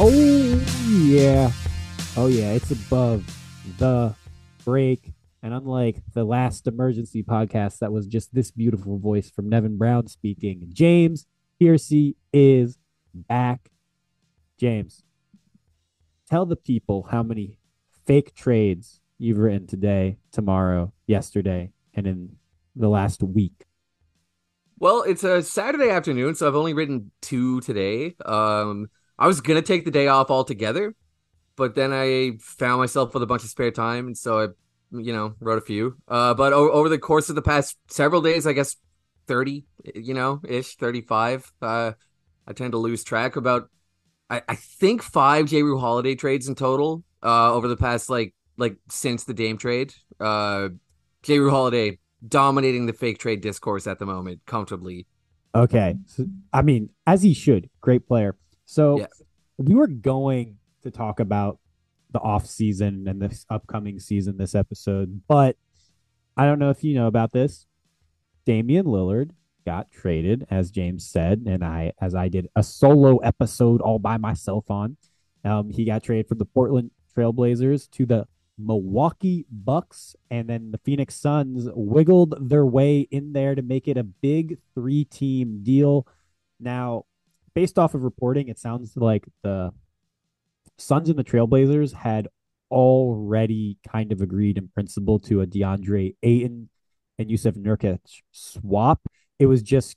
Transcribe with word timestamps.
Oh 0.00 0.10
yeah. 0.86 1.50
Oh 2.16 2.28
yeah, 2.28 2.52
it's 2.52 2.70
above 2.70 3.24
the 3.78 4.14
break. 4.64 5.12
And 5.42 5.52
unlike 5.52 5.96
the 6.14 6.22
last 6.22 6.68
emergency 6.68 7.24
podcast 7.24 7.80
that 7.80 7.90
was 7.90 8.06
just 8.06 8.32
this 8.32 8.52
beautiful 8.52 8.98
voice 8.98 9.28
from 9.28 9.48
Nevin 9.48 9.76
Brown 9.76 10.06
speaking, 10.06 10.70
James 10.72 11.26
Piercy 11.58 12.14
is 12.32 12.78
back. 13.12 13.72
James, 14.56 15.02
tell 16.30 16.46
the 16.46 16.54
people 16.54 17.08
how 17.10 17.24
many 17.24 17.58
fake 18.06 18.36
trades 18.36 19.00
you've 19.18 19.38
written 19.38 19.66
today, 19.66 20.18
tomorrow, 20.30 20.92
yesterday, 21.08 21.72
and 21.92 22.06
in 22.06 22.36
the 22.76 22.88
last 22.88 23.20
week. 23.20 23.64
Well, 24.78 25.02
it's 25.02 25.24
a 25.24 25.42
Saturday 25.42 25.90
afternoon, 25.90 26.36
so 26.36 26.46
I've 26.46 26.54
only 26.54 26.72
written 26.72 27.10
two 27.20 27.60
today. 27.62 28.14
Um, 28.24 28.90
I 29.18 29.26
was 29.26 29.40
gonna 29.40 29.62
take 29.62 29.84
the 29.84 29.90
day 29.90 30.08
off 30.08 30.30
altogether, 30.30 30.94
but 31.56 31.74
then 31.74 31.92
I 31.92 32.38
found 32.40 32.78
myself 32.80 33.14
with 33.14 33.22
a 33.22 33.26
bunch 33.26 33.42
of 33.42 33.50
spare 33.50 33.70
time, 33.70 34.06
and 34.06 34.16
so 34.16 34.40
I, 34.40 34.46
you 34.92 35.12
know, 35.12 35.34
wrote 35.40 35.58
a 35.58 35.66
few. 35.66 35.96
Uh, 36.06 36.34
but 36.34 36.52
o- 36.52 36.70
over 36.70 36.88
the 36.88 36.98
course 36.98 37.28
of 37.28 37.34
the 37.34 37.42
past 37.42 37.76
several 37.88 38.22
days, 38.22 38.46
I 38.46 38.52
guess 38.52 38.76
thirty, 39.26 39.66
you 39.94 40.14
know, 40.14 40.40
ish, 40.46 40.76
thirty-five. 40.76 41.52
Uh, 41.60 41.92
I 42.46 42.52
tend 42.52 42.72
to 42.72 42.78
lose 42.78 43.04
track. 43.04 43.36
About, 43.36 43.68
I, 44.30 44.42
I 44.48 44.54
think 44.54 45.02
five 45.02 45.46
J. 45.46 45.62
Rue 45.62 45.78
Holiday 45.78 46.14
trades 46.14 46.48
in 46.48 46.54
total. 46.54 47.04
Uh, 47.20 47.52
over 47.52 47.66
the 47.66 47.76
past 47.76 48.08
like 48.08 48.32
like 48.56 48.76
since 48.88 49.24
the 49.24 49.34
Dame 49.34 49.58
trade. 49.58 49.92
Uh, 50.20 50.68
J. 51.24 51.40
Rue 51.40 51.50
Holiday 51.50 51.98
dominating 52.26 52.86
the 52.86 52.92
fake 52.92 53.18
trade 53.18 53.40
discourse 53.40 53.88
at 53.88 53.98
the 53.98 54.06
moment 54.06 54.40
comfortably. 54.46 55.08
Okay. 55.54 55.96
So, 56.06 56.26
I 56.52 56.62
mean, 56.62 56.90
as 57.08 57.22
he 57.22 57.34
should. 57.34 57.68
Great 57.80 58.06
player. 58.06 58.36
So 58.68 58.98
Yeah. 58.98 59.06
we 59.56 59.74
were 59.74 59.86
going 59.86 60.58
to 60.82 60.90
talk 60.90 61.20
about 61.20 61.58
the 62.12 62.20
off 62.20 62.44
season 62.46 63.08
and 63.08 63.20
this 63.20 63.46
upcoming 63.48 63.98
season 63.98 64.36
this 64.36 64.54
episode, 64.54 65.22
but 65.26 65.56
I 66.36 66.44
don't 66.44 66.58
know 66.58 66.68
if 66.68 66.84
you 66.84 66.94
know 66.94 67.06
about 67.06 67.32
this. 67.32 67.66
Damian 68.44 68.84
Lillard 68.84 69.30
got 69.64 69.90
traded, 69.90 70.46
as 70.50 70.70
James 70.70 71.06
said, 71.08 71.44
and 71.46 71.64
I 71.64 71.92
as 71.98 72.14
I 72.14 72.28
did 72.28 72.48
a 72.54 72.62
solo 72.62 73.16
episode 73.18 73.80
all 73.80 73.98
by 73.98 74.18
myself 74.18 74.70
on. 74.70 74.98
Um, 75.44 75.70
he 75.70 75.86
got 75.86 76.02
traded 76.02 76.28
from 76.28 76.38
the 76.38 76.44
Portland 76.44 76.90
Trailblazers 77.16 77.90
to 77.92 78.04
the 78.04 78.26
Milwaukee 78.58 79.46
Bucks, 79.50 80.14
and 80.30 80.46
then 80.48 80.72
the 80.72 80.78
Phoenix 80.78 81.14
Suns 81.14 81.68
wiggled 81.74 82.50
their 82.50 82.66
way 82.66 83.00
in 83.10 83.32
there 83.32 83.54
to 83.54 83.62
make 83.62 83.88
it 83.88 83.96
a 83.96 84.04
big 84.04 84.58
three 84.74 85.04
team 85.06 85.60
deal. 85.62 86.06
Now, 86.60 87.04
based 87.58 87.76
off 87.76 87.92
of 87.92 88.04
reporting, 88.04 88.46
it 88.46 88.56
sounds 88.56 88.96
like 88.96 89.26
the 89.42 89.72
Suns 90.76 91.08
and 91.08 91.18
the 91.18 91.24
Trailblazers 91.24 91.92
had 91.92 92.28
already 92.70 93.78
kind 93.92 94.12
of 94.12 94.20
agreed 94.20 94.56
in 94.56 94.68
principle 94.68 95.18
to 95.18 95.40
a 95.40 95.46
DeAndre 95.46 96.14
Ayton 96.22 96.68
and 97.18 97.28
Jusuf 97.28 97.56
Nurkic 97.56 97.98
swap. 98.30 99.00
It 99.40 99.46
was 99.46 99.60
just 99.60 99.96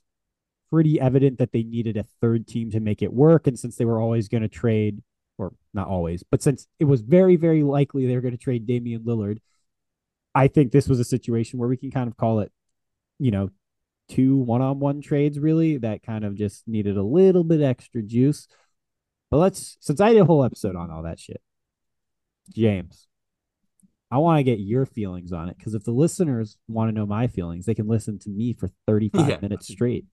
pretty 0.72 1.00
evident 1.00 1.38
that 1.38 1.52
they 1.52 1.62
needed 1.62 1.96
a 1.96 2.02
third 2.20 2.48
team 2.48 2.72
to 2.72 2.80
make 2.80 3.00
it 3.00 3.12
work. 3.12 3.46
And 3.46 3.56
since 3.56 3.76
they 3.76 3.84
were 3.84 4.00
always 4.00 4.26
going 4.26 4.42
to 4.42 4.48
trade, 4.48 5.00
or 5.38 5.52
not 5.72 5.86
always, 5.86 6.24
but 6.28 6.42
since 6.42 6.66
it 6.80 6.86
was 6.86 7.00
very, 7.00 7.36
very 7.36 7.62
likely 7.62 8.08
they 8.08 8.16
were 8.16 8.22
going 8.22 8.36
to 8.36 8.44
trade 8.44 8.66
Damian 8.66 9.04
Lillard, 9.04 9.38
I 10.34 10.48
think 10.48 10.72
this 10.72 10.88
was 10.88 10.98
a 10.98 11.04
situation 11.04 11.60
where 11.60 11.68
we 11.68 11.76
can 11.76 11.92
kind 11.92 12.08
of 12.08 12.16
call 12.16 12.40
it, 12.40 12.50
you 13.20 13.30
know, 13.30 13.50
two 14.12 14.36
one 14.36 14.60
on 14.60 14.78
one 14.78 15.00
trades 15.00 15.38
really 15.38 15.78
that 15.78 16.02
kind 16.02 16.24
of 16.24 16.34
just 16.34 16.66
needed 16.68 16.96
a 16.96 17.02
little 17.02 17.44
bit 17.44 17.62
extra 17.62 18.02
juice. 18.02 18.46
But 19.30 19.38
let's, 19.38 19.78
since 19.80 20.00
I 20.00 20.12
did 20.12 20.20
a 20.20 20.24
whole 20.26 20.44
episode 20.44 20.76
on 20.76 20.90
all 20.90 21.04
that 21.04 21.18
shit, 21.18 21.40
James, 22.54 23.06
I 24.10 24.18
want 24.18 24.38
to 24.38 24.42
get 24.42 24.60
your 24.60 24.84
feelings 24.84 25.32
on 25.32 25.48
it 25.48 25.56
because 25.56 25.74
if 25.74 25.84
the 25.84 25.92
listeners 25.92 26.58
want 26.68 26.90
to 26.90 26.92
know 26.94 27.06
my 27.06 27.28
feelings, 27.28 27.64
they 27.64 27.74
can 27.74 27.88
listen 27.88 28.18
to 28.20 28.30
me 28.30 28.52
for 28.52 28.68
35 28.86 29.28
Yeah. 29.28 29.38
minutes 29.40 29.68
straight. 29.68 30.04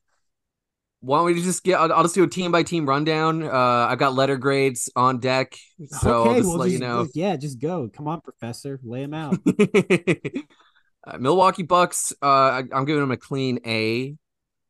Why 1.01 1.17
don't 1.17 1.25
we 1.27 1.41
just 1.41 1.63
get? 1.63 1.79
I'll, 1.79 1.91
I'll 1.93 2.03
just 2.03 2.15
do 2.15 2.23
a 2.23 2.27
team 2.27 2.51
by 2.51 2.63
team 2.63 2.85
rundown. 2.85 3.43
Uh, 3.43 3.87
I've 3.89 3.99
got 3.99 4.15
letter 4.15 4.37
grades 4.37 4.89
on 4.95 5.19
deck, 5.19 5.55
so 5.85 6.23
I'll 6.23 6.35
just 6.35 6.47
well, 6.47 6.57
let 6.57 6.71
you 6.71 6.79
know. 6.79 7.07
Yeah, 7.13 7.37
just 7.37 7.59
go. 7.59 7.89
Come 7.93 8.07
on, 8.07 8.19
professor, 8.21 8.79
lay 8.83 9.05
them 9.05 9.13
out. 9.13 9.37
Uh, 11.05 11.17
Milwaukee 11.17 11.63
Bucks. 11.63 12.13
Uh, 12.21 12.25
I, 12.25 12.63
I'm 12.73 12.85
giving 12.85 13.01
them 13.01 13.11
a 13.11 13.17
clean 13.17 13.59
A. 13.65 14.15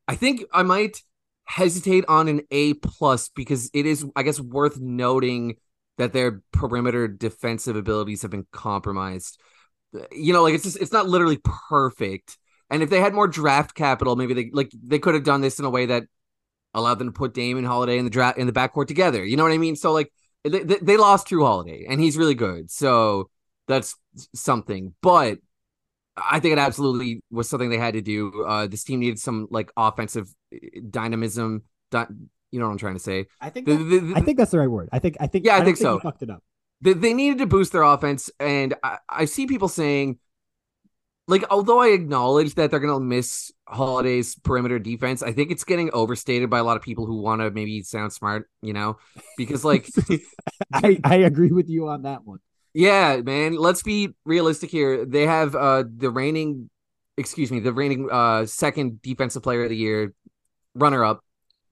I 0.08 0.16
think 0.16 0.44
I 0.52 0.64
might 0.64 1.02
hesitate 1.46 2.06
on 2.08 2.28
an 2.28 2.42
A 2.52 2.76
plus 2.76 3.30
because 3.30 3.70
it 3.74 3.86
is, 3.86 4.06
I 4.16 4.24
guess, 4.24 4.40
worth 4.40 4.80
noting 4.80 5.58
that 5.98 6.14
their 6.14 6.42
perimeter 6.52 7.08
defensive 7.08 7.76
abilities 7.76 8.22
have 8.22 8.32
been 8.32 8.48
compromised. 8.52 9.40
You 10.12 10.34
know, 10.34 10.44
like 10.44 10.54
it's 10.54 10.64
just 10.64 10.80
it's 10.80 10.92
not 10.92 11.08
literally 11.08 11.40
perfect. 11.44 12.38
And 12.70 12.84
if 12.84 12.90
they 12.90 13.02
had 13.02 13.14
more 13.14 13.28
draft 13.28 13.74
capital, 13.74 14.16
maybe 14.16 14.34
they 14.34 14.50
like 14.54 14.72
they 14.84 15.00
could 15.00 15.16
have 15.16 15.24
done 15.24 15.42
this 15.42 15.60
in 15.60 15.66
a 15.66 15.70
way 15.70 15.88
that 15.88 16.04
allowed 16.74 17.00
them 17.00 17.08
to 17.08 17.12
put 17.12 17.34
Damon 17.34 17.66
Holiday 17.66 17.98
in 17.98 18.06
the 18.06 18.12
draft 18.12 18.38
in 18.38 18.46
the 18.48 18.54
backcourt 18.54 18.88
together. 18.88 19.26
You 19.26 19.36
know 19.38 19.44
what 19.44 19.52
I 19.52 19.58
mean? 19.58 19.76
So 19.76 19.92
like 19.92 20.14
they, 20.44 20.64
they, 20.64 20.78
they 20.82 20.98
lost 20.98 21.28
Drew 21.28 21.44
Holiday, 21.44 21.86
and 21.90 22.00
he's 22.00 22.18
really 22.18 22.36
good. 22.36 22.70
So 22.70 23.30
that's 23.68 23.96
something. 24.36 24.94
But 25.02 25.40
I 26.32 26.40
think 26.40 26.54
it 26.54 26.60
absolutely 26.60 27.22
was 27.32 27.50
something 27.50 27.70
they 27.70 27.78
had 27.78 27.94
to 27.94 28.02
do. 28.02 28.44
Uh, 28.46 28.68
this 28.68 28.84
team 28.84 29.00
needed 29.00 29.20
some 29.20 29.48
like 29.52 29.72
offensive 29.78 30.34
uh, 30.54 30.58
dynamism. 30.90 31.64
Di- 31.92 32.08
you 32.52 32.60
know 32.60 32.66
what 32.66 32.72
I'm 32.74 32.78
trying 32.80 32.96
to 32.96 33.00
say? 33.00 33.28
I 33.40 33.50
think 33.50 33.68
The- 33.68 33.78
that- 33.78 33.84
the- 33.84 34.00
the- 34.00 34.14
I 34.16 34.22
think 34.22 34.38
that's 34.38 34.52
the 34.52 34.60
right 34.60 34.68
word. 34.72 34.90
I 34.92 35.00
think 35.00 35.18
I 35.20 35.28
think 35.28 35.46
Yeah, 35.46 35.54
I 35.54 35.58
don't 35.58 35.66
think 35.66 35.78
so. 35.78 35.94
you 35.96 36.00
fucked 36.00 36.24
it 36.24 36.30
up. 36.30 36.44
they, 36.82 36.94
they 36.94 37.14
needed 37.14 37.38
to 37.40 37.46
boost 37.46 37.72
their 37.74 37.84
offense 37.84 38.32
and 38.40 38.74
I, 38.84 38.98
I 39.08 39.26
see 39.26 39.46
people 39.48 39.68
saying 39.68 40.18
like 41.28 41.44
although 41.52 41.80
i 41.80 41.90
acknowledge 41.90 42.56
that 42.56 42.72
they're 42.72 42.80
gonna 42.80 43.00
miss 43.00 43.52
holiday's 43.68 44.34
perimeter 44.36 44.80
defense 44.80 45.22
i 45.22 45.32
think 45.32 45.52
it's 45.52 45.64
getting 45.64 45.92
overstated 45.94 46.50
by 46.50 46.58
a 46.58 46.64
lot 46.64 46.78
of 46.78 46.82
people 46.82 47.06
who 47.06 47.22
want 47.22 47.42
to 47.42 47.52
maybe 47.52 47.84
sound 47.84 48.12
smart 48.14 48.50
you 48.62 48.74
know 48.74 48.98
because 49.38 49.64
like 49.66 49.88
I 50.74 51.00
I 51.04 51.16
agree 51.18 51.52
with 51.52 51.70
you 51.70 51.88
on 51.90 52.04
that 52.04 52.26
one. 52.26 52.40
Yeah 52.74 53.22
man 53.24 53.56
let's 53.56 53.82
be 53.84 54.10
realistic 54.26 54.70
here. 54.70 55.06
They 55.06 55.26
have 55.26 55.56
uh 55.56 55.84
the 55.96 56.10
reigning 56.12 56.70
excuse 57.18 57.52
me 57.52 57.60
the 57.60 57.74
reigning 57.74 58.10
uh 58.12 58.46
second 58.46 59.02
defensive 59.02 59.44
player 59.44 59.64
of 59.64 59.70
the 59.70 59.76
year 59.78 60.14
runner 60.76 61.04
up 61.06 61.24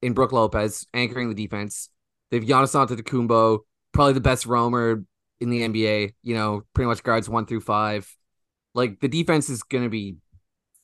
in 0.02 0.14
Brook 0.14 0.32
Lopez 0.32 0.86
anchoring 0.94 1.30
the 1.30 1.36
defense. 1.48 1.90
They 2.32 2.38
have 2.40 2.48
Giannis 2.48 2.76
Antetokounmpo 2.76 3.60
probably 3.94 4.14
the 4.14 4.22
best 4.22 4.46
roamer 4.46 5.04
in 5.40 5.50
the 5.50 5.64
NBA 5.64 6.16
you 6.24 6.36
know 6.36 6.64
pretty 6.74 6.88
much 6.88 7.04
guards 7.04 7.30
one 7.30 7.46
through 7.46 7.62
five. 7.62 8.12
Like 8.74 9.00
the 9.00 9.08
defense 9.10 9.50
is 9.50 9.64
to 9.64 9.90
be 9.90 10.18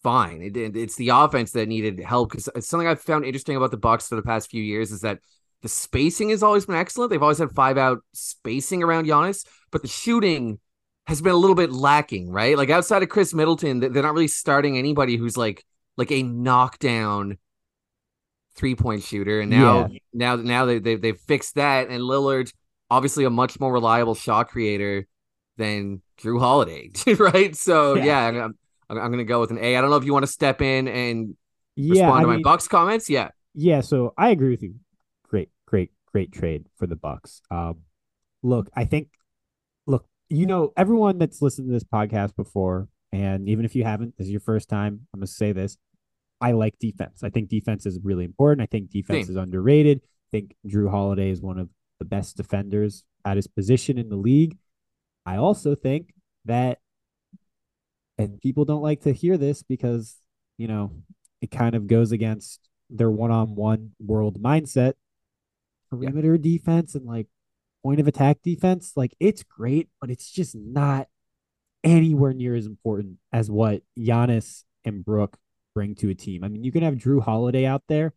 fine. 0.03 0.41
It, 0.41 0.57
it- 0.57 0.78
it's 0.78 0.96
the 0.96 1.09
offense 1.09 1.52
that 1.52 1.68
needed 1.68 2.00
help 2.00 2.31
because 2.31 2.50
something 2.68 2.88
I've 2.88 3.02
found 3.02 3.25
interesting 3.25 3.56
about 3.56 3.72
the 3.72 3.78
Bucks 3.78 4.07
for 4.09 4.16
the 4.16 4.22
past 4.23 4.50
few 4.50 4.63
years 4.63 4.91
is 4.91 5.02
that 5.02 5.19
the 5.63 5.69
spacing 5.69 6.29
has 6.29 6.44
always 6.44 6.66
been 6.68 6.75
excellent. 6.75 7.09
They've 7.09 7.22
always 7.24 7.40
had 7.40 7.51
five 7.51 7.78
out 7.78 8.00
spacing 8.13 8.84
around 8.84 9.07
Giannis, 9.07 9.46
but 9.72 9.81
the 9.81 9.88
shooting 9.88 10.59
has 11.07 11.22
been 11.22 11.34
a 11.34 11.38
little 11.38 11.56
bit 11.56 11.72
lacking, 11.72 12.29
right? 12.29 12.57
Like 12.57 12.69
outside 12.69 13.03
of 13.03 13.09
Khris 13.09 13.34
Middleton, 13.34 13.79
they- 13.79 13.88
they're 13.90 14.03
not 14.03 14.13
really 14.13 14.28
starting 14.28 14.78
anybody 14.78 15.18
who's 15.18 15.38
like 15.38 15.66
like 15.97 16.12
a 16.12 16.23
knockdown 16.23 17.38
three 18.56 18.75
point 18.75 19.03
shooter. 19.03 19.40
And 19.41 19.50
now 19.50 19.90
now 20.13 20.35
now 20.35 20.66
they 20.66 20.79
they 20.79 20.96
they've 20.96 21.18
fixed 21.19 21.56
that, 21.56 21.88
and 21.90 22.02
Lillard 22.02 22.52
obviously 22.90 23.25
a 23.25 23.29
much 23.29 23.59
more 23.59 23.73
reliable 23.73 24.16
shot 24.16 24.50
creator 24.50 25.07
than 25.57 26.02
Drew 26.18 26.40
Holiday, 26.40 26.91
right? 27.19 27.55
So 27.55 27.96
Yeah. 27.96 28.05
yeah, 28.05 28.28
I'm, 28.28 28.55
I'm, 28.90 28.97
I'm 28.99 29.11
gonna 29.11 29.23
go 29.23 29.40
with 29.40 29.52
an 29.52 29.58
A. 29.59 29.76
I 29.78 29.82
don't 29.82 29.90
know 29.90 29.97
if 29.97 30.05
you 30.05 30.14
want 30.14 30.23
to 30.23 30.32
step 30.32 30.61
in 30.61 30.88
and 30.88 31.35
Yeah, 31.76 31.91
respond 31.91 32.20
I 32.20 32.22
to 32.22 32.28
my 32.28 32.34
mean, 32.35 32.43
Bucks 32.43 32.67
comments. 32.67 33.09
Yeah, 33.09 33.29
yeah. 33.55 33.82
So 33.82 34.14
I 34.17 34.29
agree 34.29 34.52
with 34.52 34.64
you. 34.64 34.76
Great, 36.14 36.32
trade 36.32 36.68
for 36.78 36.86
the 36.86 36.96
Bucks. 36.96 37.42
Um, 37.50 37.80
look, 38.44 38.70
I 38.76 38.86
think, 38.86 39.10
look, 39.88 40.06
you 40.30 40.46
know, 40.46 40.72
everyone 40.78 41.18
that's 41.18 41.42
listened 41.42 41.68
to 41.68 41.74
this 41.74 41.84
podcast 41.84 42.36
before, 42.36 42.88
and 43.12 43.50
even 43.50 43.66
if 43.66 43.76
you 43.76 43.84
haven't, 43.84 44.16
this 44.18 44.28
is 44.28 44.32
your 44.32 44.40
first 44.40 44.70
time, 44.70 45.08
I'm 45.14 45.20
gonna 45.20 45.28
say 45.28 45.52
this. 45.52 45.78
I 46.40 46.52
like 46.52 46.78
defense. 46.80 47.24
I 47.24 47.30
think 47.30 47.50
defense 47.50 47.86
is 47.86 48.00
really 48.04 48.26
important. 48.26 48.62
I 48.62 48.68
think 48.68 48.90
defense 48.90 49.28
Same. 49.28 49.38
is 49.38 49.42
underrated. 49.42 50.02
I 50.04 50.30
think 50.32 50.56
Drew 50.68 50.90
Holiday 50.90 51.30
is 51.30 51.42
one 51.42 51.58
of 51.58 51.70
the 52.00 52.06
best 52.06 52.38
defenders 52.38 53.04
at 53.26 53.38
his 53.38 53.48
position 53.48 53.98
in 53.98 54.10
the 54.10 54.18
league. 54.18 54.58
I 55.26 55.38
also 55.38 55.74
think 55.74 56.14
that, 56.46 56.80
and 58.18 58.42
people 58.42 58.66
don't 58.66 58.82
like 58.82 59.02
to 59.02 59.14
hear 59.14 59.38
this 59.38 59.64
because, 59.64 60.18
you 60.58 60.68
know, 60.68 60.92
it 61.42 61.50
kind 61.50 61.76
of 61.76 61.88
goes 61.88 62.12
against 62.12 62.70
their 62.90 63.10
one 63.10 63.32
on 63.32 63.56
one 63.56 63.92
world 64.00 64.42
mindset. 64.42 64.94
Perimeter 65.99 66.37
defense 66.37 66.95
and 66.95 67.05
like 67.05 67.28
point 67.84 67.99
of 67.99 68.07
attack 68.07 68.37
defense, 68.43 68.93
like 68.95 69.16
it's 69.19 69.43
great, 69.43 69.90
but 69.99 70.09
it's 70.09 70.31
just 70.31 70.55
not 70.55 71.07
anywhere 71.84 72.34
near 72.34 72.55
as 72.55 72.66
important 72.66 73.17
as 73.31 73.51
what 73.51 73.84
Giannis 73.97 74.63
and 74.85 75.03
Brook 75.03 75.37
bring 75.75 75.95
to 75.95 76.09
a 76.09 76.16
team. 76.16 76.43
I 76.43 76.47
mean, 76.47 76.63
you 76.63 76.72
can 76.72 76.84
have 76.84 76.97
Drew 76.97 77.19
Holiday 77.22 77.66
out 77.66 77.84
there, 77.87 78.13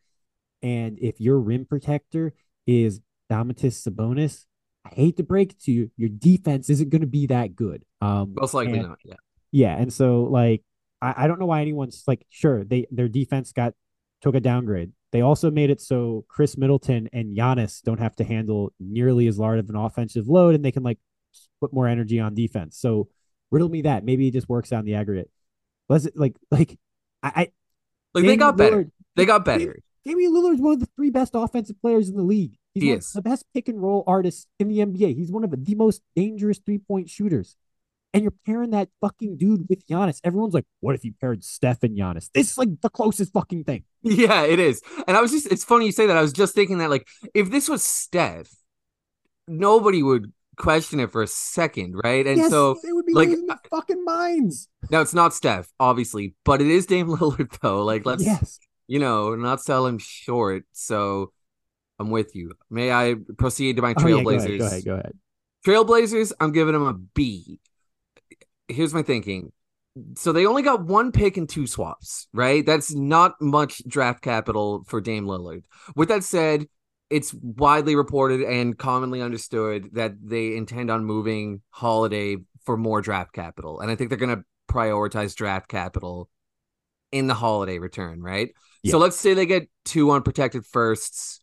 and 0.62 0.98
if 1.00 1.20
your 1.20 1.38
rim 1.38 1.64
protector 1.64 2.32
is 2.66 3.00
Domantas 3.30 3.86
Sabonis, 3.88 4.44
I 4.84 4.94
hate 4.94 5.16
to 5.16 5.22
break 5.22 5.52
it 5.52 5.60
to 5.62 5.72
you, 5.72 5.90
your 5.96 6.08
defense 6.08 6.70
isn't 6.70 6.90
going 6.90 7.00
to 7.00 7.06
be 7.08 7.26
that 7.26 7.56
good. 7.56 7.84
Um, 8.00 8.34
Most 8.38 8.54
likely 8.54 8.78
and- 8.78 8.88
not. 8.88 8.98
Yeah. 9.04 9.14
Yeah, 9.52 9.76
and 9.76 9.92
so 9.92 10.24
like 10.24 10.62
I, 11.00 11.24
I 11.24 11.26
don't 11.26 11.38
know 11.40 11.46
why 11.46 11.60
anyone's 11.62 12.02
like 12.06 12.26
sure 12.28 12.62
they 12.64 12.86
their 12.90 13.08
defense 13.08 13.52
got 13.52 13.72
took 14.20 14.34
a 14.34 14.40
downgrade. 14.40 14.92
They 15.16 15.22
also 15.22 15.50
made 15.50 15.70
it 15.70 15.80
so 15.80 16.26
Khris 16.28 16.58
Middleton 16.58 17.08
and 17.10 17.34
Giannis 17.34 17.80
don't 17.80 18.00
have 18.00 18.14
to 18.16 18.24
handle 18.24 18.74
nearly 18.78 19.28
as 19.28 19.38
large 19.38 19.58
of 19.58 19.70
an 19.70 19.74
offensive 19.74 20.28
load, 20.28 20.54
and 20.54 20.62
they 20.62 20.72
can 20.72 20.82
like 20.82 20.98
put 21.58 21.72
more 21.72 21.88
energy 21.88 22.20
on 22.20 22.34
defense. 22.34 22.76
So 22.78 23.08
riddle 23.50 23.70
me 23.70 23.80
that. 23.80 24.04
Maybe 24.04 24.28
it 24.28 24.32
just 24.32 24.46
works 24.46 24.74
out 24.74 24.80
in 24.80 24.84
the 24.84 24.96
aggregate. 24.96 25.30
Let's 25.88 26.06
like 26.14 26.36
like 26.50 26.78
I, 27.22 27.28
I 27.34 27.48
Like 28.12 28.26
they 28.26 28.36
got 28.36 28.58
better. 28.58 28.90
They 29.14 29.24
got 29.24 29.46
better. 29.46 29.78
Damian 30.04 30.34
Lillard's 30.34 30.60
one 30.60 30.74
of 30.74 30.80
the 30.80 30.88
three 30.96 31.08
best 31.08 31.32
offensive 31.32 31.80
players 31.80 32.10
in 32.10 32.16
the 32.16 32.22
league. 32.22 32.58
He's 32.74 32.82
He 32.82 32.90
the 33.14 33.22
best 33.22 33.46
pick 33.54 33.68
and 33.68 33.80
roll 33.80 34.04
artist 34.06 34.48
in 34.58 34.68
the 34.68 34.80
NBA. 34.80 35.16
He's 35.16 35.32
one 35.32 35.44
of 35.44 35.50
the 35.50 35.74
most 35.76 36.02
dangerous 36.14 36.58
three 36.58 36.76
point 36.76 37.08
shooters. 37.08 37.56
And 38.16 38.22
you're 38.22 38.32
pairing 38.46 38.70
that 38.70 38.88
fucking 39.02 39.36
dude 39.36 39.66
with 39.68 39.86
Giannis. 39.86 40.20
Everyone's 40.24 40.54
like, 40.54 40.64
what 40.80 40.94
if 40.94 41.04
you 41.04 41.12
paired 41.20 41.44
Steph 41.44 41.82
and 41.82 41.94
Giannis? 41.94 42.30
This 42.32 42.52
is 42.52 42.56
like 42.56 42.80
the 42.80 42.88
closest 42.88 43.32
fucking 43.34 43.64
thing. 43.64 43.84
Yeah, 44.02 44.44
it 44.44 44.58
is. 44.58 44.80
And 45.06 45.16
I 45.16 45.20
was 45.20 45.32
just, 45.32 45.52
it's 45.52 45.64
funny 45.64 45.84
you 45.84 45.92
say 45.92 46.06
that. 46.06 46.16
I 46.16 46.22
was 46.22 46.32
just 46.32 46.54
thinking 46.54 46.78
that, 46.78 46.88
like, 46.88 47.06
if 47.34 47.50
this 47.50 47.68
was 47.68 47.82
Steph, 47.82 48.48
nobody 49.46 50.02
would 50.02 50.32
question 50.56 50.98
it 51.00 51.12
for 51.12 51.22
a 51.22 51.26
second, 51.26 51.94
right? 52.02 52.26
And 52.26 52.38
yes, 52.38 52.50
so 52.50 52.78
they 52.82 52.92
would 52.92 53.04
be 53.04 53.12
like, 53.12 53.30
fucking 53.68 54.02
minds. 54.04 54.68
now 54.90 55.02
it's 55.02 55.12
not 55.12 55.34
Steph, 55.34 55.68
obviously, 55.78 56.34
but 56.44 56.62
it 56.62 56.68
is 56.68 56.86
Dame 56.86 57.08
Lillard, 57.16 57.58
though. 57.60 57.84
Like, 57.84 58.06
let's, 58.06 58.24
yes. 58.24 58.58
you 58.86 58.98
know, 58.98 59.34
not 59.34 59.60
sell 59.60 59.86
him 59.86 59.98
short. 59.98 60.64
So 60.72 61.32
I'm 61.98 62.10
with 62.10 62.34
you. 62.34 62.52
May 62.70 62.90
I 62.92 63.16
proceed 63.36 63.76
to 63.76 63.82
my 63.82 63.94
Oh, 63.96 64.06
yeah, 64.06 64.16
Trailblazers? 64.16 64.24
go 64.24 64.32
ahead, 64.36 64.58
go 64.58 64.64
ahead, 64.66 64.84
go 64.84 64.94
ahead. 64.94 65.12
Trailblazers, 65.66 66.32
I'm 66.40 66.52
giving 66.52 66.72
them 66.72 66.86
a 66.86 66.94
B. 66.94 67.60
Here's 68.68 68.94
my 68.94 69.02
thinking. 69.02 69.52
So 70.16 70.32
they 70.32 70.46
only 70.46 70.62
got 70.62 70.84
one 70.84 71.10
pick 71.10 71.36
and 71.36 71.48
two 71.48 71.66
swaps, 71.66 72.28
right? 72.32 72.64
That's 72.64 72.94
not 72.94 73.34
much 73.40 73.82
draft 73.86 74.22
capital 74.22 74.84
for 74.86 75.00
Dame 75.00 75.24
Lillard. 75.24 75.62
With 75.94 76.08
that 76.08 76.22
said, 76.22 76.66
it's 77.08 77.32
widely 77.32 77.96
reported 77.96 78.42
and 78.42 78.76
commonly 78.76 79.22
understood 79.22 79.90
that 79.92 80.12
they 80.22 80.56
intend 80.56 80.90
on 80.90 81.04
moving 81.04 81.62
Holiday 81.70 82.36
for 82.64 82.76
more 82.76 83.00
draft 83.00 83.32
capital. 83.32 83.80
And 83.80 83.90
I 83.90 83.94
think 83.94 84.10
they're 84.10 84.18
going 84.18 84.36
to 84.36 84.44
prioritize 84.68 85.34
draft 85.34 85.68
capital 85.68 86.28
in 87.12 87.26
the 87.26 87.34
Holiday 87.34 87.78
return, 87.78 88.20
right? 88.20 88.50
Yeah. 88.82 88.90
So 88.90 88.98
let's 88.98 89.16
say 89.16 89.34
they 89.34 89.46
get 89.46 89.70
two 89.84 90.10
unprotected 90.10 90.66
firsts 90.66 91.40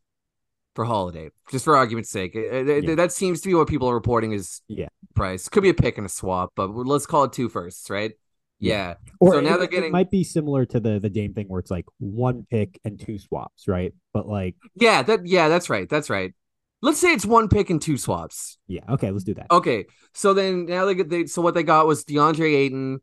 for 0.76 0.86
Holiday, 0.86 1.30
just 1.52 1.66
for 1.66 1.76
argument's 1.78 2.10
sake. 2.10 2.36
Uh, 2.36 2.40
uh, 2.40 2.62
Yeah. 2.64 2.96
That 2.96 3.12
seems 3.12 3.42
to 3.42 3.48
be 3.50 3.54
what 3.54 3.68
people 3.68 3.90
are 3.90 3.94
reporting 3.94 4.32
is 4.32 4.62
Yeah. 4.68 4.88
price. 5.16 5.48
Could 5.50 5.64
be 5.64 5.70
a 5.70 5.74
pick 5.74 5.98
and 5.98 6.06
a 6.06 6.10
swap, 6.10 6.52
but 6.56 6.68
let's 6.70 7.06
call 7.06 7.26
it 7.26 7.34
two 7.34 7.48
firsts, 7.50 7.90
right? 7.90 8.14
Yeah. 8.60 8.74
Yeah. 8.74 8.94
Or 9.20 9.34
So 9.34 9.40
now 9.42 9.48
it, 9.48 9.58
they're 9.58 9.64
it 9.66 9.72
getting- 9.72 9.92
might 9.92 10.10
be 10.10 10.24
similar 10.24 10.66
to 10.68 10.80
the 10.80 11.00
the 11.00 11.10
Dame 11.10 11.34
thing 11.34 11.48
where 11.48 11.60
it's 11.60 11.70
like 11.72 11.86
one 12.00 12.46
pick 12.50 12.80
and 12.86 13.00
two 13.00 13.18
swaps, 13.20 13.68
right? 13.68 13.94
But 14.14 14.28
like, 14.28 14.56
Yeah, 14.76 15.04
that 15.04 15.26
yeah, 15.28 15.50
that's 15.50 15.70
right. 15.70 15.88
That's 15.90 16.10
right. 16.10 16.34
Let's 16.82 17.00
say 17.00 17.14
it's 17.14 17.26
one 17.26 17.48
pick 17.50 17.70
and 17.70 17.82
two 17.82 17.98
swaps. 17.98 18.58
yeah, 18.68 18.82
okay, 18.90 19.10
let's 19.12 19.24
do 19.24 19.34
that. 19.36 19.48
Okay. 19.52 19.86
So 20.14 20.34
then 20.34 20.66
now 20.66 20.86
they 20.86 20.96
get 20.96 21.10
they 21.10 21.26
so 21.28 21.42
what 21.42 21.54
they 21.54 21.64
got 21.64 21.88
was 21.88 22.04
DeAndre 22.04 22.56
Ayton, 22.56 23.00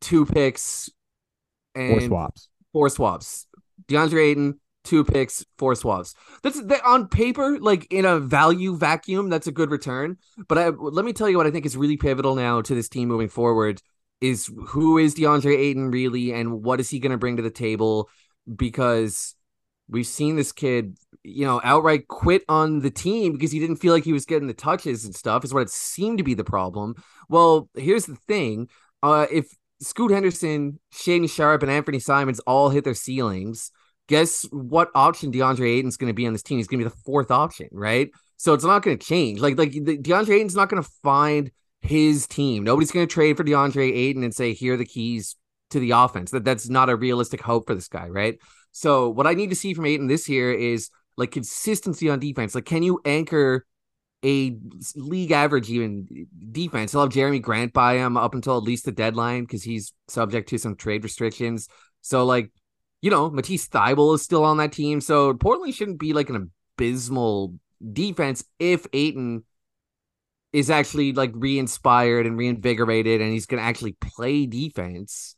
two 0.00 0.24
picks 0.26 0.90
and 1.74 1.94
Or 1.96 2.00
swaps. 2.00 2.48
four 2.72 2.88
swaps. 2.88 3.46
DeAndre 3.88 4.30
Ayton, 4.30 4.60
two 4.86 5.04
picks, 5.04 5.44
four 5.58 5.74
swaps. 5.74 6.14
That's 6.42 6.62
that 6.62 6.84
on 6.84 7.08
paper, 7.08 7.58
like 7.58 7.86
in 7.92 8.04
a 8.04 8.18
value 8.18 8.76
vacuum, 8.76 9.28
that's 9.28 9.46
a 9.46 9.52
good 9.52 9.70
return. 9.70 10.16
But 10.48 10.58
I, 10.58 10.68
let 10.68 11.04
me 11.04 11.12
tell 11.12 11.28
you 11.28 11.36
what 11.36 11.46
I 11.46 11.50
think 11.50 11.66
is 11.66 11.76
really 11.76 11.96
pivotal 11.96 12.34
now 12.34 12.62
to 12.62 12.74
this 12.74 12.88
team 12.88 13.08
moving 13.08 13.28
forward 13.28 13.80
is 14.20 14.50
who 14.68 14.98
is 14.98 15.14
DeAndre 15.14 15.56
Ayton 15.56 15.90
really, 15.90 16.32
and 16.32 16.62
what 16.62 16.80
is 16.80 16.88
he 16.88 16.98
going 16.98 17.12
to 17.12 17.18
bring 17.18 17.36
to 17.36 17.42
the 17.42 17.50
table? 17.50 18.08
Because 18.54 19.34
we've 19.88 20.06
seen 20.06 20.36
this 20.36 20.52
kid, 20.52 20.96
you 21.22 21.44
know, 21.44 21.60
outright 21.62 22.08
quit 22.08 22.42
on 22.48 22.80
the 22.80 22.90
team 22.90 23.32
because 23.32 23.52
he 23.52 23.60
didn't 23.60 23.76
feel 23.76 23.92
like 23.92 24.04
he 24.04 24.12
was 24.12 24.26
getting 24.26 24.48
the 24.48 24.54
touches 24.54 25.04
and 25.04 25.14
stuff. 25.14 25.44
Is 25.44 25.52
what 25.52 25.62
it 25.62 25.70
seemed 25.70 26.18
to 26.18 26.24
be 26.24 26.34
the 26.34 26.44
problem. 26.44 26.94
Well, 27.28 27.68
here's 27.74 28.06
the 28.06 28.16
thing: 28.16 28.68
uh, 29.02 29.26
if 29.30 29.48
Scoot 29.80 30.10
Henderson, 30.10 30.80
Shaedon 30.94 31.30
Sharpe, 31.30 31.62
and 31.62 31.70
Anfernee 31.70 32.02
Simons 32.02 32.40
all 32.40 32.70
hit 32.70 32.84
their 32.84 32.94
ceilings, 32.94 33.70
guess 34.08 34.46
what 34.50 34.90
option 34.94 35.32
DeAndre 35.32 35.78
Ayton's 35.78 35.96
going 35.96 36.10
to 36.10 36.14
be 36.14 36.26
on 36.26 36.32
this 36.32 36.42
team? 36.42 36.58
He's 36.58 36.68
going 36.68 36.80
to 36.80 36.84
be 36.84 36.90
the 36.90 37.02
fourth 37.04 37.30
option, 37.30 37.68
right? 37.72 38.10
So 38.36 38.54
it's 38.54 38.64
not 38.64 38.82
going 38.82 38.98
to 38.98 39.06
change. 39.06 39.40
Like 39.40 39.58
like 39.58 39.72
the, 39.72 39.98
DeAndre 39.98 40.36
Ayton's 40.36 40.56
not 40.56 40.68
going 40.68 40.82
to 40.82 40.90
find 41.02 41.50
his 41.80 42.26
team. 42.26 42.64
Nobody's 42.64 42.92
going 42.92 43.06
to 43.06 43.12
trade 43.12 43.36
for 43.36 43.44
DeAndre 43.44 43.94
Ayton 43.94 44.24
and 44.24 44.34
say 44.34 44.52
here 44.52 44.74
are 44.74 44.76
the 44.76 44.84
keys 44.84 45.36
to 45.70 45.80
the 45.80 45.92
offense. 45.92 46.30
That 46.30 46.44
that's 46.44 46.68
not 46.68 46.90
a 46.90 46.96
realistic 46.96 47.40
hope 47.40 47.66
for 47.66 47.74
this 47.74 47.88
guy, 47.88 48.08
right? 48.08 48.38
So 48.72 49.08
what 49.08 49.26
I 49.26 49.34
need 49.34 49.50
to 49.50 49.56
see 49.56 49.74
from 49.74 49.86
Ayton 49.86 50.06
this 50.06 50.28
year 50.28 50.52
is 50.52 50.90
like 51.16 51.30
consistency 51.30 52.10
on 52.10 52.18
defense. 52.18 52.54
Like 52.54 52.66
can 52.66 52.82
you 52.82 53.00
anchor 53.04 53.66
a 54.24 54.56
league 54.94 55.32
average 55.32 55.70
even 55.70 56.26
defense? 56.52 56.92
He'll 56.92 57.02
have 57.02 57.10
Jerami 57.10 57.40
Grant 57.40 57.72
by 57.72 57.94
him 57.94 58.16
up 58.16 58.34
until 58.34 58.56
at 58.56 58.64
least 58.64 58.84
the 58.84 58.92
deadline 58.92 59.44
because 59.44 59.62
he's 59.62 59.92
subject 60.08 60.48
to 60.50 60.58
some 60.58 60.76
trade 60.76 61.04
restrictions. 61.04 61.68
So 62.02 62.24
like 62.24 62.50
you 63.02 63.10
know, 63.10 63.30
Matisse 63.30 63.68
Thybulle 63.68 64.14
is 64.14 64.22
still 64.22 64.44
on 64.44 64.56
that 64.58 64.72
team. 64.72 65.00
So 65.00 65.34
Portland 65.34 65.74
shouldn't 65.74 65.98
be 65.98 66.12
like 66.12 66.30
an 66.30 66.50
abysmal 66.78 67.54
defense 67.92 68.44
if 68.58 68.86
Ayton 68.92 69.44
is 70.52 70.70
actually 70.70 71.12
like 71.12 71.32
re-inspired 71.34 72.26
and 72.26 72.38
reinvigorated 72.38 73.20
and 73.20 73.32
he's 73.32 73.46
going 73.46 73.62
to 73.62 73.66
actually 73.68 73.92
play 73.92 74.46
defense. 74.46 75.36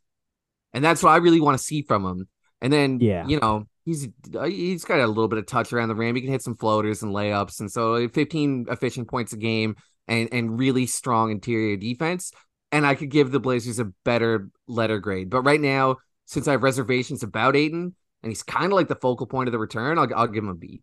And 0.72 0.84
that's 0.84 1.02
what 1.02 1.10
I 1.10 1.16
really 1.16 1.40
want 1.40 1.58
to 1.58 1.64
see 1.64 1.82
from 1.82 2.04
him. 2.04 2.28
And 2.60 2.72
then, 2.72 2.98
Yeah. 3.00 3.26
you 3.26 3.40
know, 3.40 3.66
he's 3.84 4.06
uh, 4.34 4.44
he's 4.44 4.84
got 4.84 5.00
a 5.00 5.06
little 5.06 5.28
bit 5.28 5.38
of 5.38 5.46
touch 5.46 5.72
around 5.72 5.88
the 5.88 5.94
rim. 5.94 6.14
He 6.14 6.20
can 6.20 6.30
hit 6.30 6.42
some 6.42 6.56
floaters 6.56 7.02
and 7.02 7.12
layups. 7.12 7.60
And 7.60 7.70
so 7.70 7.94
uh, 7.94 8.08
15 8.08 8.66
efficient 8.70 9.08
points 9.08 9.32
a 9.32 9.36
game 9.36 9.76
and, 10.06 10.28
and 10.32 10.58
really 10.58 10.86
strong 10.86 11.30
interior 11.30 11.76
defense. 11.76 12.32
And 12.70 12.86
I 12.86 12.94
could 12.94 13.10
give 13.10 13.30
the 13.30 13.40
Blazers 13.40 13.78
a 13.78 13.86
better 14.04 14.50
letter 14.66 14.98
grade. 14.98 15.30
But 15.30 15.42
right 15.42 15.60
now, 15.60 15.96
since 16.28 16.46
I 16.46 16.52
have 16.52 16.62
reservations 16.62 17.22
about 17.22 17.56
Ayton, 17.56 17.94
and 18.22 18.30
he's 18.30 18.42
kind 18.42 18.66
of 18.66 18.72
like 18.72 18.88
the 18.88 18.94
focal 18.94 19.26
point 19.26 19.48
of 19.48 19.52
the 19.52 19.58
return, 19.58 19.98
I'll, 19.98 20.14
I'll 20.14 20.26
give 20.26 20.44
him 20.44 20.50
a 20.50 20.54
B. 20.54 20.82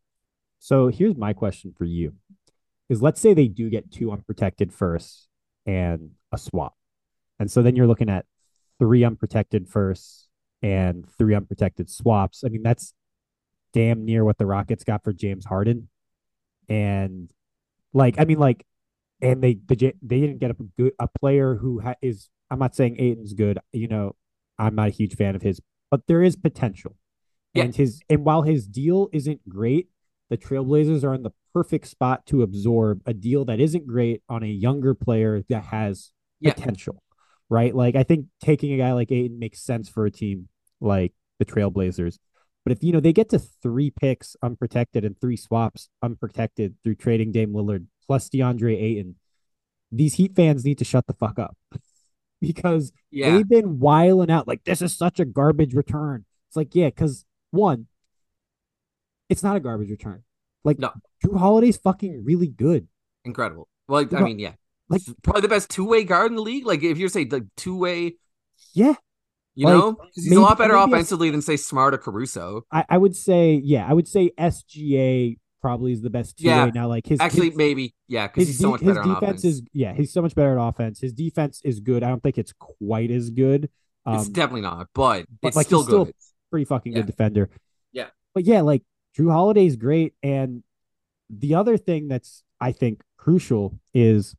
So 0.58 0.88
here's 0.88 1.16
my 1.16 1.34
question 1.34 1.72
for 1.78 1.86
you: 1.86 2.16
Is 2.90 3.04
let's 3.04 3.22
say 3.22 3.34
they 3.34 3.48
do 3.48 3.70
get 3.70 3.92
two 3.92 4.12
unprotected 4.12 4.74
firsts 4.74 5.28
and 5.66 6.12
a 6.32 6.40
swap, 6.40 6.74
and 7.40 7.50
so 7.50 7.62
then 7.62 7.76
you're 7.76 7.86
looking 7.86 8.10
at 8.10 8.26
three 8.80 9.04
unprotected 9.04 9.70
firsts 9.70 10.28
and 10.64 11.08
three 11.18 11.36
unprotected 11.36 11.92
swaps. 11.92 12.44
I 12.44 12.50
mean, 12.50 12.64
that's 12.64 12.96
damn 13.72 14.04
near 14.04 14.26
what 14.26 14.40
the 14.40 14.48
Rockets 14.48 14.84
got 14.84 15.04
for 15.04 15.14
James 15.14 15.46
Harden, 15.46 15.90
and 16.68 17.32
like, 17.94 18.16
I 18.18 18.26
mean, 18.26 18.40
like, 18.40 18.66
and 19.22 19.44
they 19.44 19.60
the, 19.68 19.94
they 20.02 20.20
didn't 20.20 20.40
get 20.40 20.50
a 20.50 20.56
good 20.76 20.94
a 21.00 21.08
player 21.20 21.54
who 21.54 21.82
ha- 21.82 22.02
is. 22.02 22.30
I'm 22.50 22.60
not 22.60 22.76
saying 22.76 22.96
Ayton's 23.00 23.34
good. 23.34 23.60
You 23.72 23.88
know, 23.88 24.16
I'm 24.58 24.76
not 24.76 24.88
a 24.88 24.92
huge 24.92 25.16
fan 25.16 25.36
of 25.36 25.42
his, 25.42 25.60
but 25.92 26.02
there 26.08 26.24
is 26.24 26.36
potential. 26.36 26.96
Yeah. 27.54 27.64
And 27.64 27.76
his 27.76 28.02
and 28.10 28.24
while 28.26 28.42
his 28.44 28.68
deal 28.68 29.10
isn't 29.14 29.48
great, 29.48 29.90
the 30.30 30.38
Trailblazers 30.38 31.04
are 31.04 31.14
in 31.14 31.24
the 31.24 31.32
perfect 31.54 31.88
spot 31.88 32.26
to 32.28 32.42
absorb 32.42 33.02
a 33.06 33.14
deal 33.14 33.46
that 33.46 33.60
isn't 33.60 33.88
great 33.88 34.22
on 34.28 34.44
a 34.44 34.48
younger 34.48 34.94
player 34.94 35.42
that 35.50 35.64
has 35.66 36.12
Yeah. 36.40 36.54
potential. 36.54 37.02
Right? 37.50 37.74
Like 37.76 37.96
I 37.96 38.04
think 38.04 38.28
taking 38.42 38.74
a 38.74 38.78
guy 38.78 38.92
like 38.94 39.12
Ayton 39.12 39.40
makes 39.40 39.62
sense 39.62 39.88
for 39.88 40.06
a 40.06 40.12
team 40.12 40.50
like 40.82 41.14
the 41.40 41.46
Trailblazers. 41.46 42.18
But 42.66 42.72
if 42.72 42.84
you 42.84 42.92
know 42.92 43.00
they 43.00 43.14
get 43.14 43.30
to 43.30 43.40
three 43.40 43.92
picks 43.92 44.36
unprotected 44.42 45.06
and 45.06 45.20
three 45.20 45.38
swaps 45.38 45.90
unprotected 46.02 46.76
through 46.84 46.96
trading 46.96 47.32
Dame 47.32 47.54
Lillard 47.54 47.86
plus 48.08 48.28
DeAndre 48.30 48.76
Ayton, 48.82 49.16
these 49.92 50.16
Heat 50.16 50.36
fans 50.36 50.66
need 50.66 50.80
to 50.80 50.84
shut 50.86 51.06
the 51.06 51.14
fuck 51.14 51.38
up 51.38 51.56
because 52.42 52.92
Yeah. 53.12 53.32
they've 53.36 53.48
been 53.48 53.80
wiling 53.80 54.30
out 54.30 54.48
like 54.48 54.64
this 54.64 54.82
is 54.82 54.96
such 54.98 55.20
a 55.20 55.26
garbage 55.26 55.74
return. 55.74 56.26
It's 56.50 56.56
like 56.56 56.74
yeah, 56.76 56.88
because 56.88 57.26
one, 57.52 57.88
it's 59.30 59.44
not 59.44 59.56
a 59.56 59.60
garbage 59.60 59.90
return. 59.90 60.24
Like 60.64 60.80
No. 60.80 60.92
Drew 61.22 61.38
Holiday's 61.38 61.78
fucking 61.78 62.24
really 62.24 62.48
good. 62.48 62.88
Incredible. 63.24 63.68
Well, 63.88 64.06
I 64.16 64.22
mean, 64.22 64.40
yeah. 64.40 64.54
like- 64.90 65.02
probably 65.24 65.42
the 65.42 65.48
best 65.48 65.70
two 65.70 65.86
way 65.86 66.04
guard 66.04 66.32
in 66.32 66.36
the 66.36 66.42
league. 66.42 66.66
Like 66.66 66.84
if 66.84 66.98
you're 66.98 67.10
saying 67.10 67.30
like 67.30 67.44
two 67.58 67.78
way, 67.78 68.18
Yeah, 68.74 68.96
you 69.54 69.66
Like, 69.68 69.74
know, 69.76 69.98
he's 70.14 70.30
maybe- 70.30 70.38
a 70.38 70.42
lot 70.42 70.58
better 70.58 70.74
a- 70.76 70.84
offensively 70.86 71.30
than 71.30 71.42
say 71.42 71.58
Smart 71.58 71.94
or 71.94 71.98
Caruso. 71.98 72.64
I, 72.72 72.86
I 72.90 72.98
would 72.98 73.16
say 73.16 73.62
yeah, 73.64 73.86
I 73.90 73.94
would 73.94 74.08
say 74.08 74.32
SGA 74.38 75.38
probably 75.66 75.92
is 75.94 76.02
the 76.04 76.12
best 76.12 76.38
two 76.38 76.48
way 76.48 76.54
Yeah. 76.54 76.72
now. 76.76 76.88
Like 76.88 77.08
his 77.08 77.20
Actually, 77.20 77.48
his, 77.50 77.58
maybe 77.58 77.96
yeah, 78.08 78.28
because 78.28 78.42
his, 78.42 78.48
he's 78.50 78.60
so 78.60 78.70
much 78.70 78.82
his 78.82 78.90
better 78.90 79.02
on 79.02 79.08
defense 79.16 79.40
offense. 79.42 79.46
is 79.46 79.62
yeah, 79.74 79.94
he's 79.94 80.14
so 80.14 80.22
much 80.22 80.36
better 80.36 80.60
at 80.60 80.68
offense. 80.68 81.00
His 81.00 81.12
defense 81.12 81.60
is 81.64 81.80
good. 81.80 82.04
I 82.04 82.10
don't 82.10 82.22
think 82.22 82.38
it's 82.38 82.54
quite 82.54 83.10
as 83.10 83.32
good. 83.32 83.70
Um, 84.06 84.18
it's 84.20 84.30
definitely 84.30 84.62
not, 84.62 84.88
but, 84.94 85.26
but, 85.42 85.48
it's 85.48 85.58
like, 85.58 85.66
still 85.66 85.80
he's 85.80 85.88
still- 85.88 86.06
good. 86.06 86.14
pretty 86.52 86.66
fucking 86.66 86.92
Yeah. 86.92 87.00
good 87.00 87.08
defender. 87.08 87.50
Yeah. 87.92 88.08
But 88.36 88.44
yeah, 88.46 88.62
like 88.62 88.84
Drew 89.16 89.32
Holiday's 89.32 89.76
great 89.76 90.14
and 90.22 90.62
the 91.32 91.56
other 91.56 91.78
thing 91.78 92.08
that's 92.08 92.44
I 92.62 92.72
think 92.72 93.02
crucial 93.18 93.80
is 93.94 94.36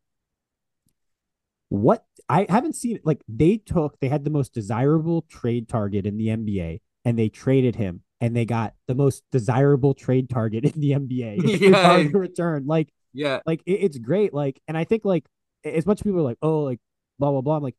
what 1.68 2.04
I 2.28 2.47
haven't 2.49 2.75
seen 2.76 3.00
like 3.04 3.23
they 3.28 3.56
took 3.56 3.99
they 3.99 4.09
had 4.09 4.23
the 4.23 4.30
most 4.30 4.54
desirable 4.54 5.23
trade 5.23 5.68
target 5.68 6.06
in 6.06 6.16
the 6.16 6.28
NBA 6.28 6.80
and 7.04 7.18
they 7.18 7.28
traded 7.28 7.75
him 7.75 8.02
and 8.20 8.35
they 8.35 8.44
got 8.44 8.75
the 8.87 8.94
most 8.94 9.23
desirable 9.30 9.94
trade 9.94 10.28
target 10.30 10.64
in 10.64 10.80
the 10.80 10.92
NBA 10.92 11.61
yeah. 11.61 11.96
in 11.96 12.12
return. 12.12 12.66
Like 12.66 12.88
yeah, 13.12 13.40
like 13.46 13.62
it, 13.66 13.82
it's 13.82 13.99
great. 13.99 14.32
Like 14.32 14.61
and 14.68 14.76
I 14.76 14.85
think 14.85 15.04
like 15.04 15.26
as 15.64 15.87
much 15.87 16.02
people 16.02 16.20
are 16.20 16.23
like 16.23 16.38
oh 16.42 16.61
like 16.61 16.80
blah 17.18 17.30
blah 17.30 17.40
blah. 17.40 17.56
I'm 17.56 17.62
like 17.62 17.76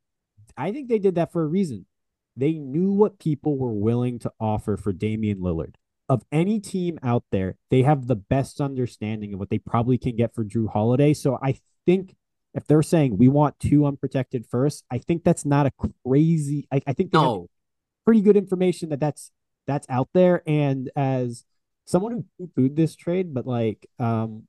I 0.55 0.71
think 0.71 0.89
they 0.89 0.99
did 0.99 1.15
that 1.15 1.31
for 1.31 1.43
a 1.43 1.47
reason. 1.47 1.85
They 2.35 2.53
knew 2.53 2.91
what 2.91 3.19
people 3.19 3.57
were 3.57 3.73
willing 3.73 4.19
to 4.19 4.31
offer 4.39 4.77
for 4.77 4.93
Damian 4.93 5.39
Lillard. 5.39 5.75
Of 6.09 6.23
any 6.31 6.59
team 6.59 6.99
out 7.03 7.23
there, 7.31 7.57
they 7.69 7.81
have 7.81 8.07
the 8.07 8.15
best 8.15 8.61
understanding 8.61 9.33
of 9.33 9.39
what 9.39 9.49
they 9.49 9.57
probably 9.57 9.97
can 9.97 10.15
get 10.15 10.33
for 10.33 10.43
Drew 10.43 10.67
Holiday. 10.67 11.13
So 11.13 11.37
I 11.41 11.59
think 11.85 12.15
if 12.53 12.65
they're 12.65 12.83
saying 12.83 13.17
we 13.17 13.27
want 13.27 13.59
two 13.59 13.85
unprotected 13.85 14.45
first, 14.45 14.85
I 14.89 14.99
think 14.99 15.23
that's 15.23 15.45
not 15.45 15.65
a 15.65 15.71
crazy. 16.05 16.67
I, 16.71 16.81
I 16.87 16.93
think 16.93 17.11
no. 17.11 17.49
pretty 18.05 18.21
good 18.21 18.37
information 18.37 18.89
that 18.89 18.99
that's 18.99 19.31
that's 19.67 19.87
out 19.89 20.09
there. 20.13 20.41
And 20.47 20.89
as 20.95 21.43
someone 21.85 22.25
who 22.39 22.47
poo-pooed 22.47 22.75
this 22.75 22.95
trade, 22.95 23.33
but 23.33 23.45
like, 23.45 23.87
um, 23.99 24.43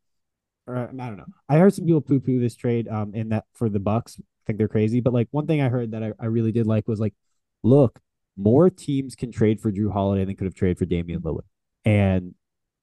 or 0.66 0.76
I 0.76 0.86
don't 0.86 1.16
know, 1.16 1.26
I 1.48 1.58
heard 1.58 1.74
some 1.74 1.86
people 1.86 2.00
poo-poo 2.00 2.40
this 2.40 2.56
trade, 2.56 2.88
um, 2.88 3.14
in 3.14 3.30
that 3.30 3.44
for 3.54 3.68
the 3.68 3.80
Bucks, 3.80 4.16
I 4.18 4.22
think 4.46 4.58
they're 4.58 4.68
crazy. 4.68 5.00
But 5.00 5.12
like 5.12 5.28
one 5.30 5.46
thing 5.46 5.60
I 5.60 5.68
heard 5.68 5.92
that 5.92 6.02
I, 6.02 6.12
I 6.18 6.26
really 6.26 6.52
did 6.52 6.66
like 6.66 6.88
was 6.88 7.00
like 7.00 7.14
look, 7.62 8.00
more 8.36 8.70
teams 8.70 9.14
can 9.14 9.32
trade 9.32 9.60
for 9.60 9.70
Drew 9.70 9.90
Holiday 9.90 10.24
than 10.24 10.36
could 10.36 10.46
have 10.46 10.54
traded 10.54 10.78
for 10.78 10.86
Damian 10.86 11.20
Lillard. 11.20 11.42
And 11.84 12.34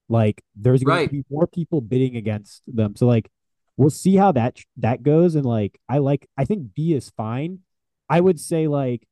like 0.10 0.44
there's 0.56 0.84
going 0.84 0.98
right. 0.98 1.10
to 1.10 1.15
be 1.15 1.24
more 1.30 1.48
people 1.48 1.82
bidding 1.82 2.15
against 2.15 2.62
them. 2.68 2.96
So 2.96 3.08
like 3.08 3.30
we'll 3.77 3.89
see 3.89 4.15
how 4.15 4.32
that 4.34 4.60
that 4.77 5.04
goes. 5.04 5.36
And 5.36 5.46
like 5.46 5.80
I 5.89 6.00
like 6.00 6.27
I 6.38 6.46
think 6.46 6.74
B 6.75 6.94
is 6.94 7.10
fine. 7.12 7.60
I 8.10 8.22
would 8.22 8.39
say 8.39 8.68
like 8.68 9.08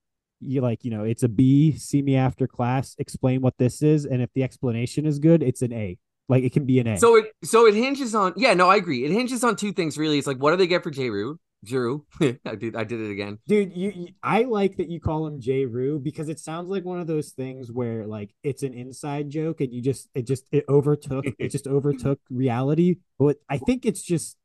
you 0.45 0.61
like, 0.61 0.83
you 0.83 0.91
know, 0.91 1.03
it's 1.03 1.23
a 1.23 1.29
B, 1.29 1.77
see 1.77 2.01
me 2.01 2.15
after 2.15 2.47
class, 2.47 2.95
explain 2.99 3.41
what 3.41 3.57
this 3.57 3.81
is. 3.81 4.05
And 4.05 4.21
if 4.21 4.29
the 4.33 4.43
explanation 4.43 5.05
is 5.05 5.19
good, 5.19 5.43
it's 5.43 5.61
an 5.61 5.73
A. 5.73 5.97
Like 6.29 6.43
it 6.43 6.53
can 6.53 6.65
be 6.65 6.79
an 6.79 6.87
A. 6.87 6.97
So 6.97 7.17
it 7.17 7.25
so 7.43 7.65
it 7.65 7.73
hinges 7.73 8.15
on 8.15 8.33
yeah, 8.37 8.53
no, 8.53 8.69
I 8.69 8.77
agree. 8.77 9.03
It 9.03 9.11
hinges 9.11 9.43
on 9.43 9.55
two 9.55 9.73
things 9.73 9.97
really. 9.97 10.17
It's 10.17 10.27
like 10.27 10.37
what 10.37 10.51
do 10.51 10.57
they 10.57 10.67
get 10.67 10.83
for 10.83 10.91
J. 10.91 11.09
Rue? 11.09 11.39
Drew. 11.63 12.05
I 12.21 12.55
did. 12.55 12.75
I 12.75 12.83
did 12.83 12.99
it 12.99 13.11
again, 13.11 13.39
dude. 13.47 13.75
You, 13.75 13.91
you, 13.95 14.07
I 14.21 14.43
like 14.43 14.77
that 14.77 14.89
you 14.89 14.99
call 14.99 15.25
him 15.25 15.39
J. 15.39 15.65
Rue 15.65 15.99
because 15.99 16.29
it 16.29 16.39
sounds 16.39 16.69
like 16.69 16.83
one 16.83 16.99
of 16.99 17.07
those 17.07 17.31
things 17.31 17.71
where 17.71 18.05
like 18.05 18.33
it's 18.43 18.63
an 18.63 18.73
inside 18.73 19.29
joke 19.29 19.61
and 19.61 19.73
you 19.73 19.81
just 19.81 20.09
it 20.13 20.27
just 20.27 20.45
it 20.51 20.65
overtook 20.67 21.25
it 21.39 21.49
just 21.49 21.67
overtook 21.67 22.19
reality. 22.29 22.97
But 23.17 23.37
I 23.49 23.57
think 23.57 23.85
it's 23.85 24.01
just, 24.01 24.37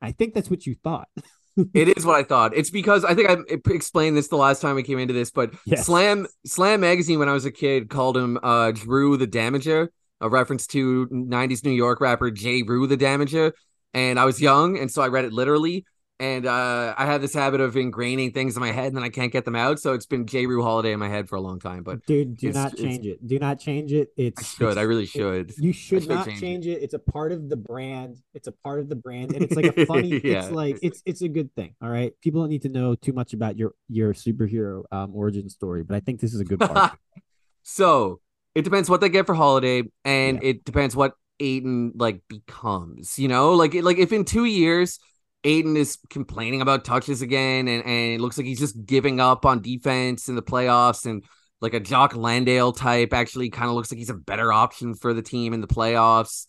I 0.00 0.12
think 0.12 0.34
that's 0.34 0.50
what 0.50 0.66
you 0.66 0.74
thought. 0.74 1.08
it 1.74 1.96
is 1.96 2.04
what 2.04 2.16
I 2.16 2.22
thought. 2.22 2.54
It's 2.54 2.70
because 2.70 3.04
I 3.04 3.14
think 3.14 3.30
I 3.30 3.36
explained 3.72 4.16
this 4.16 4.28
the 4.28 4.36
last 4.36 4.62
time 4.62 4.74
we 4.74 4.82
came 4.82 4.98
into 4.98 5.14
this, 5.14 5.30
but 5.30 5.52
yes. 5.66 5.86
Slam 5.86 6.26
Slam 6.46 6.80
magazine 6.80 7.18
when 7.18 7.28
I 7.28 7.32
was 7.32 7.44
a 7.44 7.52
kid 7.52 7.90
called 7.90 8.16
him 8.16 8.38
uh 8.42 8.72
Drew 8.72 9.16
the 9.16 9.26
Damager, 9.26 9.88
a 10.20 10.28
reference 10.28 10.66
to 10.68 11.06
'90s 11.08 11.64
New 11.64 11.72
York 11.72 12.00
rapper 12.00 12.30
J. 12.30 12.62
Rue 12.62 12.86
the 12.86 12.96
Damager. 12.96 13.52
And 13.94 14.18
I 14.18 14.24
was 14.24 14.40
young, 14.40 14.78
and 14.78 14.90
so 14.90 15.02
I 15.02 15.08
read 15.08 15.26
it 15.26 15.34
literally 15.34 15.84
and 16.22 16.46
uh, 16.46 16.94
I 16.96 17.06
have 17.06 17.20
this 17.20 17.34
habit 17.34 17.60
of 17.60 17.74
ingraining 17.74 18.32
things 18.32 18.56
in 18.56 18.60
my 18.60 18.70
head, 18.70 18.86
and 18.86 18.96
then 18.96 19.02
I 19.02 19.08
can't 19.08 19.32
get 19.32 19.44
them 19.44 19.56
out. 19.56 19.80
So 19.80 19.92
it's 19.92 20.06
been 20.06 20.24
J. 20.24 20.46
Rue 20.46 20.62
Holiday 20.62 20.92
in 20.92 21.00
my 21.00 21.08
head 21.08 21.28
for 21.28 21.34
a 21.34 21.40
long 21.40 21.58
time. 21.58 21.82
But 21.82 22.06
dude, 22.06 22.36
do 22.36 22.52
not 22.52 22.76
change 22.76 23.04
it. 23.04 23.26
Do 23.26 23.40
not 23.40 23.58
change 23.58 23.92
it. 23.92 24.10
It's 24.16 24.40
I 24.40 24.44
should. 24.44 24.68
It's, 24.68 24.76
I 24.76 24.82
really 24.82 25.06
should. 25.06 25.50
It, 25.50 25.58
you 25.58 25.72
should, 25.72 26.02
should 26.02 26.08
not 26.08 26.26
change, 26.26 26.40
change 26.40 26.66
it. 26.68 26.74
it. 26.78 26.84
It's 26.84 26.94
a 26.94 27.00
part 27.00 27.32
of 27.32 27.48
the 27.48 27.56
brand. 27.56 28.18
It's 28.34 28.46
a 28.46 28.52
part 28.52 28.78
of 28.78 28.88
the 28.88 28.94
brand, 28.94 29.32
and 29.32 29.42
it's 29.42 29.56
like 29.56 29.76
a 29.76 29.84
funny. 29.86 30.20
yeah. 30.22 30.44
It's 30.44 30.52
like 30.52 30.78
it's 30.80 31.02
it's 31.04 31.22
a 31.22 31.28
good 31.28 31.52
thing. 31.56 31.74
All 31.82 31.88
right, 31.88 32.12
people 32.20 32.40
don't 32.40 32.50
need 32.50 32.62
to 32.62 32.68
know 32.68 32.94
too 32.94 33.12
much 33.12 33.32
about 33.32 33.58
your 33.58 33.72
your 33.88 34.14
superhero 34.14 34.84
um, 34.92 35.10
origin 35.16 35.48
story, 35.48 35.82
but 35.82 35.96
I 35.96 36.00
think 36.00 36.20
this 36.20 36.32
is 36.34 36.38
a 36.38 36.44
good 36.44 36.60
part. 36.60 36.96
so 37.64 38.20
it 38.54 38.62
depends 38.62 38.88
what 38.88 39.00
they 39.00 39.08
get 39.08 39.26
for 39.26 39.34
Holiday, 39.34 39.82
and 40.04 40.40
yeah. 40.40 40.50
it 40.50 40.64
depends 40.64 40.94
what 40.94 41.14
Ayton 41.40 41.94
like 41.96 42.20
becomes. 42.28 43.18
You 43.18 43.26
know, 43.26 43.54
like 43.54 43.74
like 43.74 43.98
if 43.98 44.12
in 44.12 44.24
two 44.24 44.44
years 44.44 45.00
Ayton 45.44 45.76
is 45.76 45.98
complaining 46.08 46.60
about 46.60 46.84
touches 46.84 47.22
again, 47.22 47.68
and, 47.68 47.84
and 47.84 48.12
it 48.12 48.20
looks 48.20 48.38
like 48.38 48.46
he's 48.46 48.60
just 48.60 48.84
giving 48.84 49.20
up 49.20 49.44
on 49.44 49.60
defense 49.60 50.28
in 50.28 50.36
the 50.36 50.42
playoffs. 50.42 51.04
And 51.06 51.24
like 51.60 51.74
a 51.74 51.80
Jock 51.80 52.14
Landale 52.14 52.72
type 52.72 53.12
actually 53.12 53.50
kind 53.50 53.68
of 53.68 53.74
looks 53.74 53.90
like 53.90 53.98
he's 53.98 54.10
a 54.10 54.14
better 54.14 54.52
option 54.52 54.94
for 54.94 55.14
the 55.14 55.22
team 55.22 55.52
in 55.52 55.60
the 55.60 55.66
playoffs. 55.66 56.46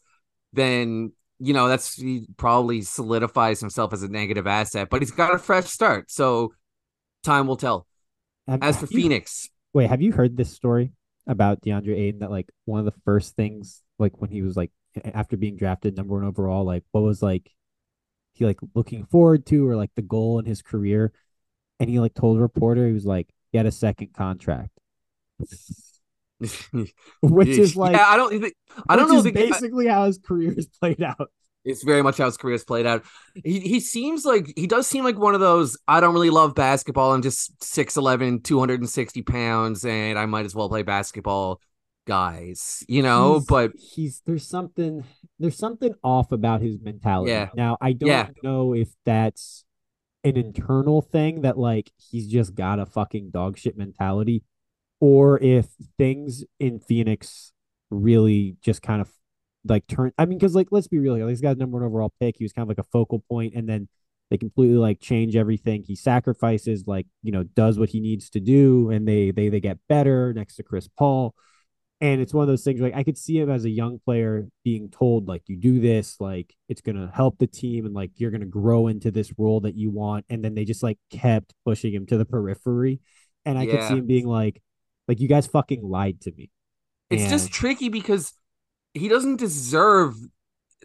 Then 0.53 1.13
you 1.39 1.53
know 1.53 1.67
that's 1.67 1.95
he 1.95 2.27
probably 2.37 2.81
solidifies 2.81 3.59
himself 3.59 3.93
as 3.93 4.03
a 4.03 4.07
negative 4.07 4.47
asset, 4.47 4.89
but 4.89 5.01
he's 5.01 5.11
got 5.11 5.33
a 5.33 5.39
fresh 5.39 5.65
start, 5.65 6.11
so 6.11 6.53
time 7.23 7.47
will 7.47 7.57
tell. 7.57 7.87
as 8.47 8.77
for 8.77 8.85
you, 8.91 9.03
Phoenix, 9.03 9.49
wait, 9.73 9.89
have 9.89 10.01
you 10.01 10.11
heard 10.11 10.37
this 10.37 10.51
story 10.51 10.91
about 11.27 11.61
DeAndre 11.61 11.97
Ayton? 11.97 12.19
That 12.19 12.31
like 12.31 12.49
one 12.65 12.79
of 12.79 12.85
the 12.85 12.99
first 13.05 13.35
things, 13.35 13.81
like 13.97 14.21
when 14.21 14.29
he 14.29 14.41
was 14.41 14.55
like 14.55 14.71
after 15.13 15.35
being 15.35 15.57
drafted 15.57 15.97
number 15.97 16.13
one 16.13 16.23
overall, 16.23 16.63
like 16.63 16.83
what 16.91 17.01
was 17.01 17.21
like 17.21 17.49
he 18.33 18.45
like 18.45 18.59
looking 18.73 19.05
forward 19.05 19.45
to 19.47 19.67
or 19.67 19.75
like 19.75 19.91
the 19.95 20.01
goal 20.01 20.39
in 20.39 20.45
his 20.45 20.61
career. 20.61 21.11
And 21.79 21.89
he 21.89 21.99
like 21.99 22.13
told 22.13 22.37
a 22.37 22.41
reporter 22.41 22.87
he 22.87 22.93
was 22.93 23.05
like, 23.05 23.29
get 23.51 23.65
a 23.65 23.71
second 23.71 24.13
contract. 24.13 24.71
which 27.21 27.47
is 27.47 27.75
like 27.75 27.95
yeah, 27.95 28.05
I 28.07 28.17
don't 28.17 28.41
think 28.41 28.53
I 28.87 28.95
don't 28.95 29.09
know 29.09 29.17
is 29.17 29.31
basically 29.31 29.87
how 29.87 30.05
his 30.05 30.17
career 30.17 30.53
has 30.53 30.67
played 30.67 31.01
out. 31.01 31.31
It's 31.65 31.83
very 31.83 32.01
much 32.01 32.17
how 32.17 32.25
his 32.25 32.35
career 32.35 32.55
has 32.55 32.65
played 32.65 32.85
out. 32.85 33.05
He 33.33 33.59
he 33.61 33.79
seems 33.79 34.25
like 34.25 34.51
he 34.55 34.67
does 34.67 34.87
seem 34.87 35.03
like 35.03 35.17
one 35.17 35.33
of 35.33 35.39
those 35.39 35.77
I 35.87 36.01
don't 36.01 36.13
really 36.13 36.29
love 36.29 36.55
basketball. 36.55 37.13
I'm 37.13 37.21
just 37.21 37.57
6'11, 37.59 38.43
260 38.43 39.21
pounds, 39.21 39.85
and 39.85 40.19
I 40.19 40.25
might 40.25 40.45
as 40.45 40.53
well 40.53 40.67
play 40.67 40.83
basketball 40.83 41.61
guys, 42.05 42.83
you 42.87 43.01
know, 43.01 43.35
he's, 43.35 43.45
but 43.45 43.71
he's 43.77 44.21
there's 44.25 44.47
something 44.47 45.03
there's 45.39 45.57
something 45.57 45.93
off 46.03 46.31
about 46.31 46.61
his 46.61 46.79
mentality. 46.81 47.31
Yeah. 47.31 47.49
Now 47.55 47.77
I 47.81 47.93
don't 47.93 48.09
yeah. 48.09 48.29
know 48.41 48.73
if 48.73 48.89
that's 49.05 49.65
an 50.23 50.37
internal 50.37 51.01
thing 51.01 51.41
that 51.41 51.57
like 51.57 51.91
he's 51.97 52.27
just 52.27 52.55
got 52.55 52.79
a 52.79 52.85
fucking 52.85 53.31
dog 53.31 53.57
shit 53.57 53.77
mentality 53.77 54.43
or 54.99 55.41
if 55.41 55.67
things 55.97 56.43
in 56.59 56.79
Phoenix 56.79 57.51
really 57.89 58.55
just 58.61 58.81
kind 58.81 59.01
of 59.01 59.09
like 59.65 59.85
turn 59.87 60.11
I 60.17 60.25
mean 60.25 60.37
because 60.37 60.55
like 60.55 60.67
let's 60.71 60.87
be 60.87 60.99
real, 60.99 61.17
like, 61.17 61.29
he's 61.29 61.41
got 61.41 61.55
a 61.55 61.59
number 61.59 61.77
one 61.77 61.85
overall 61.85 62.13
pick. 62.19 62.35
He 62.37 62.43
was 62.43 62.53
kind 62.53 62.63
of 62.63 62.69
like 62.69 62.85
a 62.85 62.89
focal 62.89 63.19
point 63.29 63.53
and 63.55 63.67
then 63.67 63.87
they 64.29 64.37
completely 64.37 64.77
like 64.77 64.99
change 64.99 65.35
everything. 65.35 65.83
He 65.83 65.95
sacrifices 65.95 66.85
like, 66.87 67.05
you 67.21 67.31
know, 67.31 67.43
does 67.43 67.77
what 67.77 67.89
he 67.89 67.99
needs 67.99 68.29
to 68.31 68.39
do 68.39 68.89
and 68.89 69.07
they 69.07 69.31
they 69.31 69.49
they 69.49 69.59
get 69.59 69.79
better 69.87 70.33
next 70.33 70.55
to 70.55 70.63
Chris 70.63 70.87
Paul 70.87 71.35
and 72.03 72.19
it's 72.19 72.33
one 72.33 72.41
of 72.41 72.49
those 72.49 72.65
things 72.65 72.81
like 72.81 72.93
I 72.93 73.03
could 73.03 73.17
see 73.17 73.39
him 73.39 73.49
as 73.49 73.63
a 73.63 73.69
young 73.69 73.97
player 73.97 74.45
being 74.65 74.89
told 74.89 75.29
like 75.29 75.43
you 75.47 75.55
do 75.55 75.79
this 75.79 76.19
like 76.19 76.53
it's 76.67 76.81
gonna 76.81 77.09
help 77.13 77.37
the 77.37 77.47
team 77.47 77.85
and 77.85 77.95
like 77.95 78.11
you're 78.17 78.29
gonna 78.29 78.45
grow 78.45 78.87
into 78.87 79.09
this 79.09 79.31
role 79.37 79.61
that 79.61 79.75
you 79.75 79.89
want 79.89 80.25
and 80.29 80.43
then 80.43 80.53
they 80.53 80.65
just 80.65 80.83
like 80.83 80.99
kept 81.09 81.53
pushing 81.65 81.93
him 81.93 82.05
to 82.05 82.17
the 82.17 82.25
periphery 82.25 82.99
and 83.45 83.57
I 83.57 83.63
yeah. 83.63 83.71
could 83.71 83.87
see 83.87 83.93
him 83.99 84.05
being 84.05 84.27
like 84.27 84.61
like 85.07 85.21
you 85.21 85.29
guys 85.29 85.47
fucking 85.47 85.81
lied 85.81 86.19
to 86.21 86.33
me. 86.33 86.49
It's 87.09 87.23
and... 87.23 87.31
just 87.31 87.51
tricky 87.51 87.87
because 87.87 88.33
he 88.93 89.07
doesn't 89.07 89.37
deserve 89.37 90.15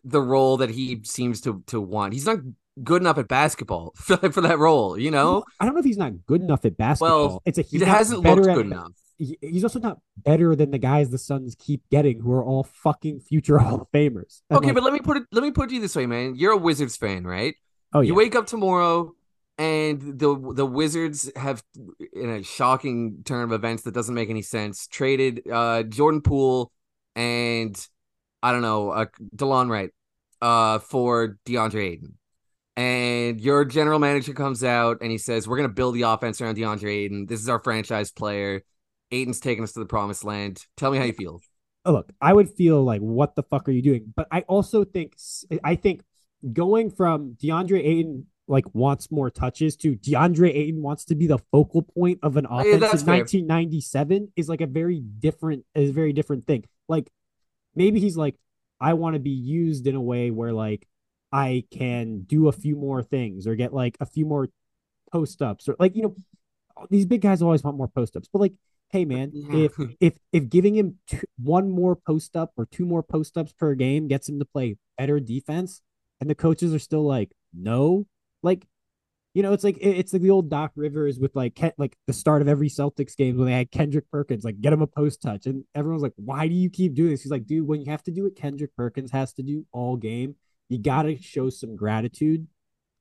the 0.05 0.21
role 0.21 0.59
that 0.59 0.71
he 0.71 1.01
seems 1.03 1.41
to 1.43 1.65
to 1.67 1.81
want. 1.81 2.13
He's 2.13 2.27
not 2.27 2.39
good 2.85 3.03
enough 3.03 3.19
at 3.19 3.27
basketball 3.27 3.93
for, 3.97 4.17
for 4.31 4.41
that 4.41 4.59
role, 4.61 4.97
you 4.97 5.11
know? 5.11 5.43
I 5.59 5.65
don't 5.65 5.75
know 5.75 5.81
if 5.81 5.85
he's 5.85 5.99
not 5.99 6.13
good 6.27 6.43
enough 6.43 6.65
at 6.65 6.77
basketball. 6.77 7.29
Well, 7.29 7.43
it's 7.45 7.59
a 7.59 7.63
he 7.63 7.81
hasn't 7.81 8.21
looked 8.21 8.45
good 8.45 8.67
at, 8.67 8.67
enough 8.67 8.93
he's 9.19 9.65
also 9.65 9.81
not 9.81 9.99
better 10.17 10.55
than 10.55 10.71
the 10.71 10.79
guys 10.79 11.11
the 11.11 11.19
Suns 11.19 11.57
keep 11.59 11.83
getting, 11.91 12.21
who 12.21 12.33
are 12.33 12.45
all 12.45 12.65
fucking 12.65 13.21
future 13.21 13.59
Hall 13.59 13.83
of 13.83 13.91
Famers. 13.91 14.43
And 14.51 14.59
okay, 14.59 14.67
like, 14.69 14.75
but 14.77 14.85
let 14.85 14.93
me 14.93 15.01
put 15.01 15.17
it. 15.17 15.25
Let 15.33 15.43
me 15.43 15.51
put 15.51 15.71
it 15.71 15.75
you 15.75 15.81
this 15.81 15.97
way, 15.97 16.07
man. 16.07 16.35
You're 16.37 16.53
a 16.53 16.57
Wizards 16.57 16.97
fan, 16.97 17.27
right? 17.27 17.55
Oh, 17.93 18.01
yeah. 18.01 18.09
You 18.09 18.15
wake 18.15 18.37
up 18.37 18.47
tomorrow, 18.47 19.15
and 19.57 20.19
the 20.19 20.53
the 20.55 20.67
Wizards 20.67 21.31
have, 21.37 21.63
in 22.13 22.31
a 22.31 22.43
shocking 22.43 23.23
turn 23.25 23.45
of 23.45 23.53
events 23.53 23.83
that 23.85 23.95
doesn't 23.95 24.15
make 24.15 24.31
any 24.31 24.43
sense, 24.43 24.87
traded 24.87 25.43
uh, 25.51 25.83
Jordan 25.83 26.23
Poole 26.23 26.73
and 27.17 27.89
I 28.43 28.53
don't 28.53 28.63
know, 28.63 28.91
uh, 28.91 29.07
Delon 29.35 29.69
Wright, 29.69 29.91
uh, 30.41 30.79
for 30.79 31.39
DeAndre 31.45 31.93
Ayton. 31.93 32.15
And 32.77 33.41
your 33.41 33.65
general 33.65 33.99
manager 33.99 34.33
comes 34.33 34.63
out 34.63 34.99
and 35.01 35.11
he 35.11 35.19
says, 35.19 35.49
"We're 35.49 35.57
going 35.57 35.69
to 35.69 35.75
build 35.75 35.97
the 35.97 36.03
offense 36.03 36.41
around 36.41 36.57
DeAndre 36.57 36.91
Ayton. 36.91 37.27
This 37.27 37.41
is 37.41 37.49
our 37.49 37.59
franchise 37.59 38.13
player." 38.13 38.63
Ayton's 39.11 39.41
taking 39.41 39.65
us 39.65 39.73
to 39.73 39.81
the 39.81 39.87
promised 39.87 40.25
land. 40.25 40.65
Tell 40.77 40.91
me 40.91 40.99
how 40.99 41.05
you 41.05 41.13
feel. 41.13 41.41
Oh, 41.85 41.93
look, 41.93 42.13
I 42.21 42.33
would 42.33 42.51
feel 42.51 42.83
like, 42.83 43.01
what 43.01 43.35
the 43.35 43.43
fuck 43.43 43.69
are 43.69 43.73
you 43.73 43.83
doing? 43.83 44.13
But 44.15 44.29
I 44.31 44.41
also 44.43 44.85
think, 44.85 45.15
I 45.65 45.75
think 45.75 46.03
going 46.53 46.91
from 46.91 47.37
DeAndre 47.43 47.79
Ayton 47.85 48.27
like 48.47 48.65
wants 48.75 49.11
more 49.11 49.31
touches 49.31 49.77
to 49.77 49.95
DeAndre 49.97 50.55
Ayton 50.55 50.83
wants 50.83 51.05
to 51.07 51.15
be 51.15 51.27
the 51.27 51.39
focal 51.53 51.83
point 51.83 52.19
of 52.23 52.37
an 52.37 52.47
oh, 52.49 52.59
offense 52.59 52.73
yeah, 52.73 52.79
in 52.79 53.47
1997 53.47 54.33
is 54.37 54.49
like 54.49 54.63
a 54.63 54.67
very 54.67 55.01
different, 55.01 55.65
is 55.75 55.91
a 55.91 55.93
very 55.93 56.13
different 56.13 56.47
thing. 56.47 56.65
Like 56.89 57.11
maybe 57.75 58.01
he's 58.01 58.17
like, 58.17 58.37
I 58.81 58.95
want 58.95 59.15
to 59.15 59.21
be 59.21 59.31
used 59.31 59.87
in 59.87 59.95
a 59.95 60.01
way 60.01 60.31
where 60.31 60.53
like 60.53 60.87
I 61.33 61.65
can 61.71 62.23
do 62.23 62.49
a 62.49 62.53
few 62.53 62.77
more 62.77 63.03
things 63.03 63.47
or 63.47 63.55
get 63.55 63.75
like 63.75 63.97
a 64.01 64.07
few 64.07 64.25
more 64.25 64.49
post 65.13 65.43
ups 65.43 65.69
or 65.69 65.77
like 65.79 65.97
you 65.97 66.03
know 66.03 66.17
these 66.91 67.07
big 67.07 67.21
guys 67.21 67.43
always 67.43 67.63
want 67.63 67.77
more 67.77 67.89
post 67.89 68.17
ups, 68.17 68.29
but 68.33 68.41
like 68.41 68.53
hey 68.91 69.05
man, 69.05 69.31
Yeah. 69.35 69.67
if 69.67 69.73
if 70.01 70.19
if 70.33 70.49
giving 70.49 70.75
him 70.77 70.99
two, 71.07 71.21
one 71.39 71.71
more 71.71 71.97
post 71.97 72.37
up 72.37 72.53
or 72.57 72.67
two 72.67 72.85
more 72.87 73.03
post 73.03 73.37
ups 73.37 73.53
per 73.53 73.75
game 73.75 74.09
gets 74.09 74.29
him 74.29 74.39
to 74.39 74.45
play 74.45 74.77
better 74.97 75.21
defense, 75.21 75.83
and 76.21 76.29
the 76.29 76.35
coaches 76.35 76.75
are 76.75 76.79
still 76.79 77.05
like 77.05 77.33
no, 77.55 78.07
like 78.43 78.67
you 79.35 79.43
know, 79.43 79.53
it's 79.53 79.63
like 79.63 79.77
it's 79.81 80.13
like 80.13 80.23
the 80.23 80.31
old 80.31 80.51
Doc 80.51 80.73
Rivers 80.75 81.21
with 81.21 81.37
like 81.37 81.55
Ken, 81.55 81.73
like 81.79 81.97
the 82.07 82.13
start 82.13 82.43
of 82.43 82.49
every 82.49 82.69
Celtics 82.69 83.17
game 83.17 83.37
when 83.37 83.47
they 83.47 83.53
had 83.53 83.71
Kendrick 83.71 84.11
Perkins, 84.11 84.43
like 84.43 84.61
get 84.61 84.73
him 84.73 84.83
a 84.83 84.87
post 84.87 85.23
touch, 85.23 85.47
and 85.47 85.65
everyone's 85.75 86.03
like, 86.03 86.15
"Why 86.17 86.49
do 86.49 86.55
you 86.55 86.71
keep 86.71 86.95
doing 86.95 87.11
this?" 87.11 87.23
He's 87.23 87.31
like, 87.31 87.47
"Dude, 87.47 87.67
when 87.69 87.81
you 87.81 87.91
have 87.91 88.03
to 88.05 88.11
do 88.11 88.25
what 88.25 88.35
Kendrick 88.35 88.75
Perkins 88.75 89.13
has 89.13 89.33
to 89.35 89.43
do 89.43 89.65
all 89.71 89.97
game, 89.97 90.35
you 90.69 90.79
gotta 90.79 91.21
show 91.21 91.51
some 91.51 91.77
gratitude 91.77 92.49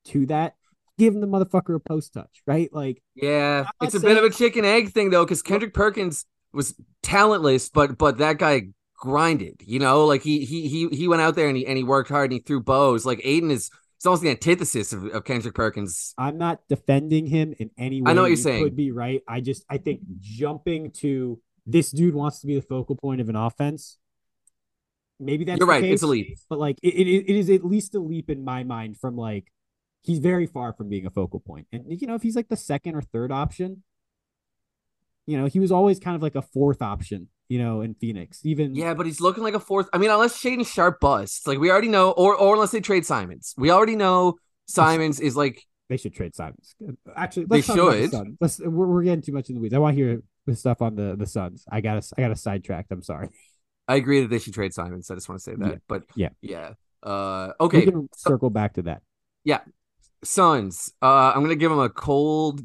to 0.05 0.25
that. 0.27 0.55
Him 0.97 1.21
the 1.21 1.27
motherfucker 1.27 1.75
a 1.75 1.79
post 1.79 2.13
touch, 2.13 2.41
right? 2.47 2.73
Like, 2.73 3.01
Yeah, 3.15 3.67
it's 3.81 3.93
a 3.93 3.99
bit 3.99 4.17
of 4.17 4.23
a 4.23 4.29
chicken 4.29 4.65
egg 4.65 4.93
thing 4.93 5.09
though, 5.11 5.25
because 5.25 5.43
Kendrick 5.43 5.73
Perkins 5.73 6.25
was 6.53 6.75
talentless, 7.03 7.69
but 7.69 7.97
but 7.97 8.17
that 8.17 8.39
guy 8.39 8.69
grinded. 8.95 9.61
You 9.65 9.79
know, 9.79 10.05
like 10.05 10.23
he 10.23 10.43
he 10.43 10.67
he 10.67 10.87
he 10.89 11.07
went 11.07 11.21
out 11.21 11.35
there 11.35 11.47
and 11.47 11.55
he 11.55 11.65
and 11.65 11.77
he 11.77 11.83
worked 11.83 12.09
hard 12.09 12.31
and 12.31 12.33
he 12.33 12.39
threw 12.39 12.61
bows. 12.61 13.05
Like 13.05 13.21
Ayton 13.23 13.51
is 13.51 13.69
it's 13.97 14.05
almost 14.05 14.21
the 14.21 14.29
antithesis 14.29 14.93
of, 14.93 15.05
of 15.05 15.23
Kendrick 15.23 15.55
Perkins. 15.55 16.13
I'm 16.17 16.37
not 16.37 16.59
defending 16.69 17.25
him 17.25 17.55
in 17.57 17.71
any 17.77 18.01
way. 18.01 18.11
I 18.11 18.13
know 18.13 18.21
what 18.21 18.27
you're 18.27 18.37
saying. 18.37 18.63
Could 18.63 18.75
be 18.75 18.91
right. 18.91 19.21
I 19.27 19.41
just 19.41 19.65
I 19.69 19.77
think 19.77 20.01
jumping 20.19 20.91
to 20.97 21.39
this 21.65 21.91
dude 21.91 22.13
wants 22.13 22.41
to 22.41 22.47
be 22.47 22.55
the 22.55 22.61
focal 22.61 22.95
point 22.95 23.21
of 23.21 23.29
an 23.29 23.35
offense. 23.35 23.97
Maybe 25.19 25.45
that's 25.45 25.57
You're 25.57 25.67
right. 25.67 25.83
It's 25.83 26.03
a 26.03 26.07
leap. 26.07 26.37
but 26.47 26.59
like 26.59 26.77
it, 26.83 26.93
it, 26.93 27.31
it 27.31 27.35
is 27.35 27.49
at 27.49 27.65
least 27.65 27.95
a 27.95 27.99
leap 27.99 28.29
in 28.29 28.43
my 28.43 28.63
mind 28.63 28.99
from 28.99 29.15
like 29.15 29.51
he's 30.03 30.19
very 30.19 30.45
far 30.45 30.73
from 30.73 30.89
being 30.89 31.05
a 31.05 31.09
focal 31.09 31.39
point. 31.39 31.67
And 31.71 31.83
you 31.87 32.07
know, 32.07 32.15
if 32.15 32.21
he's 32.21 32.35
like 32.35 32.47
the 32.49 32.57
second 32.57 32.95
or 32.95 33.01
third 33.01 33.31
option, 33.31 33.83
you 35.25 35.37
know, 35.37 35.45
he 35.45 35.59
was 35.59 35.71
always 35.71 35.99
kind 35.99 36.15
of 36.15 36.21
like 36.21 36.35
a 36.35 36.41
fourth 36.41 36.81
option, 36.81 37.27
you 37.49 37.59
know, 37.59 37.81
in 37.81 37.93
Phoenix. 37.95 38.39
Even 38.45 38.75
Yeah, 38.75 38.93
but 38.93 39.05
he's 39.05 39.19
looking 39.19 39.43
like 39.43 39.53
a 39.53 39.59
fourth. 39.59 39.89
I 39.93 39.97
mean, 39.97 40.09
unless 40.09 40.41
Shaedon 40.41 40.65
Sharpe 40.65 40.99
busts, 40.99 41.45
like 41.45 41.59
we 41.59 41.69
already 41.69 41.89
know, 41.89 42.11
or 42.11 42.35
or 42.35 42.53
unless 42.53 42.71
they 42.71 42.79
trade 42.81 43.05
Simons, 43.05 43.53
we 43.57 43.69
already 43.71 43.95
know 43.95 44.35
Simons 44.67 45.19
is 45.19 45.35
like 45.35 45.63
they 45.89 45.97
should 45.97 46.13
trade 46.13 46.35
Simons. 46.35 46.75
Actually, 47.15 47.45
They 47.45 47.57
let's 47.57 47.67
talk 47.67 47.77
about 47.77 47.91
the 47.91 48.01
should. 48.03 48.11
Suns. 48.11 48.37
Let's 48.41 48.59
we're, 48.59 48.87
we're 48.87 49.03
getting 49.03 49.21
too 49.21 49.31
much 49.31 49.49
in 49.49 49.55
the 49.55 49.61
weeds. 49.61 49.73
I 49.73 49.79
want 49.79 49.97
to 49.97 50.03
hear 50.03 50.21
the 50.45 50.55
stuff 50.55 50.81
on 50.81 50.95
the 50.95 51.15
the 51.17 51.25
Suns. 51.25 51.65
I 51.71 51.81
got 51.81 52.03
I 52.17 52.21
got 52.21 52.37
sidetracked. 52.37 52.91
I'm 52.91 53.01
sorry. 53.01 53.29
I 53.87 53.95
agree 53.95 54.21
that 54.21 54.29
they 54.29 54.39
should 54.39 54.53
trade 54.53 54.73
Simons. 54.73 55.09
I 55.09 55.15
just 55.15 55.29
want 55.29 55.39
to 55.39 55.43
say 55.43 55.55
that, 55.55 55.69
Yeah. 55.69 55.75
but 55.87 56.03
Yeah. 56.15 56.29
yeah. 56.41 56.73
Uh, 57.01 57.53
We 57.59 57.65
okay, 57.67 57.85
can 57.85 58.09
circle 58.15 58.49
back 58.49 58.73
to 58.73 58.81
that. 58.83 59.01
Suns. 60.23 60.91
Uh, 61.01 61.31
I'm 61.35 61.41
gonna 61.41 61.55
give 61.55 61.69
them 61.71 61.79
a 61.79 61.89
cold 61.89 62.61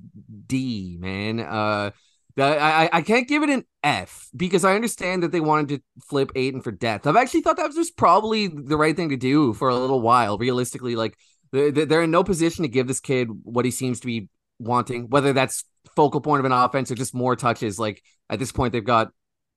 D, 0.47 0.97
man. 1.01 1.41
Uh, 1.41 1.91
that 2.37 2.59
I 2.59 2.89
I- 2.93 3.03
can't 3.03 3.29
give 3.29 3.43
it 3.43 3.51
an 3.51 3.65
F 3.85 4.29
because 4.35 4.65
I 4.65 4.75
understand 4.75 5.23
that 5.23 5.33
they 5.33 5.41
wanted 5.41 5.69
to 5.69 5.83
flip 6.09 6.33
Ayton 6.35 6.63
for 6.63 6.71
death. 6.73 7.07
I've 7.07 7.17
actually 7.17 7.43
thought 7.43 7.57
that 7.59 7.67
was 7.67 7.77
just 7.77 7.97
probably 7.97 8.47
the 8.47 8.77
right 8.77 8.97
thing 8.97 9.11
to 9.11 9.17
do 9.17 9.53
for 9.53 9.69
a 9.69 9.77
little 9.77 10.01
while. 10.01 10.39
Realistically, 10.39 10.97
like 10.97 11.17
they're, 11.53 11.71
they're 11.71 12.03
in 12.03 12.11
no 12.11 12.25
position 12.25 12.63
to 12.63 12.69
give 12.69 12.89
this 12.89 13.01
kid 13.01 13.29
what 13.43 13.65
he 13.67 13.71
seems 13.71 14.01
to 14.01 14.07
be 14.07 14.29
wanting, 14.59 15.11
whether 15.11 15.33
that's 15.35 15.65
focal 15.95 16.21
point 16.23 16.41
of 16.41 16.47
an 16.47 16.53
offense 16.53 16.91
or 16.91 16.95
just 16.95 17.15
more 17.15 17.37
touches. 17.37 17.79
Like 17.79 18.03
at 18.31 18.39
this 18.39 18.53
point, 18.53 18.73
they've 18.73 18.83
got 18.85 19.11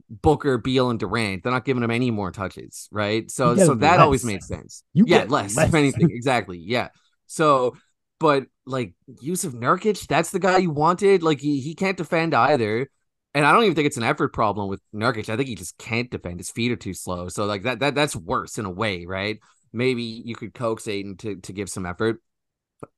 Booker, 0.09 0.57
Beal, 0.57 0.89
and 0.89 0.99
Durant. 0.99 1.43
They're 1.43 1.51
not 1.51 1.65
giving 1.65 1.81
him 1.81 1.91
any 1.91 2.11
more 2.11 2.31
touches, 2.31 2.89
right? 2.91 3.29
So 3.31 3.55
so 3.55 3.73
that 3.75 3.91
less. 3.91 3.99
always 3.99 4.25
made 4.25 4.43
sense. 4.43 4.83
You 4.93 5.05
yeah, 5.07 5.19
get 5.19 5.31
less, 5.31 5.55
less. 5.55 5.69
if 5.69 5.73
anything. 5.73 6.09
exactly. 6.11 6.57
Yeah. 6.57 6.89
So, 7.27 7.75
but 8.19 8.45
like 8.65 8.93
Jusuf 9.23 9.53
Nurkic, 9.53 10.07
that's 10.07 10.31
the 10.31 10.39
guy 10.39 10.57
you 10.57 10.71
wanted. 10.71 11.23
Like 11.23 11.39
he, 11.39 11.59
he 11.59 11.75
can't 11.75 11.97
defend 11.97 12.33
either. 12.33 12.89
And 13.33 13.45
I 13.45 13.51
don't 13.51 13.63
even 13.63 13.75
think 13.75 13.87
it's 13.87 13.97
an 13.97 14.03
effort 14.03 14.33
problem 14.33 14.69
with 14.69 14.81
Nurkic. 14.93 15.29
I 15.29 15.35
think 15.35 15.49
he 15.49 15.55
just 15.55 15.77
can't 15.77 16.09
defend. 16.09 16.39
His 16.39 16.51
feet 16.51 16.71
are 16.71 16.77
too 16.77 16.93
slow. 16.93 17.27
So 17.27 17.45
like 17.45 17.63
that 17.63 17.79
that 17.79 17.95
that's 17.95 18.15
worse 18.15 18.57
in 18.57 18.65
a 18.65 18.69
way, 18.71 19.05
right? 19.05 19.39
Maybe 19.73 20.03
you 20.03 20.35
could 20.35 20.53
coax 20.53 20.87
Ayton 20.87 21.17
to 21.17 21.35
to 21.37 21.53
give 21.53 21.69
some 21.69 21.85
effort. 21.85 22.21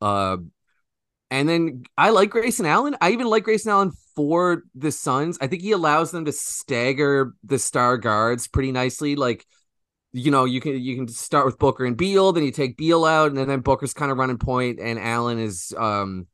Uh 0.01 0.37
and 1.29 1.47
then 1.47 1.83
I 1.97 2.11
like 2.11 2.29
Grayson 2.29 2.65
Allen. 2.65 2.95
I 3.01 3.11
even 3.11 3.27
like 3.27 3.43
Grayson 3.43 3.71
Allen 3.71 3.91
for 4.15 4.63
the 4.75 4.91
Suns. 4.91 5.37
I 5.41 5.47
think 5.47 5.61
he 5.61 5.73
allows 5.73 6.11
them 6.11 6.25
to 6.25 6.31
stagger 6.31 7.33
the 7.43 7.59
star 7.59 7.97
guards 7.97 8.47
pretty 8.47 8.71
nicely. 8.71 9.15
Like, 9.15 9.45
you 10.13 10.31
know, 10.31 10.45
you 10.45 10.61
can 10.61 10.81
you 10.81 10.95
can 10.95 11.07
start 11.07 11.45
with 11.45 11.59
Booker 11.59 11.85
and 11.85 11.97
Beal, 11.97 12.31
then 12.31 12.43
you 12.43 12.51
take 12.51 12.77
Beal 12.77 13.05
out, 13.05 13.29
and 13.29 13.37
then, 13.37 13.47
then 13.47 13.59
Booker's 13.59 13.93
kind 13.93 14.11
of 14.11 14.17
running 14.17 14.37
point, 14.37 14.79
and 14.79 14.97
Allen 14.99 15.39
is 15.39 15.73
um, 15.77 16.27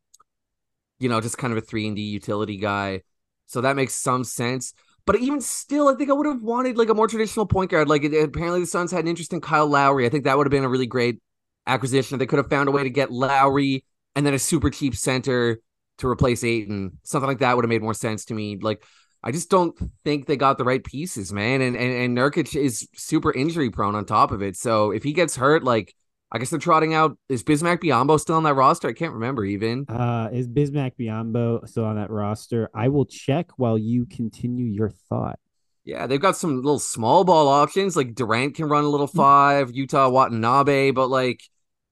you 0.99 1.09
know, 1.09 1.19
just 1.19 1.37
kind 1.37 1.51
of 1.51 1.57
a 1.57 1.61
three 1.61 1.87
and 1.87 1.95
D 1.95 2.01
utility 2.01 2.57
guy. 2.57 3.01
So 3.47 3.61
that 3.61 3.75
makes 3.75 3.93
some 3.93 4.23
sense. 4.23 4.73
But 5.05 5.17
even 5.17 5.41
still, 5.41 5.89
I 5.89 5.95
think 5.95 6.09
I 6.09 6.13
would 6.13 6.25
have 6.25 6.41
wanted 6.41 6.77
like 6.77 6.89
a 6.89 6.93
more 6.93 7.07
traditional 7.07 7.45
point 7.45 7.71
guard. 7.71 7.89
Like 7.89 8.05
apparently 8.05 8.61
the 8.61 8.65
Suns 8.65 8.91
had 8.91 9.01
an 9.01 9.09
interest 9.09 9.33
in 9.33 9.41
Kyle 9.41 9.67
Lowry. 9.67 10.05
I 10.05 10.09
think 10.09 10.23
that 10.23 10.37
would 10.37 10.47
have 10.47 10.51
been 10.51 10.63
a 10.63 10.69
really 10.69 10.87
great 10.87 11.19
acquisition. 11.67 12.17
They 12.17 12.25
could 12.25 12.37
have 12.37 12.49
found 12.49 12.69
a 12.69 12.71
way 12.71 12.83
to 12.83 12.89
get 12.89 13.11
Lowry 13.11 13.83
and 14.15 14.25
then 14.25 14.33
a 14.33 14.39
super 14.39 14.69
cheap 14.69 14.95
center 14.95 15.59
to 15.97 16.07
replace 16.07 16.43
Ayton. 16.43 16.99
Something 17.03 17.27
like 17.27 17.39
that 17.39 17.55
would 17.55 17.65
have 17.65 17.69
made 17.69 17.81
more 17.81 17.93
sense 17.93 18.25
to 18.25 18.33
me. 18.33 18.57
Like 18.61 18.83
I 19.23 19.31
just 19.31 19.49
don't 19.49 19.73
think 20.03 20.25
they 20.25 20.35
got 20.35 20.57
the 20.57 20.65
right 20.65 20.83
pieces, 20.83 21.31
man. 21.31 21.61
And 21.61 21.75
and, 21.75 21.93
and 21.93 22.17
Nurkic 22.17 22.55
is 22.55 22.87
super 22.95 23.31
injury 23.33 23.69
prone 23.69 23.95
on 23.95 24.05
top 24.05 24.31
of 24.31 24.41
it. 24.41 24.57
So 24.57 24.91
if 24.91 25.03
he 25.03 25.13
gets 25.13 25.35
hurt, 25.35 25.63
like 25.63 25.95
I 26.31 26.39
guess 26.39 26.49
they're 26.49 26.59
trotting 26.59 26.93
out 26.95 27.17
is 27.29 27.43
Bismack 27.43 27.83
Biyombo 27.83 28.19
still 28.19 28.35
on 28.35 28.43
that 28.43 28.55
roster? 28.55 28.89
I 28.89 28.93
can't 28.93 29.13
remember 29.13 29.45
even. 29.45 29.85
Uh, 29.87 30.29
is 30.33 30.47
Bismack 30.47 30.93
Biyombo 30.99 31.67
still 31.69 31.85
on 31.85 31.95
that 31.95 32.09
roster? 32.09 32.69
I 32.73 32.89
will 32.89 33.05
check 33.05 33.51
while 33.57 33.77
you 33.77 34.07
continue 34.07 34.65
your 34.65 34.89
thought. 34.89 35.39
Yeah, 35.85 36.07
they've 36.07 36.19
got 36.19 36.35
some 36.35 36.55
little 36.55 36.79
small 36.79 37.23
ball 37.23 37.47
options. 37.47 37.95
Like 37.95 38.15
Durant 38.15 38.55
can 38.55 38.65
run 38.65 38.83
a 38.83 38.89
little 38.89 39.07
five, 39.07 39.71
Yuta 39.71 40.11
Watanabe, 40.11 40.91
but 40.91 41.07
like, 41.07 41.43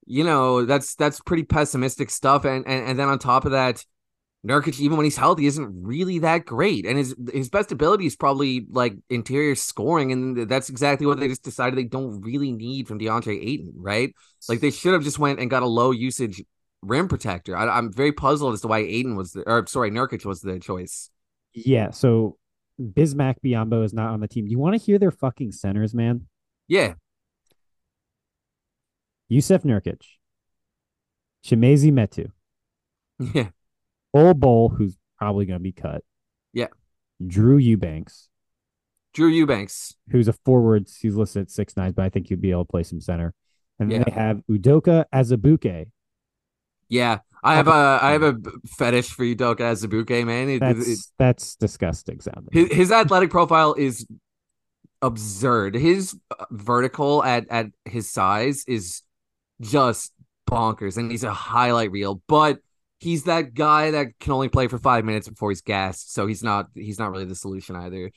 you 0.06 0.24
know, 0.24 0.65
that's 0.65 0.96
that's 0.96 1.20
pretty 1.20 1.44
pessimistic 1.44 2.10
stuff. 2.10 2.44
And 2.44 2.65
and, 2.67 2.89
and 2.89 3.00
then 3.00 3.10
on 3.10 3.20
top 3.20 3.46
of 3.46 3.52
that, 3.52 3.86
Nurkic, 4.47 4.80
even 4.80 4.97
when 4.97 5.04
he's 5.04 5.17
healthy, 5.17 5.45
isn't 5.45 5.84
really 5.84 6.19
that 6.19 6.45
great. 6.45 6.86
And 6.86 6.97
his 6.97 7.15
his 7.32 7.49
best 7.49 7.71
ability 7.71 8.08
is 8.08 8.15
probably 8.15 8.65
like 8.69 8.95
interior 9.10 9.56
scoring, 9.56 10.12
and 10.12 10.49
that's 10.49 10.69
exactly 10.69 11.06
what 11.06 11.19
they 11.19 11.27
just 11.27 11.43
decided 11.43 11.77
they 11.77 11.84
don't 11.84 12.21
really 12.21 12.51
need 12.51 12.88
from 12.88 12.97
DeAndre 12.99 13.39
Ayton, 13.39 13.73
right? 13.75 14.13
Like 14.49 14.60
they 14.60 14.71
should 14.71 14.93
have 14.93 15.04
just 15.04 15.19
went 15.19 15.39
and 15.39 15.49
got 15.49 15.62
a 15.62 15.67
low 15.67 15.91
usage 15.91 16.43
rim 16.82 17.08
protector. 17.08 17.56
I, 17.56 17.67
I'm 17.67 17.93
very 17.93 18.12
puzzled 18.12 18.56
as 18.56 18.62
to 18.62 18.67
why 18.67 18.80
Ayton 18.80 19.15
was 19.15 19.34
the, 19.34 19.47
or 19.47 19.67
sorry, 19.67 19.91
Nurkic 19.91 20.25
was 20.25 20.41
the 20.41 20.58
choice. 20.60 21.12
Yeah, 21.54 21.91
so 21.91 22.38
Bismack 22.82 23.36
Biyombo 23.45 23.84
is 23.84 23.93
not 23.93 24.10
on 24.10 24.21
the 24.21 24.27
team. 24.27 24.47
You 24.47 24.58
want 24.58 24.75
to 24.75 24.84
hear 24.84 24.97
their 24.97 25.12
fucking 25.12 25.51
centers, 25.51 25.93
man? 25.93 26.27
Yeah, 26.67 26.93
Jusuf 29.32 29.63
Nurkic, 29.63 30.01
Chimezie 31.45 31.91
Metu, 31.91 32.32
yeah, 33.34 33.49
Bol 34.13 34.34
Bol, 34.34 34.69
who's 34.69 34.97
probably 35.17 35.45
going 35.45 35.60
to 35.60 35.63
be 35.63 35.71
cut. 35.71 36.04
Yeah. 36.54 36.67
Drew 37.26 37.58
Eubanks, 37.58 38.30
Drew 39.13 39.28
Eubanks. 39.30 39.95
who's 40.10 40.28
a 40.28 40.34
forward. 40.34 40.88
He's 41.00 41.15
listed 41.15 41.43
at 41.43 41.52
six 41.52 41.78
nine, 41.78 41.91
but 41.91 42.04
I 42.04 42.10
think 42.10 42.28
he'd 42.30 42.41
be 42.41 42.52
able 42.52 42.65
to 42.65 42.69
play 42.71 42.84
some 42.84 43.00
center. 43.02 43.34
And 43.80 43.91
then 43.91 44.00
Yeah. 44.02 44.04
they 44.06 44.12
have 44.12 44.41
Udoka 44.50 45.06
Azubuike. 45.13 45.91
Yeah, 46.89 47.19
I 47.43 47.56
have 47.56 47.67
a 47.67 48.00
I 48.02 48.12
have 48.12 48.24
a 48.24 48.38
fetish 48.78 49.12
for 49.12 49.24
Udoka 49.24 49.60
Azubuike, 49.60 50.26
man. 50.26 50.50
It- 50.50 50.60
That's 50.60 50.88
it- 50.88 51.00
that's 51.17 51.56
disgusting 51.56 52.19
sounding. 52.21 52.50
his, 52.52 52.71
his 52.74 52.91
athletic 52.91 53.30
profile 53.30 53.74
is 53.76 54.06
absurd. 55.02 55.76
His 55.76 56.15
vertical 56.52 57.24
at 57.24 57.47
at 57.50 57.67
his 57.86 58.10
size 58.10 58.63
is 58.67 59.02
just 59.62 60.12
bonkers, 60.50 60.97
and 60.97 61.12
he's 61.12 61.24
a 61.24 61.34
highlight 61.34 61.91
reel. 61.91 62.21
But 62.28 62.60
he's 63.02 63.24
that 63.24 63.54
guy 63.56 63.92
that 63.92 64.20
can 64.20 64.32
only 64.32 64.48
play 64.48 64.68
for 64.68 64.78
five 64.78 65.04
minutes 65.04 65.28
before 65.28 65.50
he's 65.50 65.62
gassed. 65.62 66.14
So 66.14 66.28
he's 66.28 66.44
not 66.44 66.68
he's 66.76 67.00
not 67.00 67.12
really 67.12 67.26
the 67.26 67.36
solution 67.36 67.76
either. 67.76 68.12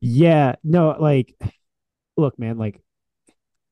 Yeah, 0.00 0.54
no, 0.62 0.96
like, 0.98 1.34
look, 2.16 2.38
man, 2.38 2.56
like, 2.56 2.80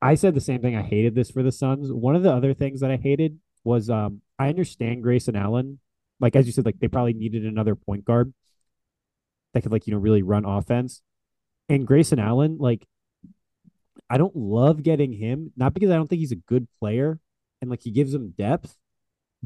I 0.01 0.15
said 0.15 0.35
the 0.35 0.41
same 0.41 0.61
thing. 0.61 0.75
I 0.75 0.81
hated 0.81 1.15
this 1.15 1.31
for 1.31 1.41
the 1.41 1.53
Suns. 1.53 1.91
One 1.91 2.15
of 2.15 2.23
the 2.23 2.33
other 2.33 2.53
things 2.53 2.81
that 2.81 2.91
I 2.91 2.97
hated 2.97 3.39
was, 3.63 3.89
um, 3.89 4.21
I 4.37 4.49
understand 4.49 5.03
Grayson 5.03 5.37
Allen, 5.37 5.79
like 6.19 6.35
as 6.35 6.45
you 6.45 6.51
said, 6.51 6.65
like 6.65 6.79
they 6.79 6.89
probably 6.89 7.13
needed 7.13 7.45
another 7.45 7.75
point 7.75 8.03
guard 8.03 8.33
that 9.53 9.61
could, 9.63 9.71
like, 9.71 9.87
you 9.87 9.93
know, 9.93 9.99
really 9.99 10.21
run 10.21 10.43
offense. 10.45 11.01
And 11.69 11.87
Grayson 11.87 12.19
Allen, 12.19 12.57
like, 12.59 12.85
I 14.09 14.17
don't 14.17 14.35
love 14.35 14.83
getting 14.83 15.13
him, 15.13 15.53
not 15.55 15.73
because 15.73 15.91
I 15.91 15.95
don't 15.95 16.07
think 16.07 16.19
he's 16.19 16.31
a 16.33 16.35
good 16.35 16.67
player 16.79 17.19
and 17.61 17.69
like 17.69 17.81
he 17.81 17.91
gives 17.91 18.11
them 18.11 18.33
depth, 18.37 18.75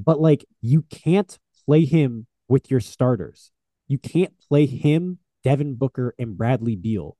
but 0.03 0.19
like 0.19 0.45
you 0.61 0.83
can't 0.83 1.37
play 1.65 1.85
him 1.85 2.27
with 2.47 2.69
your 2.69 2.79
starters. 2.79 3.51
You 3.87 3.97
can't 3.97 4.33
play 4.47 4.65
him, 4.65 5.19
Devin 5.43 5.75
Booker, 5.75 6.13
and 6.17 6.37
Bradley 6.37 6.75
Beal, 6.75 7.17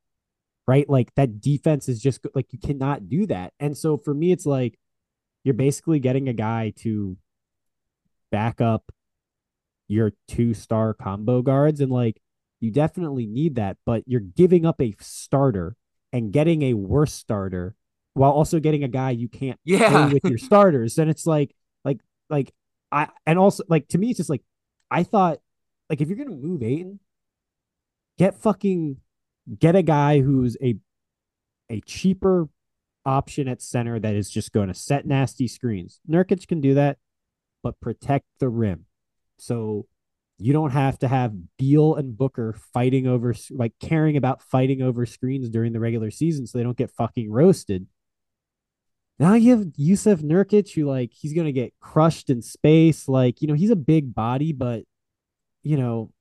right? 0.67 0.89
Like 0.89 1.13
that 1.15 1.41
defense 1.41 1.89
is 1.89 2.01
just 2.01 2.25
like 2.33 2.47
you 2.51 2.59
cannot 2.59 3.09
do 3.09 3.25
that. 3.27 3.53
And 3.59 3.77
so 3.77 3.97
for 3.97 4.13
me, 4.13 4.31
it's 4.31 4.45
like 4.45 4.77
you're 5.43 5.53
basically 5.53 5.99
getting 5.99 6.29
a 6.29 6.33
guy 6.33 6.73
to 6.77 7.17
back 8.31 8.61
up 8.61 8.91
your 9.87 10.13
two 10.27 10.53
star 10.53 10.93
combo 10.93 11.41
guards. 11.41 11.81
And 11.81 11.91
like 11.91 12.21
you 12.59 12.71
definitely 12.71 13.25
need 13.25 13.55
that, 13.55 13.77
but 13.85 14.03
you're 14.05 14.21
giving 14.21 14.65
up 14.65 14.79
a 14.81 14.95
starter 14.99 15.75
and 16.13 16.31
getting 16.31 16.61
a 16.61 16.73
worse 16.73 17.13
starter 17.13 17.75
while 18.13 18.31
also 18.31 18.59
getting 18.59 18.83
a 18.83 18.87
guy 18.87 19.11
you 19.11 19.27
can't 19.27 19.59
Yeah. 19.65 19.89
play 19.89 20.13
with 20.13 20.25
your 20.25 20.37
starters. 20.37 20.97
And 20.97 21.09
it's 21.09 21.25
like, 21.25 21.55
like, 21.83 21.99
like 22.29 22.53
I 22.91 23.09
and 23.25 23.39
also 23.39 23.63
like 23.67 23.87
to 23.89 23.97
me, 23.97 24.09
it's 24.09 24.17
just 24.17 24.29
like 24.29 24.43
I 24.89 25.03
thought 25.03 25.39
like 25.89 26.01
if 26.01 26.07
you're 26.07 26.17
gonna 26.17 26.31
move 26.31 26.63
Ayton, 26.63 26.99
get 28.17 28.35
fucking 28.35 28.97
get 29.59 29.75
a 29.75 29.81
guy 29.81 30.21
who's 30.21 30.57
a 30.61 30.75
a 31.69 31.81
cheaper 31.81 32.49
option 33.05 33.47
at 33.47 33.61
center 33.61 33.99
that 33.99 34.15
is 34.15 34.29
just 34.29 34.51
going 34.51 34.67
to 34.67 34.73
set 34.73 35.05
nasty 35.05 35.47
screens. 35.47 35.99
Nurkic 36.09 36.47
can 36.47 36.61
do 36.61 36.73
that, 36.75 36.97
but 37.63 37.79
protect 37.79 38.25
the 38.39 38.49
rim. 38.49 38.85
So 39.37 39.87
you 40.37 40.53
don't 40.53 40.71
have 40.71 40.99
to 40.99 41.07
have 41.07 41.33
Beal 41.57 41.95
and 41.95 42.17
Booker 42.17 42.55
fighting 42.73 43.07
over 43.07 43.33
like 43.51 43.73
caring 43.79 44.17
about 44.17 44.41
fighting 44.41 44.81
over 44.81 45.05
screens 45.05 45.49
during 45.49 45.73
the 45.73 45.79
regular 45.79 46.11
season 46.11 46.45
so 46.45 46.57
they 46.57 46.63
don't 46.63 46.77
get 46.77 46.91
fucking 46.91 47.31
roasted. 47.31 47.87
Now 49.21 49.35
you 49.35 49.51
have 49.51 49.67
Jusuf 49.67 50.21
Nurkic, 50.23 50.73
who 50.73 50.85
like 50.89 51.11
he's 51.13 51.33
gonna 51.33 51.51
get 51.51 51.73
crushed 51.79 52.31
in 52.31 52.41
space. 52.41 53.07
Like, 53.07 53.41
you 53.41 53.47
know, 53.47 53.53
he's 53.53 53.69
a 53.69 53.75
big 53.75 54.15
body, 54.15 54.51
but 54.51 54.83
you 55.61 55.77
know, 55.77 56.11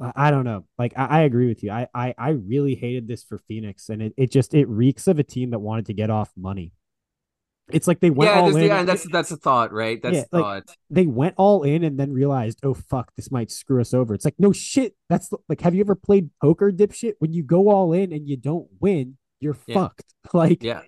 I, 0.00 0.12
I 0.16 0.30
don't 0.30 0.44
know. 0.44 0.64
Like 0.78 0.94
I, 0.96 1.04
I 1.04 1.20
agree 1.20 1.48
with 1.48 1.62
you. 1.62 1.70
I, 1.70 1.86
I 1.94 2.14
I 2.16 2.30
really 2.30 2.74
hated 2.74 3.06
this 3.08 3.22
for 3.22 3.36
Phoenix, 3.36 3.90
and 3.90 4.00
it, 4.00 4.14
it 4.16 4.30
just 4.30 4.54
it 4.54 4.66
reeks 4.70 5.06
of 5.06 5.18
a 5.18 5.22
team 5.22 5.50
that 5.50 5.58
wanted 5.58 5.84
to 5.86 5.92
get 5.92 6.08
off 6.08 6.30
money. 6.34 6.72
It's 7.70 7.86
like 7.86 8.00
they 8.00 8.08
went 8.10 8.30
yeah, 8.32 8.40
all 8.40 8.56
in. 8.56 8.64
yeah, 8.64 8.80
and 8.80 8.88
that's 8.88 9.06
that's 9.12 9.30
a 9.32 9.36
thought, 9.36 9.70
right? 9.70 10.02
That's 10.02 10.16
Yeah, 10.16 10.24
a 10.32 10.38
like- 10.38 10.64
thought. 10.66 10.76
they 10.88 11.04
went 11.06 11.34
all 11.36 11.62
in 11.62 11.84
and 11.84 12.00
then 12.00 12.10
realized, 12.10 12.60
oh 12.64 12.72
fuck, 12.74 13.12
this 13.16 13.30
might 13.30 13.50
screw 13.50 13.82
us 13.82 13.92
over. 13.92 14.14
It's 14.14 14.24
like 14.24 14.34
no 14.38 14.50
shit. 14.50 14.94
That's 15.10 15.28
the, 15.28 15.36
like, 15.48 15.60
have 15.60 15.74
you 15.74 15.82
ever 15.82 15.94
played 15.94 16.30
poker, 16.42 16.72
dipshit? 16.72 17.12
When 17.18 17.34
you 17.34 17.42
go 17.42 17.68
all 17.68 17.92
in 17.92 18.12
and 18.14 18.26
you 18.26 18.38
don't 18.38 18.66
win, 18.80 19.18
you're 19.40 19.56
Yeah. 19.66 19.74
fucked. 19.74 20.04
Like 20.32 20.62
Yeah, 20.62 20.80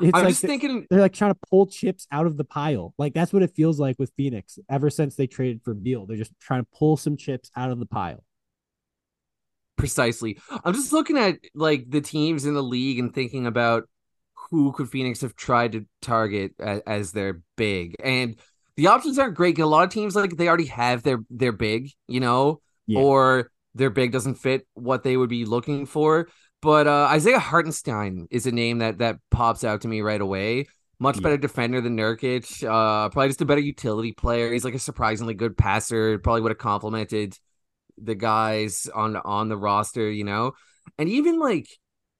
it's 0.00 0.10
I'm 0.16 0.24
like 0.24 0.30
just 0.32 0.42
thinking. 0.42 0.86
they're 0.90 1.00
like 1.00 1.12
trying 1.12 1.32
to 1.32 1.38
pull 1.48 1.66
chips 1.66 2.06
out 2.10 2.26
of 2.26 2.36
the 2.36 2.44
pile. 2.44 2.94
Like 2.98 3.14
that's 3.14 3.32
what 3.32 3.42
it 3.42 3.52
feels 3.54 3.78
like 3.78 3.96
with 3.98 4.12
Phoenix 4.16 4.58
ever 4.68 4.90
since 4.90 5.14
they 5.16 5.26
traded 5.26 5.62
for 5.62 5.74
Beal. 5.74 6.06
They're 6.06 6.16
just 6.16 6.32
trying 6.40 6.62
to 6.62 6.68
pull 6.76 6.96
some 6.96 7.16
chips 7.16 7.50
out 7.56 7.70
of 7.70 7.78
the 7.78 7.86
pile. 7.86 8.24
Precisely. 9.76 10.38
I'm 10.64 10.74
just 10.74 10.92
looking 10.92 11.16
at 11.16 11.38
like 11.54 11.90
the 11.90 12.02
teams 12.02 12.44
in 12.44 12.52
the 12.54 12.62
league 12.62 12.98
and 12.98 13.14
thinking 13.14 13.46
about 13.46 13.88
who 14.50 14.72
could 14.72 14.90
Phoenix 14.90 15.22
have 15.22 15.36
tried 15.36 15.72
to 15.72 15.86
target 16.02 16.52
as, 16.58 16.80
as 16.86 17.12
their 17.12 17.40
big, 17.56 17.94
and 18.02 18.36
the 18.76 18.88
options 18.88 19.18
aren't 19.18 19.36
great. 19.36 19.58
A 19.58 19.66
lot 19.66 19.84
of 19.84 19.90
teams 19.90 20.14
like 20.14 20.36
they 20.36 20.48
already 20.48 20.66
have 20.66 21.02
their 21.02 21.20
their 21.30 21.52
big, 21.52 21.90
you 22.08 22.20
know, 22.20 22.60
Yeah. 22.86 23.00
or 23.00 23.50
their 23.74 23.90
big 23.90 24.12
doesn't 24.12 24.34
fit 24.34 24.66
what 24.74 25.02
they 25.02 25.16
would 25.16 25.30
be 25.30 25.44
looking 25.44 25.86
for. 25.86 26.28
But 26.62 26.86
uh, 26.86 27.08
Isaiah 27.10 27.38
Hartenstein 27.38 28.26
is 28.30 28.46
a 28.46 28.52
name 28.52 28.78
that 28.78 28.98
that 28.98 29.18
pops 29.30 29.64
out 29.64 29.80
to 29.82 29.88
me 29.88 30.00
right 30.02 30.20
away. 30.20 30.66
Much 30.98 31.16
Yeah. 31.16 31.22
better 31.22 31.36
defender 31.38 31.80
than 31.80 31.96
Nurkic. 31.96 32.62
Uh, 32.62 33.08
probably 33.08 33.28
just 33.28 33.40
a 33.40 33.46
better 33.46 33.60
utility 33.62 34.12
player. 34.12 34.52
He's 34.52 34.64
like 34.64 34.74
a 34.74 34.78
surprisingly 34.78 35.32
good 35.34 35.56
passer. 35.56 36.18
Probably 36.18 36.42
would 36.42 36.50
have 36.50 36.58
complemented 36.58 37.38
the 37.96 38.14
guys 38.14 38.88
on 38.94 39.16
on 39.16 39.48
the 39.48 39.56
roster, 39.56 40.10
you 40.10 40.24
know. 40.24 40.52
And 40.98 41.08
even 41.08 41.38
like 41.38 41.66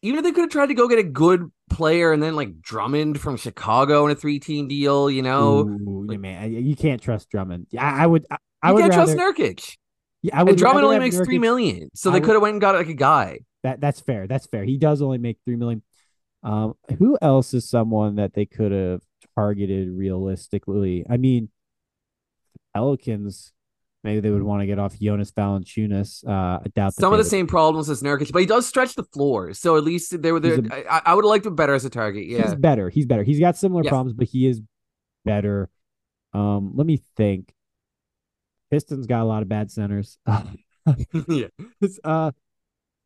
even 0.03 0.19
if 0.19 0.25
they 0.25 0.33
could 0.33 0.43
have 0.43 0.51
tried 0.51 0.67
to 0.69 0.75
go 0.75 0.89
get 0.89 0.99
a 0.99 1.03
good 1.03 1.51
player 1.69 2.11
and 2.11 2.23
then 2.23 2.35
like 2.35 2.63
Drummond 2.63 3.21
from 3.21 3.37
Chicago 3.37 4.07
in 4.07 4.13
a 4.13 4.15
three 4.15 4.39
team 4.41 4.69
deal, 4.69 5.11
you 5.11 5.21
know. 5.21 5.69
Ooh, 5.69 6.07
like- 6.09 6.19
man, 6.21 6.51
you 6.53 6.75
can't 6.75 7.03
trust 7.03 7.29
Drummond. 7.29 7.67
Yeah, 7.71 7.85
I, 7.85 8.05
I 8.05 8.07
would. 8.07 8.25
I, 8.31 8.39
I 8.63 8.69
you 8.69 8.75
would 8.77 8.81
can't 8.81 8.95
rather, 8.95 9.15
trust 9.15 9.39
Nurkic. 9.39 9.77
Yeah, 10.23 10.39
I 10.39 10.43
would 10.43 10.51
And 10.51 10.59
Drummond 10.59 10.85
only 10.85 10.99
makes 10.99 11.17
three 11.19 11.39
million. 11.39 11.91
So 11.95 12.11
I 12.11 12.15
they 12.15 12.21
could 12.21 12.35
have 12.35 12.43
went 12.43 12.53
and 12.55 12.61
got 12.61 12.75
like 12.75 12.89
a 12.89 12.95
guy. 12.95 13.41
That 13.63 13.81
that's 13.81 14.01
fair. 14.01 14.27
That's 14.27 14.47
fair. 14.47 14.65
He 14.65 14.77
does 14.79 15.01
only 15.03 15.19
make 15.19 15.39
three 15.45 15.57
million. 15.57 15.83
Um, 16.43 16.75
who 16.99 17.19
else 17.21 17.53
is 17.55 17.69
someone 17.69 18.17
that 18.17 18.33
they 18.35 18.47
could 18.47 18.73
have 18.73 19.03
targeted 19.37 19.91
realistically? 19.91 21.05
I 21.09 21.17
mean, 21.17 21.51
Pelicans. 22.75 23.53
Maybe 24.03 24.21
they 24.21 24.31
would 24.31 24.43
want 24.43 24.63
to 24.63 24.67
get 24.67 24.79
off 24.79 24.99
Jonas 24.99 25.31
Valanciunas. 25.31 26.27
Uh, 26.27 26.61
I 26.65 26.67
doubt 26.75 26.95
Some 26.95 27.13
of 27.13 27.19
the 27.19 27.23
would- 27.23 27.27
same 27.31 27.47
problems 27.47 27.91
as 27.91 28.03
Nurkic, 28.03 28.33
but 28.33 28.39
he 28.41 28.47
does 28.47 28.67
stretch 28.67 28.95
the 28.95 29.05
floor. 29.05 29.53
So 29.53 29.77
at 29.77 29.85
least 29.85 30.23
they 30.23 30.33
were 30.33 30.41
there. 30.41 30.59
I, 30.91 31.03
I 31.05 31.15
would 31.15 31.25
have 31.25 31.29
liked 31.29 31.45
him 31.45 31.55
better 31.55 31.75
as 31.75 31.85
a 31.85 31.91
target. 31.91 32.25
Yeah, 32.27 32.45
he's 32.45 32.55
better. 32.55 32.89
He's 32.89 33.05
better. 33.05 33.23
He's 33.25 33.39
got 33.41 33.59
similar 33.59 33.83
Yes. 33.85 33.91
problems, 33.91 34.15
but 34.15 34.27
he 34.29 34.47
is 34.47 34.63
better. 35.27 35.69
Um, 36.33 36.73
let 36.77 36.87
me 36.87 37.03
think. 37.19 37.53
Pistons 38.71 39.07
got 39.07 39.23
a 39.23 39.25
lot 39.25 39.43
of 39.43 39.49
bad 39.49 39.71
centers. 39.71 40.19
yeah. 41.29 41.47
Uh, 42.05 42.31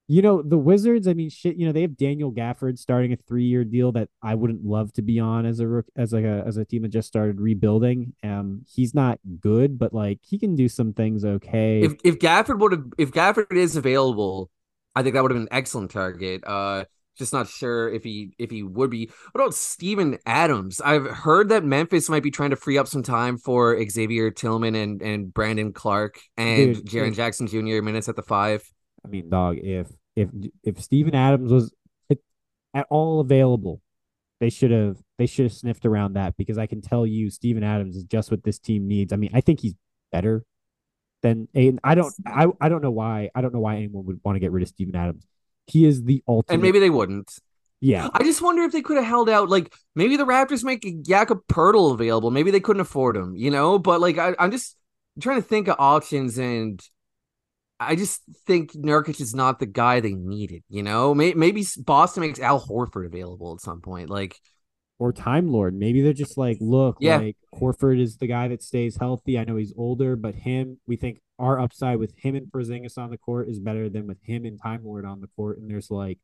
you 0.07 0.21
know, 0.21 0.43
the 0.43 0.59
Wizards, 0.59 1.09
I 1.09 1.15
mean, 1.15 1.31
shit, 1.31 1.57
you 1.57 1.65
know, 1.65 1.73
they 1.73 1.81
have 1.81 1.97
Daniel 1.97 2.31
Gafford 2.31 2.79
starting 2.79 3.13
a 3.13 3.17
three 3.17 3.45
year 3.45 3.65
deal 3.65 3.91
that 3.93 4.11
I 4.23 4.35
wouldn't 4.35 4.65
love 4.65 4.93
to 4.95 5.03
be 5.03 5.19
on 5.19 5.47
as 5.47 5.61
a 5.61 5.67
rook 5.67 5.87
as 5.97 6.13
like 6.13 6.25
a 6.25 6.45
as 6.47 6.59
a 6.59 6.65
team 6.65 6.83
that 6.83 6.89
just 6.89 7.09
started 7.09 7.41
rebuilding. 7.41 8.13
Um, 8.23 8.67
he's 8.69 8.95
not 8.95 9.19
good, 9.41 9.79
but 9.79 9.95
like 9.95 10.19
he 10.23 10.39
can 10.39 10.57
do 10.57 10.69
some 10.69 10.93
things 10.93 11.25
okay. 11.25 11.81
If 11.83 11.95
if 12.05 12.19
Gafford 12.19 12.59
would 12.59 12.73
have 12.73 12.85
if 12.99 13.13
Gafford 13.13 13.57
is 13.57 13.77
available, 13.77 14.51
I 14.95 15.03
think 15.03 15.15
that 15.15 15.23
would 15.23 15.31
have 15.31 15.37
been 15.37 15.49
an 15.49 15.57
excellent 15.57 15.91
target. 15.91 16.45
Uh 16.47 16.85
just 17.17 17.33
not 17.33 17.49
sure 17.49 17.89
if 17.89 18.05
he 18.05 18.35
if 18.39 18.51
he 18.51 18.63
would 18.63 18.91
be. 18.91 19.11
What 19.33 19.43
about 19.43 19.55
Steven 19.55 20.19
Adams? 20.27 20.81
I've 20.81 21.07
heard 21.07 21.49
that 21.51 21.65
Memphis 21.65 22.09
might 22.09 22.23
be 22.23 22.31
trying 22.31 22.51
to 22.51 22.57
free 22.57 22.79
up 22.79 22.89
some 22.89 23.03
time 23.03 23.39
for 23.39 23.79
Xavier 23.89 24.31
Tillman 24.31 24.75
and 24.75 25.03
and 25.03 25.33
Brandon 25.33 25.73
Clarke 25.73 26.21
and 26.37 26.75
Dude, 26.75 26.87
Jaren 26.87 27.07
dude. 27.07 27.15
Jackson 27.15 27.47
Jr. 27.47 27.83
minutes 27.83 28.09
at 28.09 28.17
the 28.17 28.23
five. 28.23 28.63
I 29.05 29.09
mean, 29.09 29.29
dog, 29.31 29.59
if 29.59 29.89
if 30.17 30.31
if 30.63 30.81
Steven 30.81 31.15
Adams 31.15 31.53
was 31.53 31.73
at 32.75 32.87
all 32.91 33.21
available, 33.21 33.81
they 34.41 34.51
should 34.51 34.71
have 34.71 34.99
they 35.19 35.27
should 35.27 35.45
have 35.45 35.53
sniffed 35.53 35.87
around 35.87 36.15
that 36.15 36.37
because 36.37 36.59
I 36.59 36.67
can 36.67 36.83
tell 36.83 37.07
you 37.07 37.31
Steven 37.31 37.63
Adams 37.63 37.97
is 37.97 38.05
just 38.05 38.31
what 38.31 38.43
this 38.43 38.59
team 38.59 38.89
needs. 38.89 39.13
I 39.13 39.17
mean, 39.17 39.31
I 39.33 39.41
think 39.41 39.61
he's 39.61 39.75
better 40.11 40.45
than 41.23 41.49
Ayton. 41.55 41.81
I 41.85 41.95
don't 41.95 42.13
I 42.27 42.47
I 42.61 42.69
don't 42.69 42.83
know 42.83 42.91
why 42.91 43.31
I 43.35 43.41
don't 43.41 43.55
know 43.55 43.61
why 43.61 43.77
anyone 43.77 44.05
would 44.07 44.21
want 44.25 44.37
to 44.37 44.41
get 44.41 44.53
rid 44.53 44.63
of 44.63 44.69
Steven 44.69 44.95
Adams. 44.97 45.27
He 45.67 45.85
is 45.87 46.03
the 46.03 46.23
ultimate. 46.29 46.55
And 46.55 46.63
maybe 46.63 46.79
they 46.79 46.91
wouldn't. 46.91 47.33
yeah. 47.81 48.09
I 48.13 48.23
just 48.23 48.43
wonder 48.43 48.63
if 48.63 48.73
they 48.73 48.83
could 48.83 48.97
have 48.97 49.07
held 49.07 49.29
out. 49.29 49.49
Like 49.49 49.75
maybe 49.95 50.17
the 50.17 50.25
Raptors 50.27 50.65
make 50.65 51.03
Jakob 51.03 51.41
Poeltl 51.49 51.93
available. 51.93 52.31
Maybe 52.31 52.51
they 52.51 52.61
couldn't 52.61 52.81
afford 52.81 53.17
him, 53.17 53.35
you 53.37 53.51
know. 53.51 53.79
But 53.79 54.01
like 54.01 54.19
I, 54.19 54.35
I'm 54.39 54.51
just 54.51 54.77
trying 55.21 55.41
to 55.41 55.47
think 55.49 55.69
of 55.69 55.77
options, 55.79 56.39
and 56.39 56.81
I 57.81 57.97
just 57.97 58.23
think 58.47 58.73
Nurkic 58.73 59.21
is 59.21 59.35
not 59.35 59.59
the 59.59 59.67
guy 59.67 60.01
they 60.01 60.15
needed. 60.15 60.63
You 60.69 60.83
know, 60.83 61.15
maybe, 61.15 61.39
maybe 61.39 61.67
Boston 61.79 62.23
makes 62.23 62.41
Al 62.41 62.61
Horford 62.61 63.07
available 63.07 63.55
at 63.55 63.61
some 63.61 63.81
point. 63.81 64.11
Like 64.11 64.39
Or 64.99 65.13
Time 65.13 65.49
Lord. 65.51 65.75
Maybe 65.75 66.01
they're 66.03 66.13
just 66.13 66.39
like, 66.39 66.57
look, 66.61 66.97
Yeah. 67.01 67.19
like 67.19 67.37
Horford 67.55 68.01
is 68.01 68.17
the 68.19 68.27
guy 68.29 68.49
that 68.49 68.63
stays 68.63 68.97
healthy. 68.97 69.39
I 69.39 69.45
know 69.45 69.57
he's 69.57 69.73
older, 69.77 70.15
but 70.17 70.35
him, 70.37 70.79
we 70.87 70.97
think 70.97 71.21
our 71.39 71.59
upside 71.59 71.99
with 71.99 72.15
him 72.17 72.37
and 72.37 72.47
Porzingis 72.47 72.97
on 72.97 73.11
the 73.11 73.19
court 73.19 73.49
is 73.49 73.59
better 73.59 73.89
than 73.89 74.07
with 74.07 74.23
him 74.23 74.45
and 74.45 74.61
Time 74.61 74.85
Lord 74.85 75.05
on 75.05 75.21
the 75.21 75.27
court. 75.37 75.59
And 75.59 75.69
there's 75.69 75.91
like, 75.91 76.19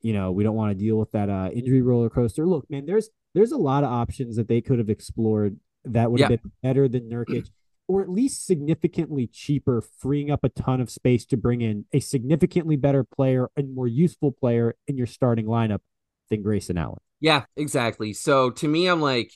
you 0.00 0.12
know, 0.14 0.32
we 0.32 0.42
don't 0.42 0.56
want 0.56 0.70
to 0.70 0.74
deal 0.84 0.96
with 0.96 1.10
that 1.12 1.28
uh, 1.28 1.50
injury 1.52 1.82
roller 1.82 2.08
coaster. 2.08 2.46
Look, 2.46 2.68
man, 2.70 2.86
there's 2.86 3.10
there's 3.34 3.52
a 3.52 3.58
lot 3.58 3.84
of 3.84 3.90
options 3.90 4.36
that 4.36 4.48
they 4.48 4.62
could 4.62 4.78
have 4.78 4.88
explored 4.88 5.58
that 5.84 6.10
would 6.10 6.20
have 6.20 6.30
Yeah. 6.30 6.36
been 6.38 6.52
better 6.62 6.88
than 6.88 7.10
Nurkic, 7.10 7.50
or 7.86 8.00
at 8.02 8.08
least 8.08 8.46
significantly 8.46 9.26
cheaper, 9.26 9.82
freeing 9.82 10.30
up 10.30 10.42
a 10.44 10.48
ton 10.48 10.80
of 10.80 10.88
space 10.90 11.26
to 11.26 11.36
bring 11.36 11.60
in 11.60 11.84
a 11.92 12.00
significantly 12.00 12.76
better 12.76 13.04
player 13.04 13.50
and 13.54 13.74
more 13.74 13.86
useful 13.86 14.32
player 14.32 14.74
in 14.86 14.96
your 14.96 15.06
starting 15.06 15.44
lineup 15.44 15.80
than 16.30 16.42
Grayson 16.42 16.78
Allen. 16.78 16.98
Yeah, 17.20 17.44
exactly. 17.56 18.12
So 18.12 18.50
to 18.50 18.68
me, 18.68 18.86
I'm 18.88 19.00
like. 19.00 19.32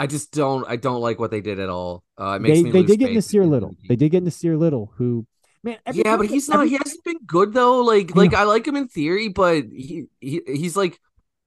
I 0.00 0.06
just 0.06 0.30
don't. 0.30 0.64
I 0.68 0.76
don't 0.76 1.00
like 1.00 1.18
what 1.18 1.32
they 1.32 1.40
did 1.40 1.58
at 1.58 1.68
all. 1.68 2.04
Uh, 2.16 2.34
it 2.36 2.42
makes 2.42 2.62
they 2.62 2.70
they 2.70 2.82
did 2.84 3.00
get 3.00 3.10
Nassir 3.10 3.48
Little. 3.48 3.74
They 3.88 3.96
did 3.96 4.10
get 4.10 4.22
Nassir 4.22 4.56
Little, 4.56 4.92
who 4.96 5.26
man, 5.64 5.76
yeah, 5.92 6.16
but 6.16 6.26
he's 6.28 6.48
not. 6.48 6.58
every- 6.58 6.68
He 6.68 6.76
hasn't 6.76 7.02
been 7.02 7.18
good 7.26 7.52
though. 7.52 7.80
Like, 7.80 8.12
I 8.12 8.18
like 8.20 8.30
know. 8.30 8.38
I 8.38 8.42
like 8.44 8.64
him 8.64 8.76
in 8.76 8.86
theory, 8.86 9.26
but 9.26 9.64
he, 9.64 10.04
he 10.20 10.40
he's 10.46 10.76
like 10.76 11.00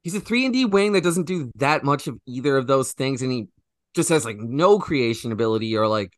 he's 0.03 0.15
a 0.15 0.19
three 0.19 0.43
and 0.43 0.53
D 0.53 0.65
wing 0.65 0.91
that 0.91 1.01
doesn't 1.03 1.27
do 1.27 1.49
that 1.55 1.85
much 1.85 2.07
of 2.07 2.19
either 2.25 2.57
of 2.57 2.67
those 2.67 2.91
things, 2.91 3.21
and 3.21 3.31
he 3.31 3.47
just 3.95 4.09
has 4.09 4.25
like 4.25 4.35
no 4.37 4.79
creation 4.79 5.31
ability 5.31 5.77
or 5.77 5.87
like, 5.87 6.11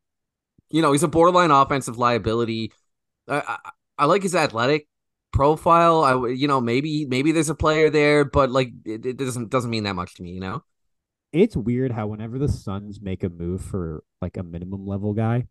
you 0.71 0.81
know, 0.81 0.91
he's 0.91 1.03
a 1.03 1.07
borderline 1.07 1.51
offensive 1.51 1.99
liability. 1.99 2.71
I 3.27 3.43
I, 3.47 3.57
I 3.99 4.05
like 4.05 4.23
his 4.23 4.33
athletic 4.33 4.88
profile. 5.33 6.03
I 6.03 6.29
you 6.29 6.47
know 6.47 6.61
maybe 6.61 7.05
maybe 7.05 7.31
there's 7.31 7.49
a 7.49 7.55
player 7.55 7.89
there, 7.89 8.23
but 8.23 8.51
like 8.51 8.71
it, 8.85 9.05
it 9.05 9.17
doesn't 9.17 9.49
doesn't 9.49 9.69
mean 9.69 9.83
that 9.83 9.95
much 9.95 10.15
to 10.15 10.23
me. 10.23 10.31
You 10.31 10.39
know. 10.39 10.63
it's 11.33 11.57
weird 11.57 11.91
how 11.91 12.07
whenever 12.07 12.37
the 12.39 12.47
Suns 12.47 13.01
make 13.01 13.23
a 13.23 13.29
move 13.29 13.61
for 13.61 14.03
like 14.21 14.37
a 14.37 14.43
minimum 14.43 14.85
level 14.85 15.13
guy, 15.13 15.47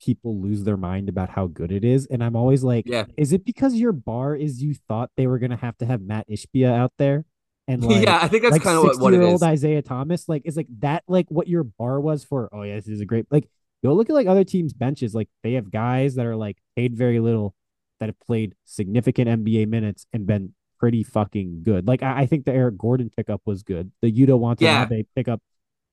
people 0.00 0.40
lose 0.40 0.64
their 0.64 0.76
mind 0.76 1.08
about 1.08 1.30
how 1.30 1.46
good 1.46 1.72
it 1.72 1.84
is. 1.84 2.06
And 2.06 2.22
I'm 2.22 2.36
always 2.36 2.62
like, 2.62 2.86
Yeah. 2.86 3.06
is 3.16 3.32
it 3.32 3.44
because 3.44 3.74
your 3.74 3.92
bar 3.92 4.36
is 4.36 4.62
you 4.62 4.74
thought 4.88 5.10
they 5.16 5.26
were 5.26 5.38
gonna 5.38 5.56
have 5.56 5.76
to 5.78 5.86
have 5.86 6.00
Matt 6.02 6.28
Ishbia 6.28 6.72
out 6.72 6.92
there? 6.98 7.24
And 7.66 7.82
like, 7.84 8.04
yeah, 8.04 8.18
I 8.22 8.28
think 8.28 8.42
that's 8.42 8.52
like 8.52 8.62
kind 8.62 8.78
of 8.78 8.84
what, 8.84 8.98
what 9.00 9.14
it 9.14 9.20
old. 9.22 9.42
Isaiah 9.42 9.82
Thomas, 9.82 10.28
like 10.28 10.42
is 10.44 10.56
like 10.56 10.68
that 10.80 11.02
like 11.08 11.26
what 11.30 11.48
your 11.48 11.64
bar 11.64 12.00
was 12.00 12.24
for? 12.24 12.48
Oh 12.52 12.62
yeah, 12.62 12.76
this 12.76 12.88
is 12.88 13.00
a 13.00 13.06
great 13.06 13.26
like. 13.30 13.48
Go 13.84 13.92
look 13.94 14.10
at 14.10 14.14
like 14.14 14.26
other 14.26 14.42
teams' 14.42 14.72
benches. 14.72 15.14
Like 15.14 15.28
they 15.44 15.52
have 15.52 15.70
guys 15.70 16.16
that 16.16 16.26
are 16.26 16.34
like 16.34 16.56
paid 16.74 16.96
very 16.96 17.20
little 17.20 17.54
that 18.00 18.06
have 18.08 18.20
played 18.20 18.54
significant 18.64 19.28
NBA 19.28 19.68
minutes 19.68 20.06
and 20.12 20.26
been 20.26 20.54
pretty 20.78 21.02
fucking 21.02 21.62
good. 21.64 21.86
Like 21.86 22.02
I, 22.02 22.20
I 22.20 22.26
think 22.26 22.44
the 22.44 22.52
Eric 22.52 22.78
Gordon 22.78 23.10
pickup 23.14 23.42
was 23.44 23.62
good. 23.62 23.90
The 24.02 24.12
Yuta 24.12 24.38
Watanabe 24.38 25.04
pickup 25.14 25.40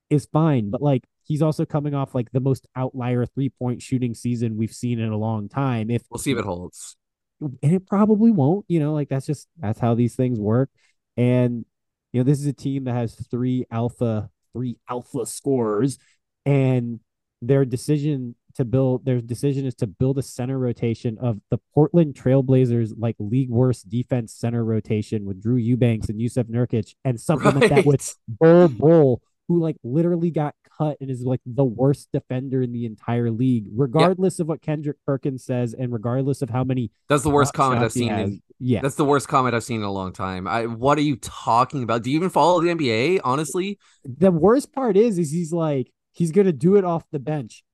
is 0.10 0.28
fine, 0.32 0.70
but 0.70 0.82
like 0.82 1.04
he's 1.24 1.41
also 1.41 1.65
coming 1.65 1.96
off 1.96 2.13
like 2.13 2.32
the 2.32 2.39
most 2.39 2.68
outlier 2.76 3.26
three 3.26 3.50
point 3.50 3.82
shooting 3.82 4.13
season 4.13 4.58
we've 4.58 4.74
seen 4.74 5.00
in 5.00 5.12
a 5.12 5.18
long 5.18 5.50
time. 5.50 5.89
If 5.89 6.04
We'll 6.10 6.20
see 6.20 6.32
if 6.32 6.38
it 6.38 6.46
holds. 6.46 6.96
and 7.41 7.58
it 7.62 7.88
probably 7.88 8.32
won't. 8.32 8.65
You 8.68 8.80
know, 8.80 8.94
like 8.94 9.10
that's 9.10 9.26
just 9.26 9.48
that's 9.58 9.80
how 9.80 9.96
these 9.96 10.15
things 10.15 10.39
work. 10.39 10.70
And 11.18 11.65
you 12.13 12.20
know, 12.20 12.24
this 12.24 12.39
is 12.39 12.46
a 12.46 12.54
team 12.54 12.84
that 12.86 12.94
has 12.94 13.15
three 13.30 13.65
alpha, 13.72 14.30
three 14.54 14.78
alpha 14.89 15.26
scorers, 15.26 15.98
and 16.46 17.00
their 17.41 17.65
decision 17.65 18.36
to 18.56 18.65
build 18.65 19.06
their 19.06 19.22
decision 19.22 19.65
is 19.65 19.76
to 19.76 19.88
build 19.88 20.18
a 20.18 20.22
center 20.22 20.58
rotation 20.58 21.18
of 21.20 21.39
the 21.50 21.60
Portland 21.74 22.15
Trailblazers 22.15 22.94
like 22.98 23.15
league 23.20 23.50
worst 23.50 23.89
defense 23.89 24.34
center 24.34 24.63
rotation 24.63 25.26
with 25.26 25.41
Drew 25.41 25.58
Eubanks 25.58 26.10
and 26.10 26.20
Jusuf 26.20 26.46
Nurkic 26.46 26.96
and 27.04 27.20
supplement 27.20 27.70
that 27.70 27.86
with 27.86 28.15
Bol 28.28 28.70
Bol, 28.70 29.22
who 29.48 29.62
like 29.62 29.78
literally 29.84 30.32
got 30.32 30.56
cut 30.78 30.98
and 31.02 31.10
is 31.10 31.22
like 31.22 31.41
the 31.46 31.63
worst 31.63 32.10
defender 32.12 32.62
in 32.62 32.72
the 32.72 32.86
entire 32.86 33.30
league, 33.30 33.68
regardless 33.74 34.39
of 34.39 34.48
what 34.48 34.62
Kendrick 34.62 34.98
Perkins 35.06 35.44
says 35.44 35.74
and 35.74 35.91
regardless 35.91 36.41
of 36.41 36.50
how 36.50 36.63
many 36.63 36.91
That's 37.10 37.24
the 37.24 37.30
worst 37.30 37.54
comment 37.54 37.84
I've 37.84 37.91
seen. 37.91 38.12
In, 38.12 38.41
yeah, 38.60 38.80
that's 38.82 38.96
the 38.96 39.06
worst 39.06 39.28
comment 39.28 39.54
I've 39.54 39.63
seen 39.63 39.82
in 39.82 39.86
a 39.86 39.91
long 39.91 40.13
time. 40.13 40.48
I 40.48 40.65
what 40.65 40.98
are 40.98 41.02
you 41.02 41.18
talking 41.18 41.84
about? 41.84 42.04
Do 42.04 42.10
you 42.10 42.15
even 42.15 42.30
follow 42.30 42.62
the 42.62 42.70
NBA? 42.70 43.20
Honestly, 43.24 43.80
the 44.06 44.32
worst 44.32 44.72
part 44.72 44.96
is, 44.96 45.20
is 45.20 45.32
he's 45.32 45.52
like 45.52 45.91
he's 46.13 46.32
gonna 46.32 46.54
do 46.54 46.78
it 46.78 46.86
off 46.86 47.04
the 47.12 47.20
bench. 47.20 47.64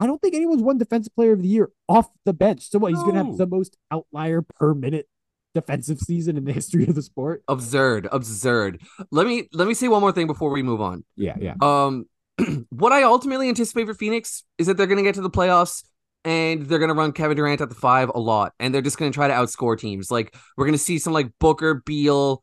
I 0.00 0.06
don't 0.06 0.20
think 0.20 0.34
anyone's 0.34 0.62
won 0.62 0.78
Defensive 0.78 1.14
Player 1.14 1.32
of 1.32 1.42
the 1.42 1.48
Year 1.48 1.70
off 1.88 2.08
the 2.24 2.32
bench. 2.32 2.68
So 2.70 2.78
what? 2.78 2.92
He's 2.92 3.02
gonna 3.02 3.24
have 3.24 3.36
the 3.36 3.46
most 3.46 3.76
outlier 3.90 4.42
per 4.42 4.74
minute 4.74 5.08
defensive 5.54 5.98
season 5.98 6.36
in 6.36 6.44
the 6.44 6.52
history 6.52 6.86
of 6.86 6.94
the 6.94 7.02
sport. 7.02 7.42
absurd, 7.48 8.08
absurd. 8.12 8.80
Let 9.10 9.26
me 9.26 9.48
let 9.52 9.66
me 9.66 9.74
say 9.74 9.88
one 9.88 10.00
more 10.00 10.12
thing 10.12 10.26
before 10.26 10.50
we 10.50 10.62
move 10.62 10.80
on. 10.80 11.04
Yeah, 11.16 11.36
yeah. 11.40 11.54
Um, 11.60 12.06
what 12.70 12.92
I 12.92 13.02
ultimately 13.02 13.48
anticipate 13.48 13.86
for 13.86 13.94
Phoenix 13.94 14.44
is 14.58 14.66
that 14.66 14.76
they're 14.76 14.86
going 14.86 14.98
to 14.98 15.02
get 15.02 15.16
to 15.16 15.20
the 15.20 15.30
playoffs 15.30 15.82
and 16.24 16.66
they're 16.66 16.78
going 16.78 16.90
to 16.90 16.94
run 16.94 17.12
Kevin 17.12 17.36
Durant 17.36 17.60
at 17.60 17.68
the 17.68 17.74
five 17.74 18.10
a 18.14 18.18
lot, 18.18 18.52
and 18.58 18.74
they're 18.74 18.82
just 18.82 18.98
going 18.98 19.10
to 19.10 19.14
try 19.14 19.28
to 19.28 19.34
outscore 19.34 19.78
teams. 19.78 20.10
Like 20.10 20.36
we're 20.56 20.66
going 20.66 20.72
to 20.72 20.78
see 20.78 20.98
some 20.98 21.12
like 21.12 21.30
Booker, 21.40 21.82
Beal, 21.86 22.42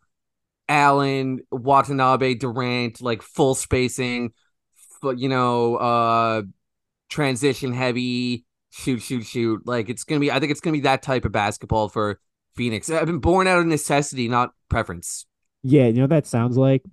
Allen, 0.68 1.40
Watanabe, 1.52 2.36
Durant, 2.36 3.02
like 3.02 3.22
full 3.22 3.56
spacing, 3.56 4.32
but 5.02 5.20
you 5.20 5.30
know, 5.30 5.76
uh, 5.76 6.42
transition 7.10 7.74
heavy, 7.74 8.46
shoot, 8.72 9.02
shoot, 9.02 9.26
shoot. 9.26 9.66
Like 9.66 9.90
it's 9.90 10.04
gonna 10.04 10.20
be. 10.20 10.32
I 10.32 10.40
think 10.40 10.52
it's 10.52 10.62
gonna 10.62 10.74
be 10.74 10.82
that 10.82 11.02
type 11.02 11.26
of 11.26 11.32
basketball 11.32 11.90
for 11.90 12.20
Phoenix. 12.56 12.90
I've 12.90 13.08
been 13.08 13.20
born 13.20 13.48
out 13.48 13.60
of 13.60 13.66
necessity, 13.66 14.28
not 14.28 14.52
preference. 14.70 15.26
Yeah, 15.64 15.88
you 15.88 15.94
know 15.94 16.04
what 16.04 16.12
that 16.12 16.28
sounds 16.28 16.58
like. 16.58 16.84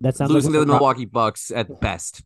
That 0.00 0.16
sounds 0.16 0.30
Losing 0.30 0.52
like 0.52 0.60
to 0.60 0.66
the 0.66 0.72
Milwaukee 0.72 1.04
Bucks 1.04 1.50
at 1.50 1.80
best. 1.80 2.22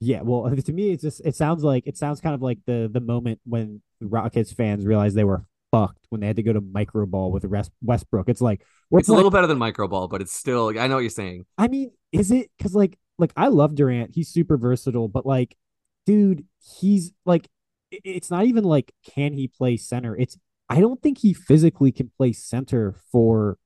Yeah, 0.00 0.22
well, 0.22 0.54
to 0.64 0.72
me, 0.72 0.90
it's 0.90 1.02
just 1.02 1.20
it 1.24 1.34
sounds 1.34 1.64
like 1.64 1.86
it 1.86 1.96
sounds 1.96 2.20
kind 2.20 2.34
of 2.34 2.42
like 2.42 2.58
the 2.66 2.88
the 2.92 3.00
moment 3.00 3.40
when 3.44 3.82
Rockets 4.00 4.52
fans 4.52 4.84
realized 4.84 5.16
they 5.16 5.24
were 5.24 5.44
fucked 5.72 6.06
when 6.10 6.20
they 6.20 6.28
had 6.28 6.36
to 6.36 6.42
go 6.42 6.52
to 6.52 6.60
micro 6.60 7.06
ball 7.06 7.32
with 7.32 7.44
West- 7.44 7.72
Westbrook. 7.82 8.28
It's 8.28 8.40
like 8.40 8.64
It's 8.92 9.08
a 9.08 9.12
little 9.12 9.30
better 9.30 9.46
than 9.46 9.58
micro 9.58 9.88
ball, 9.88 10.08
but 10.08 10.20
it's 10.20 10.32
still. 10.32 10.78
I 10.78 10.86
know 10.86 10.96
what 10.96 11.00
you're 11.00 11.10
saying. 11.10 11.46
I 11.58 11.68
mean, 11.68 11.90
is 12.12 12.30
it 12.30 12.50
because 12.56 12.74
like 12.74 12.98
like 13.18 13.32
I 13.36 13.48
love 13.48 13.74
Durant, 13.74 14.14
he's 14.14 14.28
super 14.28 14.56
versatile, 14.56 15.08
but 15.08 15.26
like, 15.26 15.56
dude, 16.06 16.44
he's 16.80 17.12
like, 17.24 17.48
it's 17.90 18.30
not 18.30 18.44
even 18.46 18.64
like 18.64 18.92
can 19.04 19.32
he 19.34 19.48
play 19.48 19.76
center? 19.76 20.16
It's 20.16 20.36
I 20.68 20.80
don't 20.80 21.02
think 21.02 21.18
he 21.18 21.34
physically 21.34 21.92
can 21.92 22.10
play 22.16 22.32
center 22.32 22.94
for 23.12 23.58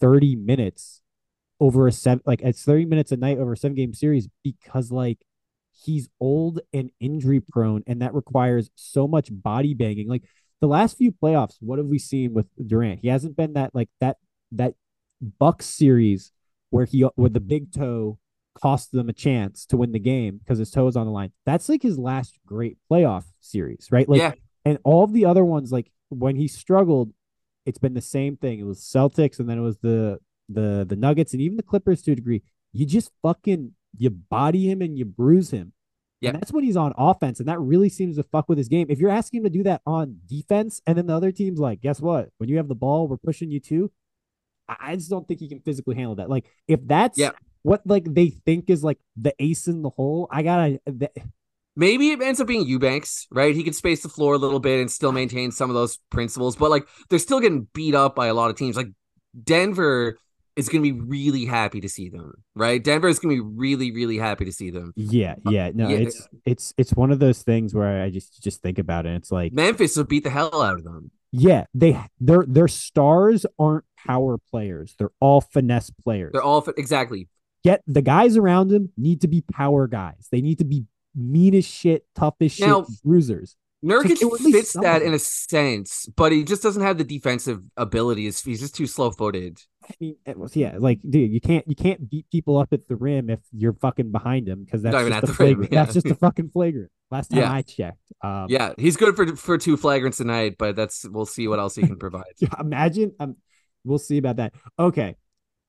thirty 0.00 0.36
minutes 0.36 1.02
over 1.60 1.86
a 1.86 1.92
seven 1.92 2.22
like 2.24 2.40
it's 2.42 2.62
30 2.62 2.84
minutes 2.84 3.12
a 3.12 3.16
night 3.16 3.38
over 3.38 3.52
a 3.52 3.56
seven 3.56 3.74
game 3.74 3.92
series 3.92 4.28
because 4.44 4.92
like 4.92 5.18
he's 5.72 6.08
old 6.20 6.60
and 6.72 6.90
injury 7.00 7.40
prone 7.40 7.82
and 7.86 8.00
that 8.02 8.14
requires 8.14 8.70
so 8.74 9.08
much 9.08 9.28
body 9.30 9.74
banging 9.74 10.08
like 10.08 10.22
the 10.60 10.68
last 10.68 10.96
few 10.96 11.12
playoffs 11.12 11.56
what 11.60 11.78
have 11.78 11.86
we 11.86 11.98
seen 11.98 12.32
with 12.32 12.46
Durant 12.64 13.00
he 13.00 13.08
hasn't 13.08 13.36
been 13.36 13.54
that 13.54 13.74
like 13.74 13.88
that 14.00 14.18
that 14.52 14.74
Bucks 15.38 15.66
series 15.66 16.32
where 16.70 16.84
he 16.84 17.04
with 17.16 17.34
the 17.34 17.40
big 17.40 17.72
toe 17.72 18.18
cost 18.60 18.92
them 18.92 19.08
a 19.08 19.12
chance 19.12 19.64
to 19.66 19.76
win 19.76 19.92
the 19.92 19.98
game 19.98 20.38
because 20.38 20.58
his 20.58 20.70
toe 20.70 20.84
was 20.84 20.96
on 20.96 21.06
the 21.06 21.12
line 21.12 21.30
that's 21.46 21.68
like 21.68 21.82
his 21.82 21.98
last 21.98 22.38
great 22.46 22.76
playoff 22.90 23.24
series 23.40 23.88
right 23.90 24.08
like 24.08 24.20
Yeah. 24.20 24.32
and 24.64 24.78
all 24.84 25.04
of 25.04 25.12
the 25.12 25.24
other 25.24 25.44
ones 25.44 25.70
like 25.72 25.90
when 26.08 26.36
he 26.36 26.48
struggled 26.48 27.12
it's 27.66 27.78
been 27.78 27.94
the 27.94 28.00
same 28.00 28.36
thing 28.36 28.58
it 28.58 28.64
was 28.64 28.80
Celtics 28.80 29.38
and 29.38 29.48
then 29.48 29.58
it 29.58 29.62
was 29.62 29.78
the 29.78 30.18
the 30.48 30.86
the 30.88 30.96
Nuggets 30.96 31.32
and 31.34 31.42
even 31.42 31.58
the 31.58 31.62
Clippers 31.62 32.00
to 32.02 32.12
a 32.12 32.14
degree. 32.14 32.42
You 32.72 32.86
just 32.86 33.10
fucking 33.22 33.72
you 33.98 34.08
body 34.08 34.70
him 34.70 34.80
and 34.80 34.96
you 34.96 35.04
bruise 35.04 35.50
him. 35.50 35.74
Yeah. 36.22 36.30
And 36.30 36.40
that's 36.40 36.50
when 36.52 36.64
he's 36.64 36.76
on 36.78 36.94
offense. 36.96 37.38
And 37.38 37.48
that 37.50 37.60
really 37.60 37.90
seems 37.90 38.16
to 38.16 38.22
fuck 38.22 38.48
with 38.48 38.56
his 38.56 38.68
game. 38.68 38.86
If 38.88 38.98
you're 38.98 39.10
asking 39.10 39.38
him 39.40 39.44
to 39.44 39.50
do 39.50 39.62
that 39.64 39.82
on 39.86 40.20
defense, 40.26 40.80
and 40.86 40.96
then 40.96 41.06
the 41.06 41.14
other 41.14 41.30
team's 41.32 41.60
like, 41.60 41.82
guess 41.82 42.00
what? 42.00 42.30
When 42.38 42.48
you 42.48 42.56
have 42.56 42.68
the 42.68 42.74
ball, 42.74 43.06
we're 43.08 43.18
pushing 43.18 43.50
you 43.50 43.60
too. 43.60 43.92
I 44.68 44.76
I 44.92 44.96
just 44.96 45.10
don't 45.10 45.28
think 45.28 45.40
he 45.40 45.48
can 45.50 45.60
physically 45.60 45.94
handle 45.96 46.14
that. 46.14 46.30
Like, 46.30 46.46
if 46.66 46.80
that's 46.86 47.18
Yeah. 47.18 47.32
What 47.68 47.86
like 47.86 48.12
they 48.12 48.30
think 48.30 48.70
is 48.70 48.82
like 48.82 48.98
the 49.16 49.34
ace 49.38 49.68
in 49.68 49.82
the 49.82 49.90
hole, 49.90 50.28
I 50.30 50.42
gotta 50.42 50.80
th- 50.86 51.12
Maybe 51.76 52.10
it 52.10 52.20
ends 52.20 52.40
up 52.40 52.48
being 52.48 52.66
Eubanks, 52.66 53.28
right? 53.30 53.54
He 53.54 53.62
can 53.62 53.72
space 53.72 54.02
the 54.02 54.08
floor 54.08 54.34
a 54.34 54.38
little 54.38 54.58
bit 54.58 54.80
and 54.80 54.90
still 54.90 55.12
maintain 55.12 55.52
some 55.52 55.70
of 55.70 55.74
those 55.74 55.98
principles, 56.10 56.56
but 56.56 56.70
like 56.70 56.88
they're 57.08 57.20
still 57.20 57.38
getting 57.38 57.68
beat 57.72 57.94
up 57.94 58.16
by 58.16 58.26
a 58.26 58.34
lot 58.34 58.50
of 58.50 58.56
teams. 58.56 58.76
Like 58.76 58.88
Denver 59.44 60.18
is 60.56 60.68
going 60.68 60.82
to 60.82 60.92
be 60.92 61.00
really 61.00 61.44
happy 61.44 61.80
to 61.80 61.88
see 61.88 62.08
them, 62.08 62.32
right? 62.56 62.82
Denver 62.82 63.06
is 63.06 63.20
going 63.20 63.36
to 63.36 63.44
be 63.44 63.48
really, 63.56 63.92
really 63.92 64.18
happy 64.18 64.44
to 64.44 64.50
see 64.50 64.70
them. 64.70 64.92
yeah, 64.96 65.36
uh, 65.46 65.50
yeah. 65.50 65.70
No, 65.72 65.88
yeah. 65.88 65.98
it's 65.98 66.28
it's 66.44 66.74
it's 66.76 66.94
one 66.94 67.12
of 67.12 67.20
those 67.20 67.42
things 67.42 67.74
where 67.74 68.02
I 68.02 68.10
just 68.10 68.42
just 68.42 68.60
think 68.60 68.80
about 68.80 69.06
it. 69.06 69.10
And 69.10 69.18
it's 69.18 69.30
like 69.30 69.52
Memphis 69.52 69.96
will 69.96 70.02
beat 70.02 70.24
the 70.24 70.30
hell 70.30 70.60
out 70.60 70.74
of 70.74 70.82
them. 70.82 71.12
Yeah, 71.30 71.66
they 71.74 72.00
their 72.18 72.44
their 72.48 72.66
stars 72.66 73.46
aren't 73.56 73.84
power 74.04 74.36
players. 74.36 74.96
They're 74.98 75.12
all 75.20 75.40
finesse 75.42 75.90
players. 75.90 76.32
They're 76.32 76.42
all 76.42 76.66
exactly. 76.76 77.28
Get 77.64 77.82
the 77.86 78.02
guys 78.02 78.36
around 78.36 78.70
him 78.72 78.90
need 78.96 79.20
to 79.22 79.28
be 79.28 79.42
power 79.42 79.86
guys. 79.86 80.28
They 80.30 80.40
need 80.40 80.58
to 80.58 80.64
be 80.64 80.84
mean 81.14 81.54
as 81.54 81.64
shit, 81.64 82.06
tough 82.14 82.34
as 82.40 82.52
shit, 82.52 82.68
Now- 82.68 82.86
bruisers. 83.04 83.56
Nurkic 83.84 84.20
it 84.20 84.24
would 84.24 84.40
at 84.40 84.44
least 84.44 84.56
fits 84.56 84.72
that 84.72 85.02
in 85.02 85.14
a 85.14 85.20
sense, 85.20 86.08
but 86.16 86.32
he 86.32 86.42
just 86.42 86.64
doesn't 86.64 86.82
have 86.82 86.98
the 86.98 87.04
defensive 87.04 87.60
abilities. 87.76 88.42
He's 88.42 88.58
just 88.58 88.74
too 88.74 88.88
slow 88.88 89.12
footed. 89.12 89.60
I 89.88 89.94
mean, 90.00 90.16
was 90.34 90.56
yeah, 90.56 90.74
like 90.80 90.98
dude, 91.08 91.30
you 91.32 91.40
can't 91.40 91.64
you 91.68 91.76
can't 91.76 92.10
beat 92.10 92.26
people 92.28 92.58
up 92.58 92.72
at 92.72 92.88
the 92.88 92.96
rim 92.96 93.30
if 93.30 93.38
you're 93.52 93.74
fucking 93.74 94.10
behind 94.10 94.48
them 94.48 94.64
because 94.64 94.82
that's 94.82 94.94
Not 94.94 95.04
just 95.06 95.16
at 95.16 95.24
a 95.30 95.32
flagrant. 95.32 95.72
yeah. 95.72 95.84
That's 95.84 95.94
just 95.94 96.06
a 96.06 96.16
fucking 96.16 96.50
flagrant. 96.50 96.90
Last 97.12 97.28
time 97.30 97.38
Yeah. 97.38 97.52
I 97.52 97.62
checked. 97.62 98.02
Um, 98.20 98.46
Yeah, 98.48 98.72
he's 98.78 98.96
good 98.96 99.14
for 99.14 99.36
for 99.36 99.56
two 99.58 99.76
flagrants 99.76 100.16
tonight, 100.16 100.56
but 100.58 100.74
that's 100.74 101.08
we'll 101.08 101.24
see 101.24 101.46
what 101.46 101.60
else 101.60 101.76
he 101.76 101.82
can 101.82 101.98
provide. 101.98 102.24
Imagine. 102.60 103.12
Um, 103.20 103.36
we'll 103.84 103.98
see 104.00 104.18
about 104.18 104.36
that. 104.36 104.54
Okay. 104.76 105.14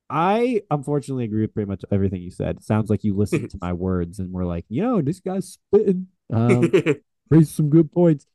I 0.10 0.62
unfortunately 0.72 1.26
agree 1.26 1.41
with 1.41 1.54
pretty 1.54 1.69
much 1.69 1.84
everything 1.91 2.22
you 2.22 2.32
said. 2.32 2.58
It 2.58 2.63
sounds 2.63 2.89
like 2.89 3.04
you 3.04 3.15
listened 3.15 3.50
to 3.52 3.58
my 3.62 3.74
words 3.74 4.19
and 4.19 4.32
were 4.32 4.45
like, 4.45 4.65
you 4.69 4.82
know, 4.82 5.02
this 5.02 5.19
guy's 5.19 5.58
spitting. 5.74 6.08
Um, 6.32 6.72
raised 7.30 7.54
some 7.54 7.69
good 7.69 7.91
points. 7.91 8.26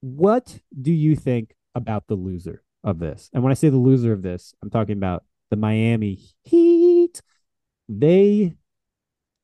What 0.00 0.60
do 0.80 0.92
you 0.92 1.16
think 1.16 1.54
about 1.74 2.06
the 2.06 2.14
loser 2.14 2.62
of 2.82 2.98
this? 2.98 3.30
And 3.32 3.42
when 3.42 3.50
I 3.50 3.54
say 3.54 3.68
the 3.68 3.76
loser 3.76 4.12
of 4.12 4.22
this, 4.22 4.54
I'm 4.62 4.70
talking 4.70 4.96
about 4.96 5.24
the 5.50 5.56
Miami 5.56 6.18
Heat. 6.44 7.20
They 7.88 8.54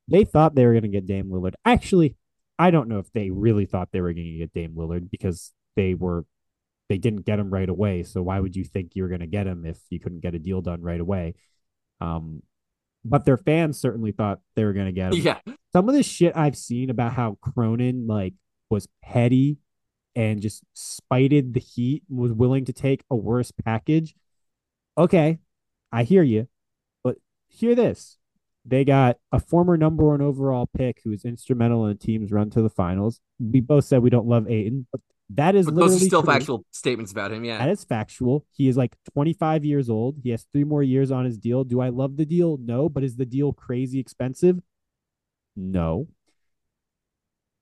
they 0.09 0.25
thought 0.25 0.55
they 0.55 0.65
were 0.65 0.73
going 0.73 0.83
to 0.83 0.89
get 0.89 1.07
Dame 1.07 1.31
Lillard. 1.31 1.55
Actually, 1.65 2.17
I 2.59 2.71
don't 2.71 2.89
know 2.89 3.01
if 3.01 3.13
they 3.13 3.31
really 3.31 3.67
thought 3.67 3.89
they 3.93 4.01
were 4.01 4.13
going 4.13 4.25
to 4.25 4.39
get 4.39 4.55
Dame 4.55 4.75
Lillard 4.77 5.11
because 5.11 5.53
they 5.75 5.95
were 5.95 6.25
they 6.89 6.99
didn't 6.99 7.27
get 7.27 7.39
him 7.39 7.51
right 7.51 7.69
away. 7.69 8.03
So 8.03 8.23
why 8.23 8.41
would 8.41 8.57
you 8.57 8.65
think 8.65 8.95
you 8.95 9.03
were 9.03 9.09
going 9.09 9.21
to 9.21 9.27
get 9.27 9.47
him 9.47 9.65
if 9.67 9.79
you 9.91 10.01
couldn't 10.01 10.21
get 10.21 10.35
a 10.35 10.39
deal 10.39 10.61
done 10.61 10.83
right 10.83 11.01
away? 11.01 11.35
Um, 12.01 12.43
but 13.05 13.25
their 13.25 13.37
fans 13.37 13.79
certainly 13.79 14.13
thought 14.13 14.41
they 14.55 14.65
were 14.65 14.73
going 14.73 14.87
to 14.87 14.93
get 14.93 15.13
him 15.13 15.21
yeah, 15.21 15.39
some 15.73 15.89
of 15.89 15.95
the 15.95 16.03
shit 16.03 16.37
I've 16.37 16.57
seen 16.57 16.91
about 16.91 17.13
how 17.13 17.39
Cronin 17.41 18.07
like 18.07 18.35
was 18.71 18.89
petty 19.03 19.59
and 20.15 20.41
just 20.41 20.63
spited 20.73 21.55
the 21.55 21.61
Heat, 21.61 22.03
was 22.09 22.33
willing 22.33 22.65
to 22.65 22.73
take 22.73 23.05
a 23.11 23.17
worse 23.17 23.53
package. 23.53 24.15
Okay, 24.97 25.39
I 25.93 26.05
hear 26.05 26.23
you, 26.23 26.49
but 27.05 27.17
hear 27.47 27.75
this: 27.75 28.17
They 28.65 28.85
got 28.85 29.19
a 29.31 29.39
former 29.39 29.77
number 29.77 30.05
one 30.05 30.23
overall 30.23 30.67
pick 30.67 31.01
who 31.05 31.11
was 31.11 31.25
instrumental 31.25 31.85
in 31.85 31.91
the 31.91 31.99
team's 31.99 32.33
run 32.33 32.51
to 32.51 32.63
the 32.63 32.71
finals. 32.71 33.21
We 33.39 33.61
both 33.61 33.85
said 33.85 34.03
we 34.03 34.11
don't 34.11 34.27
love 34.27 34.51
Ayton, 34.51 34.87
but 34.91 35.03
that 35.31 35.55
is 35.57 35.67
But 35.67 35.75
literally 35.75 35.95
those 35.95 36.03
are 36.03 36.07
still 36.07 36.23
true. 36.23 36.33
factual 36.33 36.65
statements 36.71 37.13
about 37.13 37.33
him. 37.33 37.45
Yeah. 37.45 37.59
That 37.59 37.69
is 37.69 37.85
factual. 37.85 38.47
He 38.53 38.69
is 38.69 38.77
like 38.77 38.97
25 39.13 39.65
years 39.65 39.91
old. 39.91 40.19
He 40.23 40.31
has 40.31 40.47
three 40.53 40.65
more 40.65 40.83
years 40.83 41.11
on 41.11 41.25
his 41.25 41.37
deal. 41.39 41.65
Do 41.65 41.81
I 41.81 41.89
love 41.89 42.17
the 42.17 42.25
deal? 42.27 42.59
No. 42.61 42.89
But 42.89 43.03
is 43.03 43.17
the 43.17 43.27
deal 43.27 43.53
crazy 43.53 43.99
expensive? 43.99 44.61
No. 45.57 46.09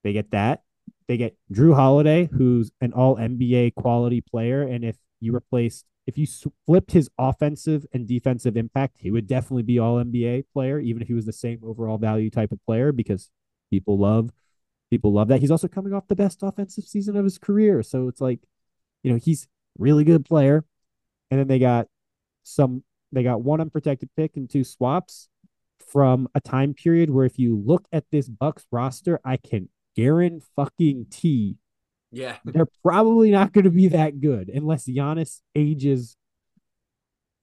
They 0.02 0.12
get 0.12 0.30
that. 0.32 0.62
They 1.08 1.16
get 1.16 1.36
Drew 1.50 1.74
Holiday, 1.74 2.28
who's 2.32 2.70
an 2.80 2.92
all 2.92 3.16
NBA 3.16 3.74
quality 3.74 4.20
player. 4.20 4.62
And 4.62 4.84
if 4.84 4.96
you 5.20 5.32
replaced, 5.32 5.86
if 6.06 6.18
you 6.18 6.26
flipped 6.66 6.92
his 6.92 7.08
offensive 7.18 7.86
and 7.94 8.06
defensive 8.06 8.56
impact, 8.56 8.98
he 9.00 9.10
would 9.10 9.26
definitely 9.26 9.62
be 9.62 9.78
all 9.78 9.96
NBA 10.02 10.44
player, 10.52 10.78
even 10.80 11.00
if 11.00 11.08
he 11.08 11.14
was 11.14 11.24
the 11.24 11.32
same 11.32 11.60
overall 11.64 11.96
value 11.96 12.28
type 12.30 12.52
of 12.52 12.58
player, 12.66 12.92
because 12.92 13.30
people 13.70 13.98
love 13.98 14.30
people 14.90 15.12
love 15.12 15.28
that. 15.28 15.40
He's 15.40 15.50
also 15.50 15.68
coming 15.68 15.92
off 15.92 16.08
the 16.08 16.16
best 16.16 16.42
offensive 16.42 16.84
season 16.84 17.16
of 17.16 17.24
his 17.24 17.38
career. 17.38 17.82
So 17.82 18.08
it's 18.08 18.20
like, 18.20 18.40
you 19.02 19.12
know, 19.12 19.18
he's 19.18 19.48
really 19.78 20.04
good 20.04 20.24
player. 20.24 20.64
And 21.30 21.40
then 21.40 21.48
they 21.48 21.58
got 21.58 21.88
some 22.42 22.84
they 23.12 23.22
got 23.22 23.42
one 23.42 23.60
unprotected 23.60 24.10
pick 24.16 24.36
and 24.36 24.50
two 24.50 24.64
swaps 24.64 25.28
from 25.86 26.28
a 26.34 26.40
time 26.40 26.74
period 26.74 27.10
where 27.10 27.24
if 27.24 27.38
you 27.38 27.56
look 27.64 27.86
at 27.92 28.04
this 28.10 28.28
Bucks 28.28 28.66
roster, 28.72 29.20
I 29.24 29.36
can 29.36 29.68
guarantee 29.96 30.44
fucking 30.56 31.06
T. 31.10 31.56
yeah. 32.10 32.36
they're 32.44 32.68
probably 32.82 33.30
not 33.30 33.52
going 33.52 33.64
to 33.64 33.70
be 33.70 33.88
that 33.88 34.20
good 34.20 34.48
unless 34.48 34.86
Giannis 34.88 35.40
ages 35.54 36.16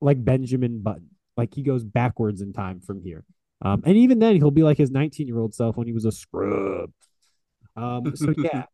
like 0.01 0.23
Benjamin 0.23 0.81
Button. 0.81 1.09
Like 1.37 1.53
he 1.53 1.63
goes 1.63 1.83
backwards 1.83 2.41
in 2.41 2.53
time 2.53 2.81
from 2.81 3.01
here. 3.01 3.23
Um, 3.61 3.83
and 3.85 3.95
even 3.95 4.19
then, 4.19 4.35
he'll 4.35 4.51
be 4.51 4.63
like 4.63 4.77
his 4.77 4.91
19 4.91 5.27
year 5.27 5.39
old 5.39 5.53
self 5.53 5.77
when 5.77 5.87
he 5.87 5.93
was 5.93 6.05
a 6.05 6.11
scrub. 6.11 6.91
Um, 7.75 8.15
so 8.15 8.33
yeah. 8.37 8.65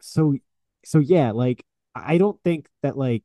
so, 0.00 0.36
so 0.84 0.98
yeah, 0.98 1.32
like 1.32 1.64
I 1.94 2.18
don't 2.18 2.40
think 2.42 2.68
that 2.82 2.96
like, 2.96 3.24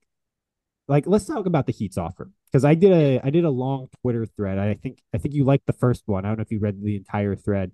like 0.88 1.08
let's 1.08 1.26
talk 1.26 1.46
about 1.46 1.66
the 1.66 1.72
Heat's 1.72 1.98
offer 1.98 2.30
because 2.52 2.64
I 2.64 2.76
did 2.76 2.92
a 2.92 3.20
I 3.24 3.30
did 3.30 3.44
a 3.44 3.50
long 3.50 3.90
Twitter 4.02 4.26
thread. 4.26 4.58
I 4.60 4.76
think 4.76 5.00
I 5.14 5.18
think 5.18 5.34
you 5.34 5.44
liked 5.44 5.66
the 5.66 5.74
first 5.74 6.04
one. 6.06 6.26
I 6.26 6.30
don't 6.30 6.38
know 6.38 6.44
if 6.44 6.52
you 6.52 6.60
read 6.60 6.82
the 6.82 6.96
entire 6.96 7.36
thread 7.36 7.72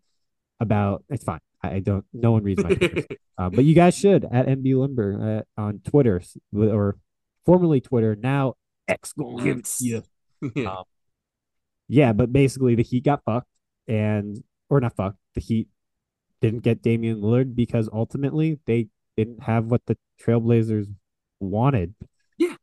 about. 0.59 1.03
It's 1.09 1.23
fine. 1.23 1.39
I, 1.63 1.79
don't. 1.79 2.05
No 2.13 2.31
one 2.31 2.43
reads 2.43 2.63
my. 2.63 2.77
Uh, 3.37 3.49
but 3.49 3.63
you 3.63 3.73
guys 3.73 3.97
should 3.97 4.23
at 4.25 4.45
MB 4.45 4.75
Limber 4.75 5.45
uh, 5.57 5.61
on 5.61 5.79
Twitter 5.79 6.21
or 6.55 6.97
formerly 7.43 7.81
Twitter, 7.81 8.15
now 8.15 8.53
X 8.87 9.13
gonna 9.13 9.43
give 9.43 9.57
it 9.57 9.65
to 9.65 9.83
you. 9.83 10.03
yeah. 10.55 10.69
Um, 10.77 10.83
Yeah, 11.87 12.13
but 12.13 12.31
basically 12.31 12.75
the 12.75 12.83
Heat 12.83 13.03
got 13.05 13.23
fucked 13.23 13.47
and 13.87 14.43
or 14.69 14.79
not 14.79 14.95
fucked. 14.95 15.17
The 15.33 15.41
Heat 15.41 15.69
didn't 16.41 16.59
get 16.63 16.81
Damian 16.81 17.21
Lillard 17.21 17.55
because 17.55 17.89
ultimately 17.93 18.59
they 18.65 18.87
didn't 19.17 19.43
have 19.43 19.65
what 19.65 19.81
the 19.85 19.97
Trailblazers 20.23 20.87
wanted. 21.39 21.93
Yeah, 22.37 22.55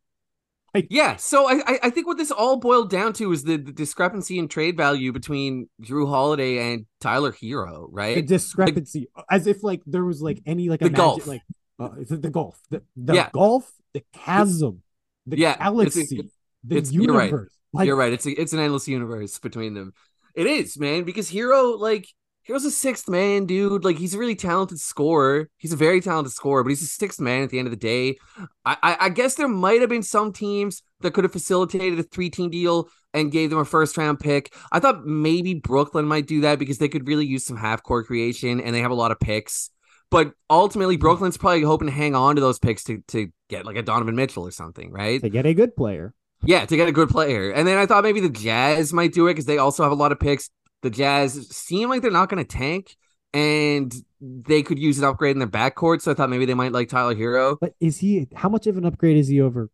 Yeah. 0.91 1.17
so 1.17 1.49
I 1.49 1.55
I- 1.67 1.79
I 1.85 1.91
think 1.91 2.07
what 2.07 2.19
this 2.19 2.31
all 2.31 2.57
boiled 2.59 2.91
down 2.91 3.13
to 3.15 3.33
is 3.33 3.43
the, 3.45 3.57
the 3.57 3.73
discrepancy 3.73 4.39
in 4.39 4.49
trade 4.49 4.77
value 4.77 5.13
between 5.13 5.69
Drew 5.81 6.07
Holiday 6.07 6.73
and 6.73 6.87
Tyler 7.01 7.33
Herro, 7.33 7.87
The 7.89 7.93
right? 7.97 8.27
discrepancy, 8.27 9.09
as 9.31 9.47
if 9.47 9.63
like 9.63 9.83
there 9.87 10.05
was 10.05 10.21
like 10.23 10.41
any 10.47 10.69
like 10.69 10.81
The 10.81 10.87
imagine, 10.87 11.05
gulf. 11.05 11.27
like 11.27 11.43
uh, 11.81 11.89
the 12.09 12.31
gulf, 12.31 12.61
the, 12.71 12.83
the 12.97 13.15
Yeah. 13.15 13.31
gulf, 13.33 13.71
the 13.95 14.05
chasm, 14.13 14.83
the 15.27 15.39
Yeah, 15.39 15.57
galaxy, 15.57 16.01
it's- 16.03 16.31
the 16.65 16.77
it's- 16.77 16.93
you're 16.93 17.15
right. 17.15 17.27
universe. 17.31 17.55
Like, 17.73 17.87
You're 17.87 17.97
right. 17.97 18.13
It's 18.13 18.27
a, 18.27 18.31
it's 18.31 18.53
an 18.55 18.61
endless 18.61 18.89
universe 18.89 19.39
between 19.39 19.75
them. 19.75 19.93
It 20.35 20.47
is, 20.47 20.79
man, 20.79 21.05
because 21.05 21.31
Herro 21.31 21.79
like 21.79 22.09
Herro's 22.49 22.65
a 22.65 22.71
sixth 22.71 23.11
man, 23.11 23.45
dude. 23.45 23.85
Like 23.85 23.99
he's 23.99 24.15
a 24.15 24.19
really 24.19 24.35
talented 24.35 24.81
scorer. 24.81 25.51
He's 25.59 25.75
a 25.75 25.77
very 25.77 26.01
talented 26.01 26.33
scorer, 26.33 26.65
but 26.65 26.71
he's 26.71 26.81
a 26.81 26.87
sixth 26.87 27.21
man 27.21 27.43
at 27.43 27.51
the 27.51 27.59
end 27.59 27.69
of 27.69 27.73
the 27.73 27.77
day. 27.77 28.17
I 28.65 28.77
I, 28.83 28.97
I 29.01 29.09
guess 29.11 29.35
there 29.35 29.49
might 29.49 29.83
have 29.83 29.91
been 29.91 30.03
some 30.03 30.33
teams 30.33 30.83
that 31.01 31.13
could 31.13 31.25
have 31.25 31.33
facilitated 31.33 31.99
a 31.99 32.03
three 32.03 32.31
team 32.31 32.49
deal 32.49 32.89
and 33.13 33.31
gave 33.31 33.51
them 33.51 33.59
a 33.59 33.67
first 33.67 33.99
round 33.99 34.19
pick. 34.19 34.55
I 34.73 34.81
thought 34.81 35.05
maybe 35.05 35.55
Brooklyn 35.55 36.07
might 36.07 36.27
do 36.27 36.41
that 36.41 36.59
because 36.59 36.79
they 36.79 36.89
could 36.89 37.07
really 37.07 37.27
use 37.27 37.45
some 37.45 37.59
half 37.59 37.83
court 37.83 38.07
creation 38.07 38.61
and 38.61 38.75
they 38.75 38.81
have 38.81 38.91
a 38.91 38.95
lot 38.95 39.13
of 39.13 39.21
picks. 39.21 39.71
But 40.11 40.33
ultimately, 40.49 40.97
Brooklyn's 40.97 41.37
probably 41.37 41.61
hoping 41.63 41.89
to 41.89 41.93
hang 41.93 42.15
on 42.15 42.37
to 42.37 42.41
those 42.41 42.59
picks 42.59 42.83
to, 42.85 43.03
to 43.09 43.29
get 43.51 43.67
like 43.67 43.77
a 43.77 43.83
Donovan 43.83 44.17
Mitchell 44.17 44.47
or 44.47 44.51
something, 44.51 44.91
right? 44.91 45.21
to 45.21 45.29
get 45.29 45.45
a 45.45 45.53
good 45.53 45.77
player. 45.77 46.15
Yeah, 46.45 46.65
to 46.65 46.77
get 46.77 46.89
a 46.89 46.93
good 46.93 47.09
player. 47.09 47.51
And 47.51 47.67
then 47.67 47.79
I 47.79 47.87
thought 47.87 48.05
maybe 48.05 48.21
the 48.21 48.29
Jazz 48.31 48.93
might 48.93 49.13
do 49.13 49.27
it 49.27 49.33
because 49.33 49.47
they 49.47 49.59
also 49.59 49.83
have 49.83 49.93
a 49.93 49.97
lot 49.97 50.13
of 50.13 50.21
picks. 50.21 50.51
The 50.83 50.91
Jazz 50.91 51.49
seem 51.49 51.89
like 51.89 52.03
they're 52.03 52.11
not 52.11 52.29
going 52.29 52.45
to 52.45 52.49
tank 52.49 52.97
and 53.35 53.93
they 54.21 54.63
could 54.63 54.79
use 54.79 54.99
an 54.99 55.05
upgrade 55.05 55.33
in 55.33 55.39
their 55.39 55.49
backcourt. 55.49 56.03
So 56.03 56.11
I 56.11 56.15
thought 56.15 56.31
maybe 56.31 56.45
they 56.47 56.55
might 56.55 56.73
like 56.73 56.89
Tyler 56.89 57.15
Herro. 57.15 57.57
But 57.61 57.75
is 57.81 57.99
he? 57.99 58.29
How 58.35 58.49
much 58.49 58.67
of 58.67 58.77
an 58.77 58.85
upgrade 58.85 59.17
is 59.17 59.29
he 59.29 59.41
over 59.41 59.71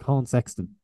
Collin 0.00 0.26
Sexton? 0.26 0.76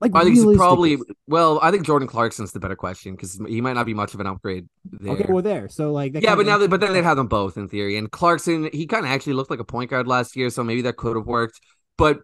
Like 0.00 0.14
I 0.14 0.22
think 0.22 0.36
he's 0.36 0.56
probably, 0.56 0.98
well, 1.26 1.58
I 1.60 1.72
think 1.72 1.84
Jordan 1.84 2.06
Clarkson's 2.06 2.52
the 2.52 2.60
better 2.60 2.76
question 2.76 3.16
because 3.16 3.40
he 3.48 3.60
might 3.60 3.72
not 3.72 3.84
be 3.84 3.94
much 3.94 4.14
of 4.14 4.20
an 4.20 4.28
upgrade 4.28 4.68
there. 4.84 5.14
okay. 5.14 5.26
Well, 5.28 5.42
there. 5.42 5.68
So 5.68 5.90
like, 5.90 6.14
yeah, 6.14 6.36
but 6.36 6.46
now, 6.46 6.56
that, 6.58 6.70
but 6.70 6.80
then 6.80 6.92
they'd 6.92 7.02
have 7.02 7.16
them 7.16 7.26
both 7.26 7.56
in 7.56 7.68
theory. 7.68 7.98
And 7.98 8.08
Clarkson, 8.08 8.70
he 8.72 8.86
kind 8.86 9.04
of 9.04 9.10
actually 9.10 9.32
looked 9.32 9.50
like 9.50 9.58
a 9.58 9.64
point 9.64 9.90
guard 9.90 10.06
last 10.06 10.36
year, 10.36 10.50
so 10.50 10.62
maybe 10.62 10.82
that 10.82 10.96
could 10.96 11.16
have 11.16 11.26
worked. 11.26 11.60
But 11.96 12.20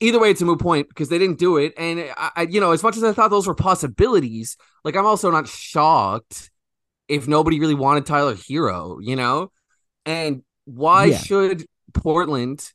either 0.00 0.18
way, 0.18 0.30
it's 0.30 0.42
a 0.42 0.44
moot 0.44 0.60
point 0.60 0.88
because 0.88 1.08
they 1.08 1.18
didn't 1.18 1.38
do 1.38 1.56
it. 1.56 1.74
And 1.76 2.00
I, 2.16 2.30
I, 2.36 2.42
you 2.42 2.60
know, 2.60 2.72
as 2.72 2.82
much 2.82 2.96
as 2.96 3.04
I 3.04 3.12
thought 3.12 3.28
those 3.30 3.46
were 3.46 3.54
possibilities, 3.54 4.56
like 4.84 4.96
I'm 4.96 5.06
also 5.06 5.30
not 5.30 5.48
shocked 5.48 6.50
if 7.08 7.28
nobody 7.28 7.60
really 7.60 7.74
wanted 7.74 8.06
Tyler 8.06 8.34
Herro, 8.34 8.98
you 9.00 9.16
know. 9.16 9.52
And 10.06 10.42
why 10.64 11.10
Yeah. 11.10 11.18
should 11.18 11.66
Portland 11.94 12.72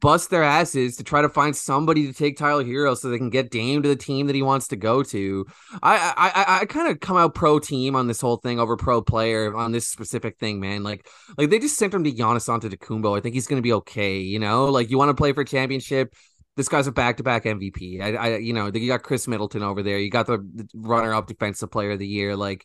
bust 0.00 0.30
their 0.30 0.42
asses 0.42 0.96
to 0.96 1.04
try 1.04 1.20
to 1.22 1.28
find 1.28 1.54
somebody 1.54 2.06
to 2.06 2.12
take 2.14 2.36
Tyler 2.38 2.64
Herro 2.64 2.96
so 2.96 3.10
they 3.10 3.18
can 3.18 3.30
get 3.30 3.50
Dame 3.50 3.82
to 3.82 3.88
the 3.88 3.96
team 3.96 4.26
that 4.28 4.36
he 4.36 4.42
wants 4.42 4.68
to 4.68 4.76
go 4.76 5.02
to? 5.04 5.46
I 5.82 5.96
I 6.16 6.28
I, 6.30 6.60
I 6.60 6.64
kind 6.66 6.90
of 6.90 7.00
come 7.00 7.16
out 7.18 7.34
pro 7.34 7.58
team 7.58 7.94
on 7.96 8.06
this 8.06 8.20
whole 8.20 8.38
thing 8.38 8.58
over 8.60 8.76
pro 8.76 9.02
player 9.02 9.54
on 9.54 9.72
this 9.72 9.88
specific 9.88 10.38
thing, 10.38 10.60
man. 10.60 10.82
Like 10.82 11.06
like 11.36 11.50
they 11.50 11.58
just 11.58 11.76
sent 11.76 11.92
him 11.94 12.04
to 12.04 12.12
Giannis 12.12 12.48
Antetokounmpo. 12.48 13.16
I 13.16 13.20
think 13.20 13.34
he's 13.34 13.46
gonna 13.46 13.62
be 13.62 13.74
okay. 13.74 14.18
You 14.20 14.38
know, 14.38 14.66
like 14.66 14.90
you 14.90 14.98
want 14.98 15.10
to 15.10 15.14
play 15.14 15.32
for 15.32 15.44
championship. 15.44 16.14
This 16.56 16.68
guy's 16.68 16.86
a 16.86 16.92
back-to-back 16.92 17.44
MVP. 17.44 18.00
I, 18.00 18.14
I, 18.14 18.36
you 18.36 18.52
know, 18.52 18.70
you 18.72 18.88
got 18.88 19.02
Khris 19.02 19.28
Middleton 19.28 19.62
over 19.62 19.82
there. 19.82 19.98
You 19.98 20.10
got 20.10 20.26
the, 20.26 20.38
the 20.38 20.68
runner-up 20.74 21.26
defensive 21.26 21.70
player 21.70 21.92
of 21.92 21.98
the 21.98 22.06
year. 22.06 22.36
Like, 22.36 22.64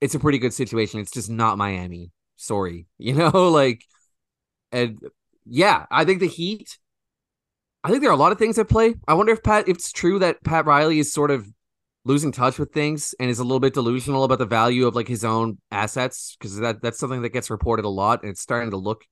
it's 0.00 0.14
a 0.14 0.18
pretty 0.18 0.38
good 0.38 0.54
situation. 0.54 1.00
It's 1.00 1.12
just 1.12 1.30
not 1.30 1.58
Miami. 1.58 2.10
Sorry, 2.36 2.86
you 2.98 3.14
know, 3.14 3.50
like, 3.50 3.84
and 4.72 4.98
yeah, 5.44 5.86
I 5.90 6.04
think 6.04 6.20
the 6.20 6.28
Heat. 6.28 6.78
I 7.82 7.88
think 7.88 8.02
there 8.02 8.10
are 8.10 8.14
a 8.14 8.16
lot 8.16 8.32
of 8.32 8.38
things 8.38 8.58
at 8.58 8.68
play. 8.68 8.94
I 9.08 9.14
wonder 9.14 9.32
if 9.32 9.42
Pat, 9.42 9.66
if 9.66 9.76
it's 9.76 9.90
true 9.90 10.18
that 10.18 10.42
Pat 10.44 10.66
Riley 10.66 10.98
is 10.98 11.12
sort 11.12 11.30
of 11.30 11.48
losing 12.04 12.32
touch 12.32 12.58
with 12.58 12.72
things 12.72 13.14
and 13.20 13.30
is 13.30 13.38
a 13.38 13.44
little 13.44 13.60
bit 13.60 13.74
delusional 13.74 14.24
about 14.24 14.38
the 14.38 14.46
value 14.46 14.86
of 14.86 14.94
like 14.94 15.08
his 15.08 15.24
own 15.24 15.58
assets 15.70 16.36
because 16.38 16.58
that 16.58 16.82
that's 16.82 16.98
something 16.98 17.22
that 17.22 17.30
gets 17.30 17.50
reported 17.50 17.84
a 17.84 17.88
lot 17.88 18.22
and 18.22 18.30
it's 18.30 18.40
starting 18.40 18.70
to 18.70 18.76
look 18.76 19.04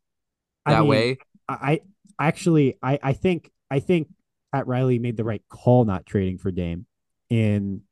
I 0.64 0.72
that 0.72 0.80
mean, 0.80 0.88
way. 0.88 1.18
I 1.48 1.80
I 2.18 2.28
actually 2.28 2.78
I 2.82 2.98
I 3.02 3.12
think 3.12 3.50
I 3.70 3.80
think 3.80 4.08
Pat 4.52 4.66
Riley 4.66 4.98
made 4.98 5.16
the 5.16 5.24
right 5.24 5.42
call 5.48 5.84
not 5.84 6.06
trading 6.06 6.38
for 6.38 6.50
Dame. 6.50 6.86
In 7.30 7.82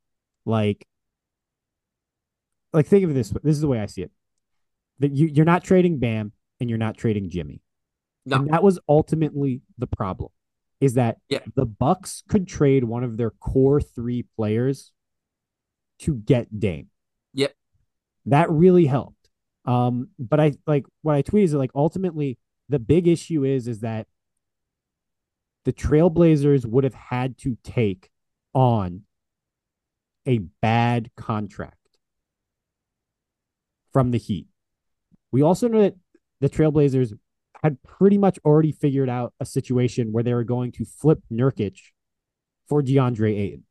like, 0.46 0.86
like 2.72 2.86
think 2.86 3.04
of 3.04 3.10
it 3.10 3.14
this 3.14 3.32
way. 3.32 3.40
This 3.42 3.54
is 3.56 3.60
the 3.60 3.68
way 3.68 3.80
I 3.80 3.86
see 3.86 4.02
it. 4.02 4.10
That 4.98 5.12
you 5.12 5.26
you're 5.26 5.44
not 5.44 5.64
trading 5.64 5.98
Bam 5.98 6.32
and 6.60 6.70
you're 6.70 6.78
not 6.78 6.96
trading 6.96 7.28
Jimmy. 7.28 7.60
No. 8.24 8.36
And 8.36 8.50
that 8.50 8.62
was 8.62 8.78
ultimately 8.88 9.60
the 9.78 9.86
problem. 9.86 10.30
Is 10.80 10.94
that 10.94 11.18
Yeah. 11.28 11.40
the 11.54 11.66
Bucks 11.66 12.22
could 12.28 12.46
trade 12.46 12.84
one 12.84 13.04
of 13.04 13.16
their 13.16 13.30
core 13.30 13.80
three 13.80 14.24
players 14.36 14.92
to 16.00 16.14
get 16.14 16.58
Dame. 16.58 16.88
Yep. 17.34 17.54
That 18.26 18.50
really 18.50 18.86
helped. 18.86 19.28
Um, 19.64 20.08
but 20.18 20.40
I 20.40 20.52
like 20.66 20.86
what 21.02 21.14
I 21.14 21.22
tweeted 21.22 21.44
is 21.44 21.52
that, 21.52 21.58
like 21.58 21.70
ultimately 21.74 22.38
the 22.68 22.78
big 22.78 23.06
issue 23.06 23.44
is 23.44 23.68
is 23.68 23.80
that 23.80 24.06
the 25.66 25.72
Trailblazers 25.72 26.64
would 26.64 26.84
have 26.84 26.94
had 26.94 27.36
to 27.38 27.58
take 27.64 28.08
on 28.54 29.02
a 30.24 30.38
bad 30.62 31.10
contract 31.16 31.98
from 33.92 34.12
the 34.12 34.18
Heat. 34.18 34.46
We 35.32 35.42
also 35.42 35.66
know 35.66 35.82
that 35.82 35.96
the 36.40 36.48
Trailblazers 36.48 37.18
had 37.64 37.82
pretty 37.82 38.16
much 38.16 38.38
already 38.44 38.70
figured 38.70 39.08
out 39.08 39.34
a 39.40 39.44
situation 39.44 40.12
where 40.12 40.22
they 40.22 40.34
were 40.34 40.44
going 40.44 40.70
to 40.70 40.84
flip 40.84 41.18
Nurkic 41.32 41.78
for 42.68 42.80
DeAndre 42.80 43.36
Ayton. 43.36 43.64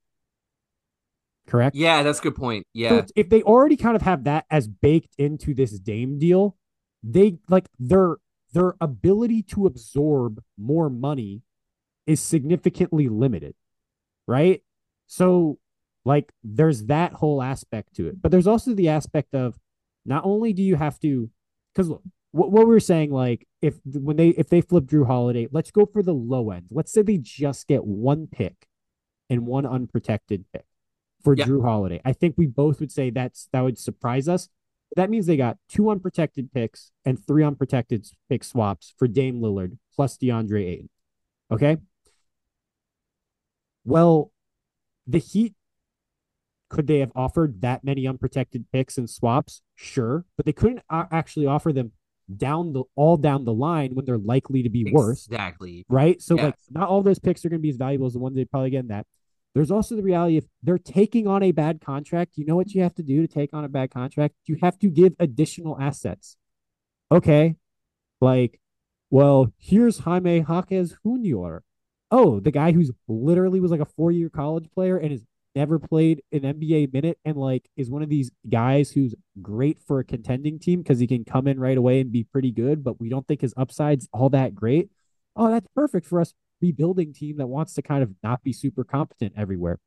Correct? 1.48 1.78
Yeah, 1.78 2.04
that's 2.04 2.20
a 2.20 2.24
good 2.24 2.36
point. 2.36 2.68
Yeah. 2.74 2.94
it's- 2.96 3.12
if 3.16 3.30
they 3.30 3.42
already 3.44 3.78
kind 3.78 3.96
of 3.96 4.02
have 4.02 4.26
that 4.26 4.46
as 4.52 4.68
baked 4.68 5.16
into 5.18 5.54
this 5.54 5.80
Dame 5.80 6.20
deal, 6.20 6.58
they 7.02 7.38
like 7.48 7.70
their 7.80 8.18
their 8.52 8.76
ability 8.82 9.44
to 9.44 9.66
absorb 9.66 10.42
more 10.58 10.90
money 10.90 11.42
is 12.06 12.22
significantly 12.22 13.08
limited, 13.10 13.56
right? 14.28 14.62
So 15.08 15.60
Like 16.06 16.32
there's 16.44 16.86
that 16.86 17.14
whole 17.14 17.42
aspect 17.42 17.96
to 17.96 18.08
it. 18.08 18.22
But 18.22 18.32
there's 18.32 18.48
also 18.48 18.74
the 18.74 18.90
aspect 18.90 19.34
of 19.34 19.58
not 20.06 20.24
only 20.24 20.54
do 20.54 20.62
you 20.62 20.76
have 20.76 21.00
to 21.00 21.30
because 21.74 21.90
look, 21.90 22.04
what, 22.32 22.52
what 22.52 22.68
we 22.68 22.74
were 22.74 22.80
saying, 22.80 23.12
like 23.12 23.48
if 23.62 23.80
when 23.86 24.18
they 24.18 24.30
if 24.30 24.50
they 24.50 24.62
flip 24.62 24.86
Drew 24.86 25.06
Holiday, 25.06 25.48
let's 25.52 25.72
go 25.72 25.86
for 25.86 26.04
the 26.04 26.14
low 26.14 26.52
end. 26.52 26.68
Let's 26.70 26.92
say 26.94 27.02
they 27.02 27.18
just 27.18 27.68
get 27.68 27.86
one 27.86 28.28
pick 28.28 28.68
and 29.30 29.48
one 29.48 29.66
unprotected 29.66 30.46
pick 30.54 30.66
for 31.24 31.34
Yeah. 31.36 31.46
Drew 31.46 31.64
Holiday. 31.64 32.02
I 32.06 32.14
think 32.14 32.36
we 32.38 32.46
both 32.46 32.80
would 32.80 32.92
say 32.92 33.10
that's 33.10 33.50
that 33.52 33.62
would 33.62 33.80
surprise 33.80 34.28
us. 34.28 34.50
That 34.96 35.10
means 35.10 35.26
they 35.26 35.38
got 35.38 35.58
two 35.68 35.90
unprotected 35.90 36.52
picks 36.54 36.92
and 37.04 37.18
three 37.26 37.44
unprotected 37.44 38.06
pick 38.30 38.44
swaps 38.44 38.94
for 38.98 39.08
Dame 39.08 39.42
Lillard 39.42 39.78
plus 39.96 40.18
DeAndre 40.18 40.68
Ayton. 40.68 40.90
Okay. 41.50 41.78
Well, 43.86 44.32
the 45.08 45.20
Heat 45.20 45.54
could 46.70 46.88
they 46.88 47.00
have 47.00 47.12
offered 47.16 47.62
that 47.62 47.84
many 47.84 48.08
unprotected 48.08 48.66
picks 48.74 48.98
and 48.98 49.10
swaps? 49.10 49.62
Sure, 49.76 50.26
but 50.36 50.46
they 50.46 50.52
couldn't 50.54 50.82
actually 50.90 51.46
offer 51.46 51.72
them 51.72 51.92
down 52.36 52.74
the 52.74 52.84
all 52.96 53.18
down 53.18 53.46
the 53.46 53.54
line 53.54 53.94
when 53.94 54.04
they're 54.04 54.18
likely 54.18 54.64
to 54.64 54.70
be 54.70 54.92
worse 54.92 55.28
Exactly. 55.28 55.86
right? 55.90 56.20
So 56.20 56.36
Yeah. 56.36 56.46
like 56.46 56.56
not 56.72 56.90
all 56.90 57.04
those 57.04 57.20
picks 57.20 57.46
are 57.46 57.50
going 57.50 57.60
to 57.60 57.64
be 57.64 57.70
as 57.70 57.78
valuable 57.78 58.08
as 58.08 58.14
the 58.14 58.20
ones 58.20 58.36
they 58.36 58.46
probably 58.46 58.72
get 58.72 58.80
in 58.80 58.88
that. 58.88 59.06
There's 59.54 59.70
also 59.70 59.96
the 59.96 60.02
reality 60.02 60.38
if 60.38 60.46
they're 60.64 60.80
taking 60.80 61.28
on 61.28 61.44
a 61.44 61.52
bad 61.52 61.82
contract, 61.82 62.32
you 62.36 62.46
know 62.46 62.56
what 62.56 62.74
you 62.74 62.82
have 62.82 62.96
to 62.96 63.04
do 63.04 63.22
to 63.22 63.28
take 63.32 63.54
on 63.54 63.64
a 63.64 63.70
bad 63.70 63.92
contract? 63.92 64.34
You 64.46 64.58
have 64.62 64.80
to 64.80 64.90
give 64.90 65.14
additional 65.20 65.80
assets. 65.80 66.36
Okay. 67.12 67.56
Like, 68.20 68.60
well, 69.12 69.54
here's 69.60 70.00
Jaime 70.00 70.40
Jaquez 70.40 70.96
Jr. 71.06 71.58
Oh, 72.12 72.40
the 72.40 72.52
guy 72.52 72.72
who's 72.72 72.92
literally 73.08 73.60
was 73.60 73.72
like 73.72 73.80
a 73.82 73.86
four-year 73.86 74.30
college 74.30 74.70
player 74.72 74.98
and 74.98 75.12
has 75.12 75.24
never 75.56 75.80
played 75.80 76.22
an 76.32 76.42
NBA 76.42 76.94
minute 76.94 77.18
and 77.26 77.38
like 77.38 77.70
is 77.78 77.90
one 77.90 78.04
of 78.04 78.10
these 78.10 78.30
guys 78.50 78.92
who's 78.92 79.16
great 79.42 79.80
for 79.80 80.00
a 80.00 80.04
contending 80.04 80.60
team 80.60 80.82
because 80.82 81.00
he 81.00 81.08
can 81.08 81.24
come 81.24 81.48
in 81.48 81.60
right 81.60 81.78
away 81.78 82.02
and 82.02 82.12
be 82.12 82.24
pretty 82.24 82.52
good, 82.52 82.84
but 82.84 83.00
we 83.00 83.10
don't 83.10 83.28
think 83.28 83.42
his 83.42 83.54
upside's 83.58 84.08
all 84.14 84.30
that 84.30 84.54
great. 84.54 84.90
Oh, 85.36 85.50
that's 85.50 85.68
perfect 85.76 86.06
for 86.06 86.20
us 86.20 86.34
rebuilding 86.62 87.14
team 87.14 87.38
that 87.38 87.48
wants 87.48 87.74
to 87.74 87.82
kind 87.82 88.04
of 88.04 88.12
not 88.24 88.44
be 88.44 88.54
super 88.54 88.84
competent 88.84 89.34
everywhere. 89.38 89.80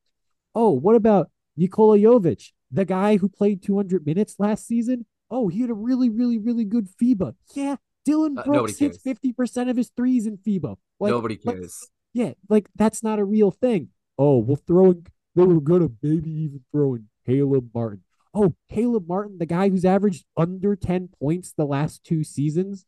Oh, 0.55 0.71
what 0.71 0.97
about 0.97 1.31
Nikola 1.57 1.99
Jovic, 1.99 2.53
the 2.71 2.85
guy 2.85 3.17
who 3.19 3.29
played 3.29 3.63
200 3.63 4.07
minutes 4.07 4.37
last 4.39 4.67
season? 4.67 5.07
Oh, 5.31 5.49
he 5.49 5.61
had 5.61 5.71
a 5.71 5.75
really, 5.75 6.09
really, 6.09 6.39
really 6.39 6.65
good 6.65 6.89
FIBA. 7.01 7.35
Yeah, 7.55 7.77
Dillon 8.05 8.39
Uh, 8.39 8.43
Brooks 8.45 8.79
hits 8.79 8.99
50% 8.99 9.69
of 9.69 9.77
his 9.77 9.91
threes 9.95 10.27
in 10.27 10.39
FIBA. 10.39 10.77
Like, 10.99 11.11
Nobody 11.11 11.37
cares. 11.37 11.89
Yeah, 12.13 12.33
like 12.49 12.69
that's 12.75 13.03
not 13.03 13.19
a 13.19 13.25
real 13.25 13.51
thing. 13.51 13.89
Oh, 14.19 14.39
we'll 14.39 14.57
throw 14.57 14.91
in, 14.91 15.07
they 15.35 15.45
were 15.45 15.61
gonna 15.61 15.89
maybe 16.03 16.31
even 16.31 16.61
throw 16.73 16.95
in 16.95 17.09
Caleb 17.27 17.71
Martin. 17.75 18.03
Oh, 18.35 18.55
Caleb 18.71 19.09
Martin, 19.09 19.39
the 19.39 19.47
guy 19.47 19.69
who's 19.69 19.85
averaged 19.85 20.25
under 20.37 20.77
10 20.77 21.09
points 21.21 21.53
the 21.53 21.65
last 21.65 22.05
two 22.05 22.23
seasons, 22.25 22.85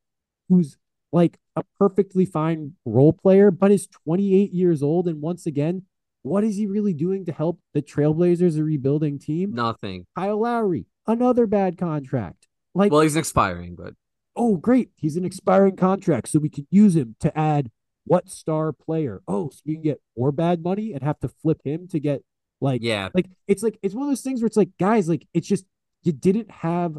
who's 0.49 0.77
like 1.12 1.39
a 1.57 1.64
perfectly 1.79 2.25
fine 2.25 2.75
role 2.85 3.12
player, 3.12 3.51
but 3.51 3.71
is 3.71 3.87
28 3.87 4.53
years 4.53 4.83
old. 4.83 5.09
And 5.09 5.21
once 5.21 5.47
again, 5.47 5.83
what 6.23 6.45
is 6.45 6.57
he 6.57 6.66
really 6.66 6.93
doing 6.93 7.25
to 7.25 7.33
help 7.33 7.61
the 7.73 7.83
Trailblazers, 7.83 8.59
a 8.59 8.64
rebuilding 8.64 9.18
team? 9.18 9.53
Nothing. 9.53 10.07
Kyle 10.16 10.41
Lowry, 10.41 10.87
another 11.07 11.47
bad 11.47 11.79
contract. 11.79 12.47
Like, 12.75 12.93
Well, 12.93 13.01
he's 13.01 13.16
expiring, 13.16 13.75
but 13.75 13.95
oh, 14.37 14.57
great. 14.57 14.91
He's 14.97 15.16
an 15.16 15.25
expiring 15.25 15.77
contract, 15.77 16.29
so 16.29 16.39
we 16.39 16.51
can 16.51 16.66
use 16.71 16.95
him 16.95 17.16
to 17.21 17.37
add 17.37 17.71
what 18.05 18.28
star 18.28 18.72
player? 18.72 19.22
Oh, 19.28 19.51
so 19.51 19.61
you 19.64 19.74
can 19.74 19.82
get 19.82 20.01
more 20.16 20.32
bad 20.32 20.62
money 20.62 20.92
and 20.92 21.03
have 21.03 21.20
to 21.20 21.28
flip 21.28 21.61
him 21.64 21.88
to 21.88 22.01
get 22.01 22.22
like, 22.61 22.82
yeah, 22.82 23.09
like 23.14 23.26
it's 23.46 23.62
like 23.62 23.78
it's 23.82 23.94
one 23.94 24.05
of 24.05 24.11
those 24.11 24.22
things 24.22 24.40
where 24.40 24.46
it's 24.46 24.57
like, 24.57 24.70
guys, 24.78 25.09
like 25.09 25.26
it's 25.32 25.48
just 25.48 25.64
you 26.03 26.12
didn't 26.12 26.51
have 26.51 26.98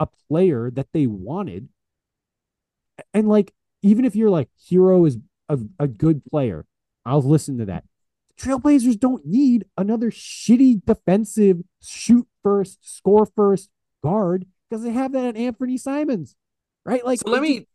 a 0.00 0.06
player 0.28 0.70
that 0.70 0.88
they 0.92 1.06
wanted, 1.06 1.68
and 3.12 3.28
like 3.28 3.52
even 3.82 4.04
if 4.04 4.16
you're 4.16 4.30
like 4.30 4.48
Herro 4.70 5.06
is 5.06 5.18
a, 5.48 5.58
a 5.78 5.88
good 5.88 6.24
player, 6.24 6.66
I'll 7.04 7.22
listen 7.22 7.58
to 7.58 7.64
that. 7.66 7.84
Trailblazers 8.40 8.98
don't 8.98 9.24
need 9.24 9.66
another 9.76 10.10
shitty 10.10 10.84
defensive 10.84 11.62
shoot 11.80 12.26
first, 12.42 12.78
score 12.82 13.26
first 13.26 13.70
guard 14.02 14.46
because 14.68 14.82
they 14.82 14.90
have 14.92 15.12
that 15.12 15.24
at 15.24 15.34
Anfernee 15.36 15.78
Simons, 15.78 16.34
right? 16.84 17.04
Like, 17.04 17.20
so 17.20 17.30
let 17.30 17.42
me. 17.42 17.68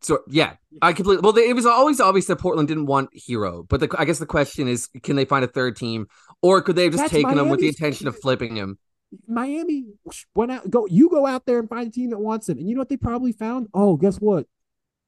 So 0.00 0.20
yeah, 0.28 0.54
I 0.80 0.92
completely. 0.92 1.22
Well, 1.22 1.36
it 1.36 1.54
was 1.54 1.66
always 1.66 2.00
obvious 2.00 2.26
that 2.26 2.36
Portland 2.36 2.68
didn't 2.68 2.86
want 2.86 3.10
Herro, 3.28 3.66
but 3.68 3.80
the, 3.80 3.94
I 3.98 4.04
guess 4.04 4.18
the 4.18 4.26
question 4.26 4.68
is, 4.68 4.88
can 5.02 5.16
they 5.16 5.24
find 5.24 5.44
a 5.44 5.48
third 5.48 5.76
team, 5.76 6.06
or 6.42 6.62
could 6.62 6.76
they 6.76 6.84
have 6.84 6.92
just 6.92 7.04
That's 7.04 7.12
taken 7.12 7.38
him 7.38 7.48
with 7.48 7.60
the 7.60 7.68
intention 7.68 8.06
of 8.08 8.18
flipping 8.18 8.56
him? 8.56 8.78
Miami 9.26 9.86
went 10.34 10.52
out. 10.52 10.70
Go, 10.70 10.86
you 10.86 11.10
go 11.10 11.26
out 11.26 11.44
there 11.44 11.58
and 11.58 11.68
find 11.68 11.88
a 11.88 11.90
team 11.90 12.10
that 12.10 12.18
wants 12.18 12.48
him, 12.48 12.58
and 12.58 12.68
you 12.68 12.74
know 12.74 12.80
what 12.80 12.88
they 12.88 12.96
probably 12.96 13.32
found? 13.32 13.68
Oh, 13.74 13.96
guess 13.96 14.16
what? 14.18 14.46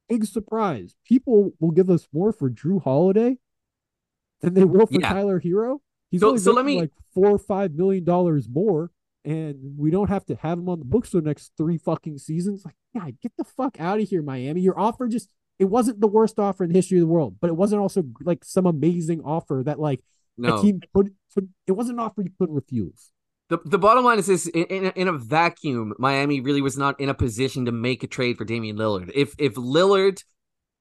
Big 0.09 0.25
surprise! 0.25 0.95
People 1.05 1.53
will 1.59 1.71
give 1.71 1.89
us 1.89 2.07
more 2.13 2.33
for 2.33 2.49
Drew 2.49 2.79
Holiday 2.79 3.37
than 4.41 4.53
they 4.53 4.65
will 4.65 4.85
for 4.87 4.99
Yeah. 4.99 5.13
Tyler 5.13 5.39
Herro. 5.39 5.79
He's 6.11 6.19
So- 6.21 6.27
only 6.29 6.39
so 6.39 6.51
let 6.51 6.65
me- 6.65 6.81
like 6.81 6.91
four 7.13 7.29
or 7.29 7.39
five 7.39 7.73
million 7.73 8.03
dollars 8.03 8.49
more, 8.49 8.91
and 9.25 9.77
we 9.77 9.91
don't 9.91 10.09
have 10.09 10.25
to 10.25 10.35
have 10.35 10.57
him 10.59 10.69
on 10.69 10.79
the 10.79 10.85
books 10.85 11.09
for 11.09 11.21
the 11.21 11.27
next 11.27 11.51
three 11.57 11.77
fucking 11.77 12.17
seasons. 12.17 12.63
Like, 12.65 12.75
yeah, 12.93 13.09
get 13.21 13.31
the 13.37 13.43
fuck 13.43 13.79
out 13.79 13.99
of 13.99 14.07
here, 14.09 14.21
Miami. 14.21 14.61
Your 14.61 14.79
offer 14.79 15.07
just 15.07 15.31
it 15.59 15.65
wasn't 15.65 16.01
the 16.01 16.07
worst 16.07 16.39
offer 16.39 16.63
in 16.63 16.71
the 16.71 16.77
history 16.77 16.97
of 16.97 17.03
the 17.03 17.13
world, 17.13 17.37
but 17.39 17.49
it 17.49 17.55
wasn't 17.55 17.81
also 17.81 18.03
like 18.21 18.43
some 18.43 18.65
amazing 18.65 19.21
offer 19.23 19.61
that 19.65 19.79
like 19.79 20.01
No, 20.37 20.57
a 20.57 20.61
team 20.61 20.81
could, 20.93 21.13
could. 21.33 21.49
It 21.67 21.73
wasn't 21.73 21.99
an 21.99 22.05
offer 22.05 22.21
you 22.21 22.31
couldn't 22.37 22.55
refuse. 22.55 23.11
the 23.49 23.59
the 23.65 23.77
bottom 23.77 24.03
line 24.03 24.19
is 24.19 24.27
this: 24.27 24.47
in, 24.47 24.63
in, 24.65 24.85
a, 24.85 24.89
in 24.95 25.07
a 25.07 25.13
vacuum, 25.17 25.93
Miami 25.99 26.39
really 26.41 26.61
was 26.61 26.77
not 26.77 26.99
in 26.99 27.09
a 27.09 27.13
position 27.13 27.65
to 27.65 27.71
make 27.71 28.03
a 28.03 28.07
trade 28.07 28.37
for 28.37 28.45
Damian 28.45 28.77
Lillard. 28.77 29.11
If 29.13 29.35
if 29.37 29.55
Lillard 29.55 30.23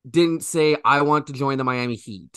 didn't 0.08 0.42
say 0.44 0.76
I 0.84 1.02
want 1.02 1.26
to 1.28 1.32
join 1.32 1.58
the 1.58 1.64
Miami 1.64 1.96
Heat, 1.96 2.36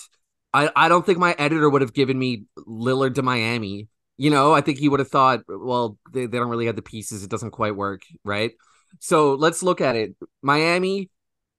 I 0.54 0.72
I 0.76 0.90
don't 0.90 1.06
think 1.06 1.20
my 1.20 1.36
editor 1.38 1.70
would 1.70 1.82
have 1.82 1.94
given 1.94 2.18
me 2.20 2.46
Lillard 2.68 3.16
to 3.16 3.22
Miami. 3.24 3.88
You 4.18 4.30
know, 4.30 4.54
I 4.54 4.62
think 4.62 4.80
he 4.80 4.90
would 4.90 5.00
have 5.00 5.10
thought, 5.10 5.42
well, 5.48 5.98
they, 6.12 6.26
they 6.26 6.38
don't 6.38 6.50
really 6.50 6.68
have 6.68 6.76
the 6.76 6.82
pieces. 6.82 7.24
It 7.24 7.30
doesn't 7.30 7.52
quite 7.52 7.76
work, 7.76 8.04
right? 8.24 8.52
So 9.00 9.34
let's 9.34 9.62
look 9.62 9.82
at 9.82 9.96
it. 9.96 10.16
Miami 10.42 11.10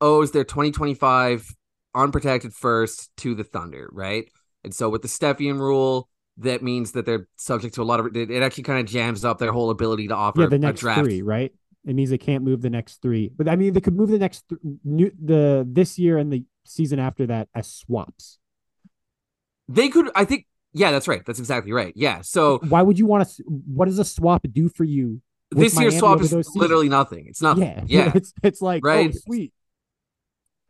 owes 0.01 0.33
their 0.33 0.45
2025 0.45 1.55
unprotected 1.95 2.55
first 2.55 3.11
to 3.19 3.35
the 3.35 3.45
Thunder, 3.45 3.89
right? 3.93 4.31
And 4.65 4.75
so 4.75 4.89
with 4.89 5.03
the 5.03 5.09
Stepien 5.09 5.59
rule, 5.59 6.09
that 6.39 6.63
means 6.63 6.93
that 6.93 7.07
they're 7.07 7.29
subject 7.37 7.75
to 7.77 7.83
a 7.83 7.85
lot 7.85 8.01
of 8.01 8.15
it. 8.15 8.31
It 8.31 8.43
actually 8.43 8.65
kind 8.65 8.81
of 8.81 8.87
jams 8.87 9.25
up 9.25 9.39
their 9.39 9.53
whole 9.53 9.71
ability 9.71 10.09
to 10.09 10.15
offer 10.15 10.43
yeah, 10.43 10.49
the 10.49 10.57
a 10.57 10.59
next 10.59 10.81
draft. 10.81 11.01
three, 11.01 11.23
right? 11.23 11.53
It 11.87 11.95
means 11.95 12.11
they 12.11 12.19
can't 12.19 12.43
move 12.45 12.63
the 12.63 12.71
next 12.71 13.01
three, 13.01 13.31
but 13.35 13.49
I 13.49 13.57
mean 13.57 13.73
they 13.73 13.81
could 13.81 13.95
move 13.95 14.11
the 14.11 14.19
next 14.19 14.45
th- 14.49 14.61
new 14.85 15.11
the 15.23 15.67
this 15.71 15.99
year 15.99 16.19
and 16.19 16.33
the 16.33 16.45
season 16.65 16.99
after 16.99 17.27
that 17.27 17.49
as 17.55 17.73
swaps. 17.73 18.39
They 19.69 19.89
could, 19.89 20.11
I 20.15 20.25
think, 20.25 20.47
yeah, 20.77 20.91
that's 20.93 21.09
right. 21.09 21.25
That's 21.25 21.39
exactly 21.39 21.73
right. 21.73 21.93
Yeah. 21.97 22.21
So 22.23 22.59
Why 22.69 22.83
would 22.83 22.99
you 22.99 23.07
want 23.07 23.29
to? 23.29 23.43
What 23.47 23.87
does 23.87 23.99
a 23.99 24.05
swap 24.05 24.45
do 24.53 24.69
for 24.69 24.85
you? 24.85 25.21
this 25.51 25.79
year's 25.79 25.97
swap 25.99 26.21
is 26.21 26.33
literally 26.57 26.89
nothing. 26.89 27.27
It's 27.29 27.41
nothing. 27.41 27.63
yeah, 27.65 27.85
Yeah. 27.87 28.13
It's 28.15 28.33
it's 28.43 28.61
like 28.61 28.83
oh, 28.85 28.89
Right. 28.89 29.11
oh 29.15 29.19
sweet, 29.25 29.53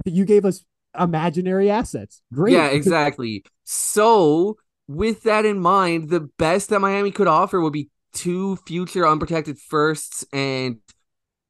you 0.05 0.25
gave 0.25 0.45
us 0.45 0.65
imaginary 0.99 1.71
assets. 1.71 2.23
Great. 2.33 2.53
Yeah, 2.55 2.69
exactly. 2.69 3.45
So, 3.65 4.57
with 4.87 5.23
that 5.25 5.45
in 5.45 5.59
mind, 5.61 6.11
the 6.11 6.21
best 6.39 6.71
that 6.71 6.81
Miami 6.81 7.11
could 7.11 7.27
offer 7.27 7.61
would 7.61 7.73
be 7.73 7.91
two 8.13 8.57
future 8.67 9.07
unprotected 9.07 9.59
firsts. 9.59 10.25
And 10.33 10.79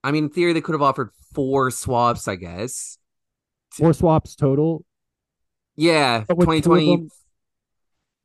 I 0.02 0.11
mean, 0.12 0.24
in 0.24 0.30
theory, 0.30 0.52
they 0.52 0.61
could 0.61 0.72
have 0.74 0.82
offered 0.82 1.11
four 1.34 1.70
swaps, 1.70 2.28
I 2.28 2.36
guess. 2.36 2.96
Four 3.70 3.92
swaps 3.92 4.34
total. 4.34 4.84
Yeah, 5.76 6.24
But 6.26 6.38
with 6.38 6.46
two 6.46 6.52
of 6.52 6.62
2020. 6.64 6.96
them- 6.96 7.11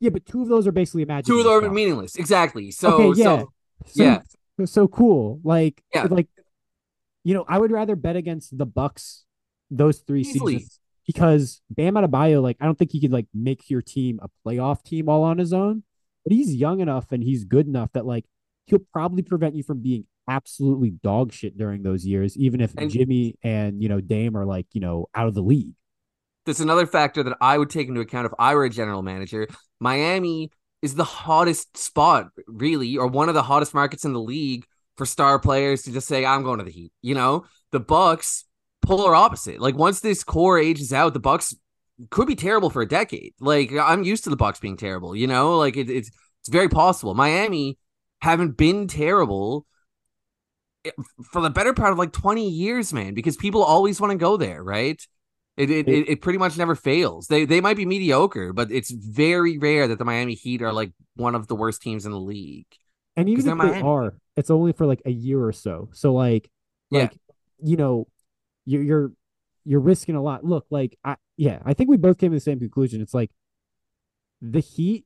Yeah, 0.02 0.10
but 0.10 0.26
two 0.26 0.42
of 0.42 0.48
those 0.48 0.66
are 0.66 0.72
basically 0.72 1.02
imaginary. 1.02 1.42
Two 1.42 1.48
of 1.48 1.62
them 1.62 1.70
are 1.70 1.72
meaningless. 1.72 2.16
Exactly. 2.16 2.70
So, 2.72 2.94
okay, 3.10 3.20
yeah. 3.20 3.24
so 3.24 3.52
So, 3.86 4.02
yeah. 4.02 4.64
So 4.66 4.88
cool. 4.88 5.40
Like, 5.44 5.82
Yeah. 5.94 6.04
like, 6.10 6.28
you 7.24 7.34
know, 7.34 7.44
I 7.48 7.58
would 7.58 7.70
rather 7.70 7.94
bet 7.96 8.16
against 8.16 8.56
the 8.58 8.66
Bucks 8.66 9.24
those 9.70 10.00
three 10.00 10.22
Easily. 10.22 10.54
seasons 10.58 10.80
because 11.06 11.62
Bam 11.70 11.94
Adebayo, 11.94 12.42
like, 12.42 12.56
I 12.60 12.64
don't 12.66 12.76
think 12.76 12.90
he 12.90 13.00
could 13.00 13.12
like 13.12 13.26
make 13.32 13.70
your 13.70 13.80
team 13.80 14.18
a 14.22 14.28
playoff 14.46 14.82
team 14.82 15.08
all 15.08 15.22
on 15.22 15.38
his 15.38 15.52
own. 15.52 15.84
But 16.24 16.32
he's 16.32 16.54
young 16.54 16.80
enough 16.80 17.10
and 17.12 17.22
he's 17.22 17.44
good 17.44 17.66
enough 17.66 17.92
that 17.92 18.04
like 18.06 18.24
he'll 18.66 18.84
probably 18.92 19.22
prevent 19.22 19.54
you 19.54 19.62
from 19.62 19.80
being 19.82 20.06
absolutely 20.28 20.90
dog 20.90 21.32
shit 21.32 21.56
during 21.56 21.82
those 21.82 22.04
years, 22.04 22.36
even 22.36 22.60
if 22.60 22.74
And- 22.76 22.90
Jimmy 22.90 23.36
and 23.42 23.82
you 23.82 23.88
know 23.88 24.00
Dame 24.00 24.36
are 24.36 24.46
like 24.46 24.66
you 24.72 24.80
know 24.80 25.06
out 25.14 25.28
of 25.28 25.34
the 25.34 25.42
league. 25.42 25.74
That's 26.46 26.60
another 26.60 26.86
factor 26.86 27.22
that 27.22 27.36
I 27.40 27.56
would 27.56 27.70
take 27.70 27.88
into 27.88 28.00
account 28.00 28.26
if 28.26 28.32
I 28.38 28.54
were 28.54 28.64
a 28.64 28.70
general 28.70 29.02
manager. 29.02 29.46
Miami 29.80 30.50
is 30.82 30.94
the 30.94 31.04
hottest 31.04 31.76
spot, 31.76 32.28
really, 32.46 32.96
or 32.96 33.06
one 33.06 33.28
of 33.28 33.34
the 33.34 33.42
hottest 33.42 33.74
markets 33.74 34.04
in 34.04 34.12
the 34.12 34.20
league 34.20 34.64
for 34.96 35.06
star 35.06 35.38
players 35.38 35.82
to 35.82 35.92
just 35.92 36.08
say, 36.08 36.24
I'm 36.24 36.42
going 36.42 36.58
to 36.58 36.64
the 36.64 36.70
Heat. 36.70 36.92
You 37.00 37.14
know, 37.14 37.44
the 37.70 37.80
Bucks, 37.80 38.44
polar 38.82 39.14
opposite. 39.14 39.60
Like 39.60 39.76
once 39.76 40.00
this 40.00 40.24
core 40.24 40.58
ages 40.58 40.92
out, 40.92 41.12
the 41.14 41.20
Bucks 41.20 41.54
could 42.10 42.26
be 42.26 42.34
terrible 42.34 42.70
for 42.70 42.82
a 42.82 42.88
decade. 42.88 43.34
Like 43.40 43.72
I'm 43.72 44.02
used 44.02 44.24
to 44.24 44.30
the 44.30 44.36
Bucks 44.36 44.58
being 44.58 44.76
terrible, 44.76 45.14
you 45.14 45.26
know, 45.28 45.56
like 45.58 45.76
it, 45.76 45.88
it's 45.88 46.10
It's 46.40 46.48
very 46.48 46.68
possible. 46.68 47.14
Miami 47.14 47.78
haven't 48.20 48.56
been 48.56 48.88
terrible 48.88 49.64
eh, 50.84 50.90
for 51.32 51.40
the 51.40 51.50
better 51.50 51.72
part 51.72 51.92
of 51.92 51.98
like 51.98 52.12
20 52.12 52.48
years, 52.48 52.92
man, 52.92 53.14
because 53.14 53.36
people 53.36 53.62
always 53.62 54.00
want 54.00 54.10
to 54.10 54.18
go 54.18 54.36
there, 54.36 54.62
right? 54.62 55.00
It 55.56 55.70
it, 55.70 55.88
it 55.88 56.08
it 56.08 56.20
pretty 56.22 56.38
much 56.38 56.56
never 56.56 56.74
fails. 56.74 57.26
They 57.26 57.44
they 57.44 57.60
might 57.60 57.76
be 57.76 57.84
mediocre, 57.84 58.52
but 58.52 58.72
it's 58.72 58.90
very 58.90 59.58
rare 59.58 59.86
that 59.88 59.98
the 59.98 60.04
Miami 60.04 60.34
Heat 60.34 60.62
are 60.62 60.72
like 60.72 60.92
one 61.16 61.34
of 61.34 61.46
the 61.46 61.54
worst 61.54 61.82
teams 61.82 62.06
in 62.06 62.12
the 62.12 62.18
league. 62.20 62.66
And 63.16 63.28
even 63.28 63.40
if 63.40 63.44
they're 63.44 63.54
they 63.56 63.70
Miami. 63.72 63.82
are, 63.88 64.14
it's 64.36 64.50
only 64.50 64.72
for 64.72 64.86
like 64.86 65.02
a 65.04 65.10
year 65.10 65.44
or 65.44 65.52
so. 65.52 65.90
So 65.92 66.14
like, 66.14 66.50
Yeah. 66.90 67.00
like 67.00 67.18
you 67.62 67.76
know, 67.76 68.08
you're 68.64 68.82
you're 68.82 69.12
you're 69.64 69.80
risking 69.80 70.14
a 70.16 70.22
lot. 70.22 70.42
Look, 70.44 70.66
like 70.70 70.98
I 71.04 71.16
yeah, 71.36 71.60
I 71.64 71.74
think 71.74 71.90
we 71.90 71.98
both 71.98 72.16
came 72.16 72.30
to 72.32 72.36
the 72.36 72.40
same 72.40 72.58
conclusion. 72.58 73.02
It's 73.02 73.12
like 73.14 73.30
the 74.40 74.60
Heat, 74.60 75.04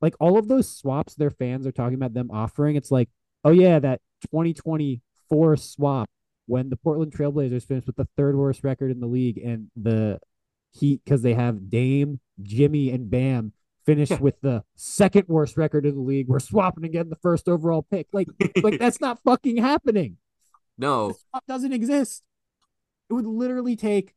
like 0.00 0.14
all 0.18 0.36
of 0.36 0.48
those 0.48 0.68
swaps 0.68 1.14
their 1.14 1.30
fans 1.30 1.66
are 1.66 1.72
talking 1.72 1.94
about 1.94 2.12
them 2.12 2.30
offering. 2.32 2.74
It's 2.74 2.90
like, 2.90 3.08
oh 3.44 3.52
yeah, 3.52 3.78
that 3.78 4.00
2024 4.32 5.56
swap 5.56 6.10
when 6.50 6.68
the 6.68 6.76
Portland 6.76 7.12
Trailblazers 7.12 7.64
finished 7.64 7.86
with 7.86 7.94
the 7.94 8.08
third 8.16 8.34
worst 8.34 8.64
record 8.64 8.90
in 8.90 8.98
the 8.98 9.06
league, 9.06 9.38
and 9.38 9.70
the 9.76 10.18
Heat 10.72 11.00
because 11.04 11.22
they 11.22 11.34
have 11.34 11.70
Dame, 11.70 12.20
Jimmy, 12.42 12.90
and 12.90 13.08
Bam 13.10 13.52
finished 13.86 14.20
with 14.20 14.40
the 14.40 14.62
second 14.76 15.26
worst 15.28 15.56
record 15.56 15.86
in 15.86 15.94
the 15.94 16.00
league. 16.00 16.28
We're 16.28 16.38
swapping 16.40 16.84
again 16.84 17.08
the 17.08 17.16
first 17.16 17.48
overall 17.48 17.84
pick. 17.88 18.08
Like, 18.12 18.28
like 18.62 18.78
that's 18.80 19.00
not 19.00 19.20
fucking 19.24 19.56
happening. 19.58 20.16
no, 20.76 21.14
doesn't 21.48 21.72
exist. 21.72 22.22
It 23.08 23.14
would 23.14 23.26
literally 23.26 23.76
take 23.76 24.14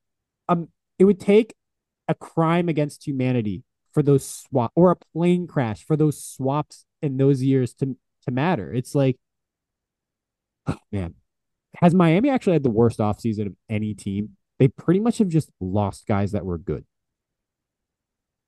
um 0.49 0.69
it 0.99 1.05
would 1.05 1.19
take 1.19 1.53
a 2.07 2.15
crime 2.15 2.67
against 2.67 3.07
humanity 3.07 3.63
for 3.91 4.03
those 4.03 4.27
swap 4.27 4.71
or 4.75 4.91
a 4.91 4.95
plane 4.95 5.47
crash 5.47 5.83
for 5.83 5.95
those 5.95 6.23
swaps 6.23 6.85
in 7.01 7.17
those 7.17 7.41
years 7.41 7.73
to 7.75 7.95
to 8.25 8.31
matter. 8.31 8.73
It's 8.73 8.95
like 8.95 9.17
oh 10.67 10.77
man. 10.91 11.15
Has 11.81 11.93
Miami 11.93 12.29
actually 12.29 12.53
had 12.53 12.63
the 12.63 12.69
worst 12.69 12.99
offseason 12.99 13.47
of 13.47 13.55
any 13.69 13.93
team? 13.93 14.37
They 14.59 14.67
pretty 14.67 14.99
much 14.99 15.17
have 15.17 15.27
just 15.29 15.49
lost 15.59 16.05
guys 16.07 16.31
that 16.31 16.45
were 16.45 16.57
good. 16.57 16.85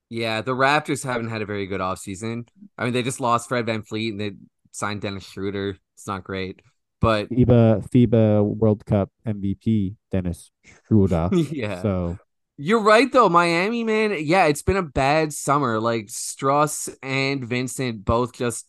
yeah, 0.09 0.41
the 0.41 0.51
Raptors 0.51 1.03
haven't 1.03 1.29
had 1.29 1.41
a 1.41 1.45
very 1.45 1.65
good 1.65 1.81
offseason. 1.81 2.47
I 2.77 2.85
mean, 2.85 2.93
they 2.93 3.03
just 3.03 3.19
lost 3.19 3.49
Fred 3.49 3.65
VanVleet 3.65 4.11
and 4.11 4.21
they 4.21 4.31
signed 4.71 5.01
Dennis 5.01 5.27
Schroeder. 5.27 5.77
It's 5.95 6.07
not 6.07 6.23
great. 6.23 6.61
But 7.01 7.29
FIBA 7.29 7.89
FIBA 7.89 8.43
World 8.43 8.85
Cup 8.85 9.11
MVP 9.27 9.95
Dennis 10.11 10.51
Schroeder. 10.87 11.29
yeah. 11.33 11.81
So 11.81 12.17
You're 12.57 12.81
right 12.81 13.11
though, 13.11 13.29
Miami 13.29 13.83
man. 13.83 14.15
Yeah, 14.19 14.45
it's 14.45 14.63
been 14.63 14.77
a 14.77 14.83
bad 14.83 15.33
summer. 15.33 15.79
Like 15.79 16.05
Strus 16.07 16.95
and 17.03 17.43
Vincent 17.43 18.05
both 18.05 18.33
just 18.33 18.67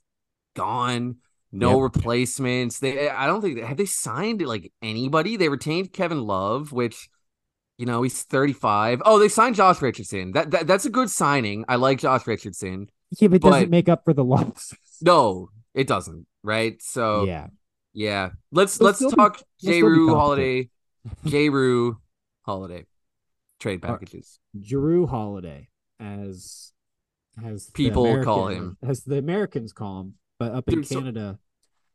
gone. 0.54 1.16
No 1.53 1.80
Yep. 1.82 1.94
replacements. 1.94 2.78
They 2.80 3.09
I 3.09 3.26
don't 3.26 3.40
think 3.40 3.61
have 3.61 3.76
they 3.76 3.86
signed 3.86 4.42
like 4.42 4.72
anybody. 4.82 5.36
They 5.36 5.49
retained 5.49 5.92
Kevin 5.92 6.22
Love, 6.24 6.72
which 6.72 7.09
you 7.78 7.84
know, 7.84 8.01
he's 8.03 8.22
35. 8.22 9.03
Oh, 9.05 9.18
they 9.18 9.28
signed 9.28 9.55
Josh 9.55 9.82
Richardson. 9.82 10.32
That, 10.32 10.51
that 10.51 10.66
that's 10.66 10.86
a 10.86 10.90
good 10.90 11.11
signing. 11.11 11.64
I 11.68 11.76
like 11.76 11.99
Josh 11.99 12.26
Richardson. 12.26 12.88
yeah, 13.18 13.28
but 13.28 13.40
But- 13.42 13.51
doesn't 13.51 13.70
make 13.70 13.88
up 13.88 14.05
for 14.05 14.14
the 14.14 14.24
loss. 14.24 14.74
No, 15.03 15.51
it 15.74 15.86
doesn't, 15.86 16.26
right? 16.42 16.80
So 16.82 17.24
yeah. 17.24 17.49
yeah. 17.92 18.30
Let's 18.51 18.78
They'll 18.78 18.86
let's 18.86 19.05
be- 19.05 19.11
talk 19.11 19.42
J. 19.62 19.82
Rue. 19.82 20.14
Holiday. 20.14 20.70
J. 21.26 21.51
Rue 21.51 21.99
Holiday. 22.47 22.86
Trade 23.61 23.82
right. 23.84 23.90
packages. 23.92 24.38
Drew 24.59 25.07
Holiday, 25.07 25.68
as 26.01 26.72
as 27.44 27.68
People 27.74 28.22
call 28.24 28.49
him 28.49 28.76
as 28.82 29.03
the 29.05 29.18
Americans 29.18 29.72
call 29.74 30.01
him, 30.01 30.14
but 30.39 30.53
up 30.53 30.68
in 30.68 30.76
Dude, 30.76 30.87
so- 30.87 30.99
Canada, 31.01 31.39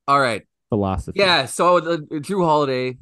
All 0.07 0.19
right. 0.19 0.43
philosophy. 0.69 1.19
Yeah, 1.19 1.45
so 1.45 1.79
the 1.79 2.19
Drew 2.19 2.43
Holiday 2.45 2.97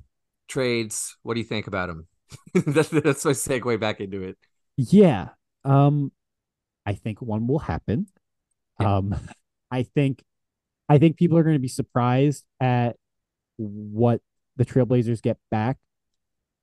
trades. 0.48 1.16
What 1.24 1.36
do 1.36 1.40
you 1.40 1.46
think 1.46 1.68
about 1.68 1.90
him? 1.90 2.08
that's 2.54 2.90
that's 2.90 3.26
my 3.26 3.32
segue 3.32 3.80
back 3.80 4.00
into 4.00 4.22
it. 4.24 4.38
yeah. 4.78 5.30
Um, 5.66 6.12
I 6.86 6.94
think 6.94 7.22
one 7.22 7.48
will 7.48 7.60
happen. 7.60 8.08
Yeah. 8.80 8.96
Um, 8.98 9.16
I 9.72 9.84
think, 9.84 10.24
I 10.88 10.98
think 10.98 11.18
people 11.18 11.38
are 11.38 11.44
going 11.44 11.56
to 11.56 11.60
be 11.60 11.68
surprised 11.68 12.46
at 12.60 12.96
what 13.58 14.22
the 14.56 14.66
Trailblazers 14.66 15.22
get 15.22 15.38
back. 15.52 15.78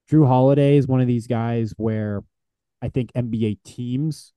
Drew 0.08 0.26
Holiday 0.26 0.76
is 0.76 0.86
one 0.88 1.00
of 1.00 1.06
these 1.06 1.26
guys 1.26 1.74
where 1.76 2.24
I 2.82 2.88
think 2.88 3.12
NBA 3.12 3.58
teams 3.64 4.32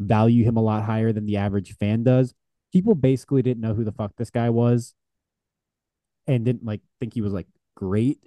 value 0.00 0.42
him 0.44 0.56
a 0.56 0.62
lot 0.62 0.82
higher 0.84 1.12
than 1.12 1.26
the 1.26 1.36
average 1.36 1.76
fan 1.76 2.02
does. 2.02 2.34
People 2.72 2.94
basically 2.94 3.42
didn't 3.42 3.60
know 3.60 3.74
who 3.74 3.84
the 3.84 3.92
fuck 3.92 4.12
this 4.16 4.30
guy 4.30 4.50
was 4.50 4.94
and 6.26 6.44
didn't 6.44 6.64
like 6.64 6.80
think 7.00 7.14
he 7.14 7.20
was 7.20 7.32
like 7.32 7.46
great 7.76 8.18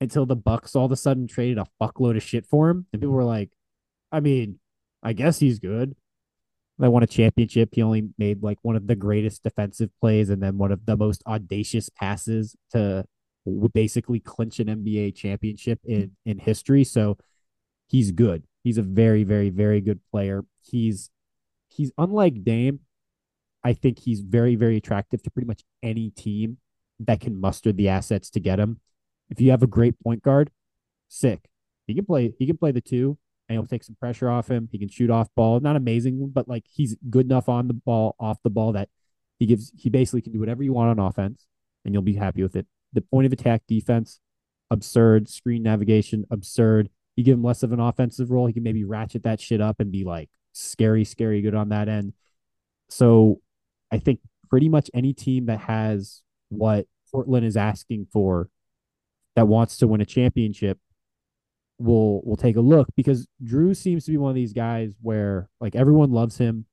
until 0.00 0.26
the 0.26 0.36
Bucks 0.36 0.74
all 0.74 0.86
of 0.86 0.92
a 0.92 0.96
sudden 0.96 1.26
traded 1.26 1.58
a 1.58 1.66
fuckload 1.80 2.16
of 2.16 2.22
shit 2.22 2.46
for 2.46 2.70
him. 2.70 2.86
And 2.92 3.00
people 3.00 3.14
were 3.14 3.24
like, 3.24 3.50
I 4.10 4.20
mean, 4.20 4.58
I 5.02 5.12
guess 5.12 5.38
he's 5.38 5.58
good. 5.58 5.94
They 6.78 6.88
won 6.88 7.02
a 7.02 7.06
championship. 7.06 7.70
He 7.72 7.82
only 7.82 8.08
made 8.18 8.42
like 8.42 8.58
one 8.62 8.76
of 8.76 8.86
the 8.86 8.96
greatest 8.96 9.42
defensive 9.42 9.90
plays 10.00 10.30
and 10.30 10.42
then 10.42 10.58
one 10.58 10.72
of 10.72 10.86
the 10.86 10.96
most 10.96 11.22
audacious 11.26 11.88
passes 11.88 12.56
to 12.72 13.04
basically 13.72 14.20
clinch 14.20 14.58
an 14.58 14.68
NBA 14.68 15.14
championship 15.14 15.80
in 15.84 16.12
in 16.24 16.38
history. 16.38 16.84
So 16.84 17.18
he's 17.88 18.10
good. 18.10 18.44
He's 18.64 18.78
a 18.78 18.82
very, 18.82 19.22
very, 19.24 19.50
very 19.50 19.80
good 19.80 20.00
player. 20.10 20.44
He's 20.60 21.10
he's 21.68 21.92
unlike 21.98 22.42
Dame. 22.44 22.80
I 23.64 23.72
think 23.72 24.00
he's 24.00 24.20
very, 24.20 24.56
very 24.56 24.76
attractive 24.76 25.22
to 25.22 25.30
pretty 25.30 25.46
much 25.46 25.62
any 25.82 26.10
team 26.10 26.58
that 27.00 27.20
can 27.20 27.40
muster 27.40 27.72
the 27.72 27.88
assets 27.88 28.30
to 28.30 28.40
get 28.40 28.58
him. 28.58 28.80
If 29.30 29.40
you 29.40 29.50
have 29.50 29.62
a 29.62 29.68
great 29.68 29.98
point 30.00 30.22
guard, 30.22 30.50
sick. 31.08 31.48
He 31.86 31.94
can 31.94 32.04
play. 32.04 32.34
He 32.38 32.46
can 32.46 32.56
play 32.56 32.70
the 32.70 32.80
two, 32.80 33.18
and 33.48 33.56
he'll 33.56 33.66
take 33.66 33.84
some 33.84 33.96
pressure 33.96 34.30
off 34.30 34.50
him. 34.50 34.68
He 34.70 34.78
can 34.78 34.88
shoot 34.88 35.10
off 35.10 35.28
ball. 35.34 35.60
Not 35.60 35.76
amazing, 35.76 36.30
but 36.32 36.48
like 36.48 36.64
he's 36.70 36.96
good 37.10 37.26
enough 37.26 37.48
on 37.48 37.68
the 37.68 37.74
ball, 37.74 38.14
off 38.20 38.38
the 38.42 38.50
ball 38.50 38.72
that 38.72 38.88
he 39.38 39.46
gives. 39.46 39.72
He 39.76 39.90
basically 39.90 40.22
can 40.22 40.32
do 40.32 40.40
whatever 40.40 40.62
you 40.62 40.72
want 40.72 40.98
on 40.98 41.04
offense, 41.04 41.46
and 41.84 41.94
you'll 41.94 42.02
be 42.02 42.14
happy 42.14 42.42
with 42.42 42.56
it. 42.56 42.66
The 42.92 43.00
point 43.00 43.26
of 43.26 43.32
attack 43.32 43.62
defense, 43.66 44.20
absurd. 44.70 45.28
Screen 45.28 45.62
navigation, 45.62 46.24
absurd. 46.30 46.90
You 47.16 47.24
give 47.24 47.36
him 47.36 47.44
less 47.44 47.62
of 47.62 47.72
an 47.72 47.80
offensive 47.80 48.30
role, 48.30 48.46
he 48.46 48.52
can 48.52 48.62
maybe 48.62 48.84
ratchet 48.84 49.22
that 49.24 49.40
shit 49.40 49.60
up 49.60 49.80
and 49.80 49.92
be 49.92 50.04
like 50.04 50.30
scary, 50.52 51.04
scary 51.04 51.42
good 51.42 51.54
on 51.54 51.68
that 51.70 51.88
end. 51.88 52.14
So 52.88 53.40
I 53.92 53.98
think 53.98 54.20
pretty 54.48 54.68
much 54.68 54.90
any 54.94 55.12
team 55.12 55.46
that 55.46 55.60
has 55.60 56.22
what 56.48 56.86
Portland 57.12 57.46
is 57.46 57.56
asking 57.56 58.06
for 58.12 58.48
that 59.36 59.46
wants 59.46 59.76
to 59.78 59.86
win 59.86 60.00
a 60.00 60.06
championship 60.06 60.78
will 61.78 62.22
will 62.22 62.36
take 62.36 62.56
a 62.56 62.60
look 62.60 62.88
because 62.96 63.28
Drew 63.42 63.74
seems 63.74 64.04
to 64.04 64.10
be 64.10 64.16
one 64.16 64.30
of 64.30 64.34
these 64.34 64.52
guys 64.52 64.94
where 65.00 65.48
like 65.60 65.76
everyone 65.76 66.10
loves 66.10 66.38
him. 66.38 66.66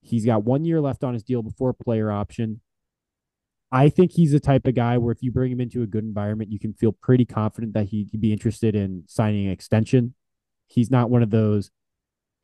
He's 0.00 0.24
got 0.24 0.44
one 0.44 0.64
year 0.64 0.80
left 0.80 1.02
on 1.02 1.14
his 1.14 1.24
deal 1.24 1.42
before 1.42 1.72
player 1.72 2.10
option. 2.10 2.60
I 3.72 3.88
think 3.88 4.12
he's 4.12 4.30
the 4.30 4.38
type 4.38 4.66
of 4.66 4.74
guy 4.74 4.96
where 4.98 5.10
if 5.12 5.22
you 5.22 5.32
bring 5.32 5.50
him 5.50 5.60
into 5.60 5.82
a 5.82 5.86
good 5.86 6.04
environment, 6.04 6.52
you 6.52 6.60
can 6.60 6.72
feel 6.72 6.92
pretty 6.92 7.24
confident 7.24 7.74
that 7.74 7.88
he'd 7.88 8.20
be 8.20 8.32
interested 8.32 8.76
in 8.76 9.02
signing 9.08 9.46
an 9.46 9.52
extension. 9.52 10.14
He's 10.68 10.90
not 10.90 11.10
one 11.10 11.24
of 11.24 11.30
those 11.30 11.72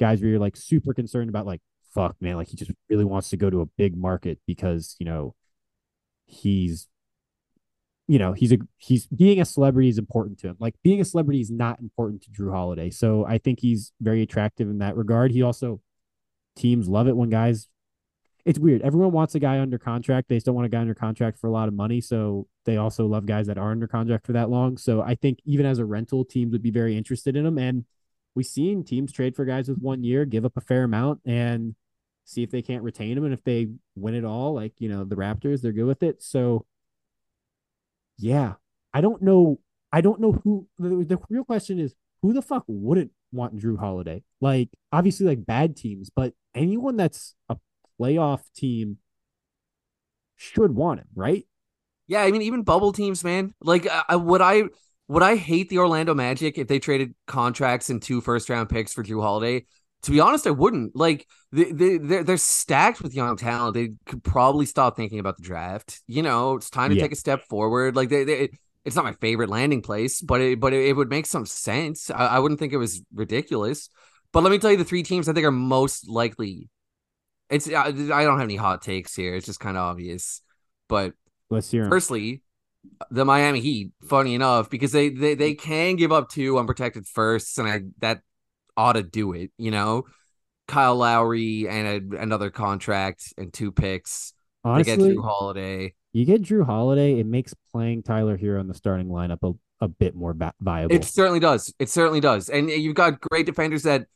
guys 0.01 0.21
where 0.21 0.31
you're 0.31 0.41
like 0.41 0.57
super 0.57 0.93
concerned 0.93 1.29
about 1.29 1.47
like, 1.47 1.61
fuck, 1.95 2.17
man, 2.21 2.37
like 2.37 2.49
he 2.49 2.57
just 2.57 2.71
really 2.89 3.05
wants 3.05 3.31
to 3.31 3.37
go 3.37 3.51
to 3.51 3.61
a 3.61 3.67
big 3.67 3.97
market 3.97 4.39
because, 4.47 4.97
you 4.99 5.07
know, 5.07 5.35
he's 6.27 6.89
you 8.09 8.19
know, 8.19 8.33
he's 8.33 8.53
a 8.53 8.59
he's 8.79 9.07
being 9.07 9.41
a 9.41 9.45
celebrity 9.45 9.89
is 9.89 9.99
important 9.99 10.39
to 10.41 10.49
him. 10.49 10.57
Like 10.59 10.75
being 10.83 11.01
a 11.01 11.05
celebrity 11.05 11.41
is 11.41 11.51
not 11.51 11.81
important 11.81 12.23
to 12.23 12.31
Drew 12.31 12.51
Holiday. 12.51 12.91
So 12.91 13.25
I 13.25 13.39
think 13.39 13.61
he's 13.61 13.93
very 14.01 14.23
attractive 14.23 14.69
in 14.69 14.79
that 14.79 14.97
regard. 14.97 15.31
He 15.31 15.43
also 15.43 15.81
teams 16.57 16.89
love 16.89 17.09
it 17.09 17.17
when 17.17 17.31
guys 17.31 17.69
it's 18.45 18.59
weird. 18.59 18.83
Everyone 18.83 19.13
wants 19.13 19.35
a 19.35 19.39
guy 19.39 19.61
under 19.61 19.79
contract. 19.79 20.29
They 20.29 20.41
still 20.41 20.55
want 20.55 20.67
a 20.67 20.69
guy 20.69 20.81
under 20.81 20.95
contract 20.95 21.39
for 21.39 21.47
a 21.47 21.53
lot 21.53 21.69
of 21.69 21.75
money. 21.75 22.01
So 22.01 22.49
they 22.65 22.77
also 22.77 23.07
love 23.07 23.25
guys 23.25 23.47
that 23.47 23.57
are 23.57 23.71
under 23.71 23.87
contract 23.87 24.27
for 24.27 24.33
that 24.33 24.51
long. 24.51 24.77
So 24.77 25.01
I 25.01 25.15
think 25.15 25.39
even 25.45 25.65
as 25.65 25.79
a 25.79 25.85
rental, 25.85 26.25
teams 26.25 26.53
would 26.53 26.63
be 26.63 26.73
very 26.73 26.97
interested 26.97 27.37
in 27.37 27.47
him. 27.47 27.57
And 27.57 27.85
we've 28.35 28.45
seen 28.45 28.85
teams 28.85 29.13
trade 29.13 29.37
for 29.37 29.45
guys 29.45 29.69
with 29.69 29.79
one 29.79 30.03
year, 30.03 30.25
give 30.25 30.45
up 30.45 30.57
a 30.57 30.61
fair 30.61 30.83
amount, 30.83 31.21
and 31.25 31.77
see 32.25 32.43
if 32.43 32.51
they 32.51 32.63
can't 32.63 32.83
retain 32.83 33.17
him. 33.17 33.25
And 33.25 33.35
if 33.35 33.45
they 33.45 33.69
win 33.97 34.15
it 34.15 34.25
all, 34.25 34.55
like 34.55 34.75
you 34.79 34.89
know, 34.89 35.05
the 35.05 35.17
Raptors, 35.17 35.63
they're 35.63 35.73
good 35.73 35.87
with 35.87 36.03
it. 36.03 36.23
So 36.23 36.67
yeah, 38.19 38.55
I 38.93 39.01
don't 39.01 39.23
know. 39.23 39.59
I 39.93 40.01
don't 40.01 40.21
know 40.21 40.33
who 40.33 40.67
the, 40.79 41.05
the 41.05 41.19
real 41.29 41.45
question 41.45 41.79
is 41.79 41.95
who 42.23 42.33
the 42.33 42.43
fuck 42.43 42.65
wouldn't 42.67 43.11
want 43.33 43.59
Drew 43.59 43.77
Holiday? 43.77 44.23
Like 44.41 44.71
obviously 44.93 45.27
like 45.27 45.45
bad 45.45 45.77
teams, 45.77 46.11
but 46.15 46.35
anyone 46.55 46.97
that's 46.97 47.35
a 47.49 47.57
playoff 48.01 48.43
team 48.55 48.99
should 50.37 50.75
want 50.75 51.01
him, 51.01 51.09
right? 51.15 51.47
Yeah, 52.07 52.23
I 52.23 52.31
mean, 52.31 52.43
even 52.43 52.63
bubble 52.63 52.93
teams, 52.93 53.25
man. 53.25 53.55
Like, 53.63 53.87
I, 54.09 54.17
would 54.17 54.41
I 54.41 54.65
would 55.09 55.23
I 55.23 55.37
hate 55.37 55.69
the 55.69 55.79
Orlando 55.79 56.15
Magic 56.15 56.59
if 56.59 56.69
they 56.69 56.79
traded 56.79 57.15
contracts 57.27 57.91
and 57.91 58.03
two 58.03 58.21
first 58.21 58.51
round 58.51 58.69
picks 58.69 58.93
for 58.93 59.03
Drew 59.03 59.21
Holiday? 59.21 59.67
To 60.03 60.11
be 60.11 60.21
honest, 60.21 60.47
I 60.47 60.51
wouldn't. 60.51 60.97
Like 60.97 61.27
they 61.53 61.73
they 61.73 61.99
they're, 61.99 62.25
they're 62.25 62.37
stacked 62.37 63.03
with 63.03 63.15
young 63.15 63.37
talent. 63.37 63.75
They 63.75 63.93
could 64.07 64.25
probably 64.25 64.67
stop 64.67 64.97
thinking 64.97 65.19
about 65.19 65.37
the 65.37 65.43
draft. 65.43 66.01
You 66.07 66.23
know, 66.23 66.55
it's 66.57 66.71
time 66.71 66.91
to 66.91 66.97
Yeah. 66.97 67.03
take 67.03 67.13
a 67.13 67.17
step 67.17 67.43
forward. 67.49 67.97
Like 67.97 68.09
they, 68.09 68.25
they 68.25 68.51
it's 68.85 68.97
not 68.97 69.05
my 69.05 69.13
favorite 69.15 69.49
landing 69.49 69.83
place, 69.83 70.21
but 70.21 70.41
it 70.41 70.61
but 70.61 70.73
it, 70.73 70.87
it 70.89 70.97
would 70.97 71.11
make 71.11 71.27
some 71.27 71.47
sense. 71.47 72.11
I, 72.11 72.27
I 72.27 72.39
wouldn't 72.39 72.59
think 72.61 72.73
it 72.73 72.79
was 72.79 73.03
ridiculous. 73.15 73.89
But 74.33 74.43
let 74.43 74.51
me 74.51 74.59
tell 74.59 74.71
you, 74.71 74.77
the 74.79 74.85
three 74.85 75.03
teams 75.03 75.29
I 75.29 75.33
think 75.33 75.47
are 75.47 75.51
most 75.53 76.09
likely. 76.09 76.69
It's 77.51 77.69
I, 77.71 77.87
I 77.89 77.93
don't 77.93 78.39
have 78.39 78.41
any 78.41 78.57
hot 78.57 78.83
takes 78.83 79.15
here. 79.15 79.35
It's 79.35 79.47
just 79.47 79.61
kind 79.61 79.77
of 79.77 79.83
obvious. 79.83 80.41
But 80.89 81.13
Let's 81.51 81.71
hear. 81.71 81.89
Firstly, 81.89 82.43
the 83.11 83.25
Miami 83.25 83.61
Heat, 83.61 83.93
funny 84.09 84.35
enough, 84.35 84.71
because 84.71 84.93
they 84.93 85.11
they, 85.11 85.35
they 85.35 85.55
can 85.55 85.97
give 85.97 86.13
up 86.13 86.31
two 86.31 86.59
unprotected 86.59 87.07
firsts, 87.07 87.59
and 87.59 87.69
I 87.69 87.83
that 87.99 88.23
ought 88.77 88.95
to 88.95 89.03
do 89.03 89.33
it, 89.33 89.51
you 89.59 89.71
know. 89.71 90.05
Kyle 90.69 90.97
Lowry 90.97 91.69
and 91.69 92.15
a, 92.15 92.19
another 92.21 92.49
contract 92.51 93.35
and 93.37 93.53
two 93.53 93.73
picks 93.73 94.33
to 94.65 94.83
get 94.85 94.99
Drew 94.99 95.21
Holiday. 95.21 95.93
you 96.13 96.25
get 96.25 96.43
Drew 96.43 96.65
Holiday, 96.65 97.19
it 97.19 97.27
makes 97.27 97.53
playing 97.73 98.05
Tyler 98.05 98.39
Herro 98.39 98.61
in 98.61 98.69
the 98.69 98.75
starting 98.75 99.09
lineup 99.09 99.39
a, 99.43 99.85
a 99.85 99.89
bit 99.89 100.15
more 100.15 100.33
ba- 100.35 100.55
viable. 100.61 100.95
It 100.95 101.05
certainly 101.05 101.41
does. 101.41 101.75
It 101.79 101.89
certainly 101.89 102.21
does. 102.21 102.49
And 102.49 102.71
you've 102.71 102.95
got 102.95 103.21
great 103.21 103.45
defenders 103.45 103.85
at 103.87 104.07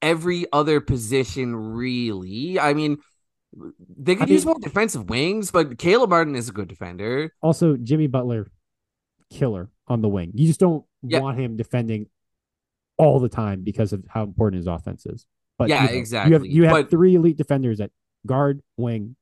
every 0.00 0.46
other 0.52 0.80
position, 0.80 1.54
really. 1.56 2.58
I 2.58 2.72
mean, 2.72 2.98
they 3.98 4.14
could 4.14 4.30
I 4.30 4.32
use 4.32 4.46
mean- 4.46 4.52
more 4.54 4.60
defensive 4.60 5.10
wings, 5.10 5.50
but 5.50 5.76
Caleb 5.76 6.10
Martin 6.10 6.36
is 6.36 6.48
a 6.48 6.52
good 6.52 6.68
defender. 6.68 7.34
also, 7.42 7.76
Jimmy 7.76 8.06
Butler, 8.06 8.46
killer 9.30 9.68
on 9.88 10.02
the 10.02 10.08
wing. 10.08 10.30
You 10.34 10.46
just 10.46 10.60
don't 10.60 10.84
Yeah. 11.02 11.18
want 11.18 11.38
him 11.38 11.56
defending 11.56 12.06
all 13.00 13.18
the 13.20 13.28
time 13.28 13.62
because 13.62 13.92
of 13.92 14.04
how 14.08 14.22
important 14.24 14.58
his 14.58 14.66
offense 14.66 15.06
is. 15.06 15.26
But 15.58 15.68
Yeah, 15.68 15.74
you 15.76 15.80
know, 15.80 15.82
You 15.84 15.88
have 15.88 15.98
exactly. 15.98 16.48
you 16.50 16.62
have 16.64 16.72
But- 16.72 16.90
three 16.90 17.14
elite 17.14 17.36
defenders 17.36 17.80
at 17.80 17.90
guard, 18.26 18.60
wing, 18.76 19.16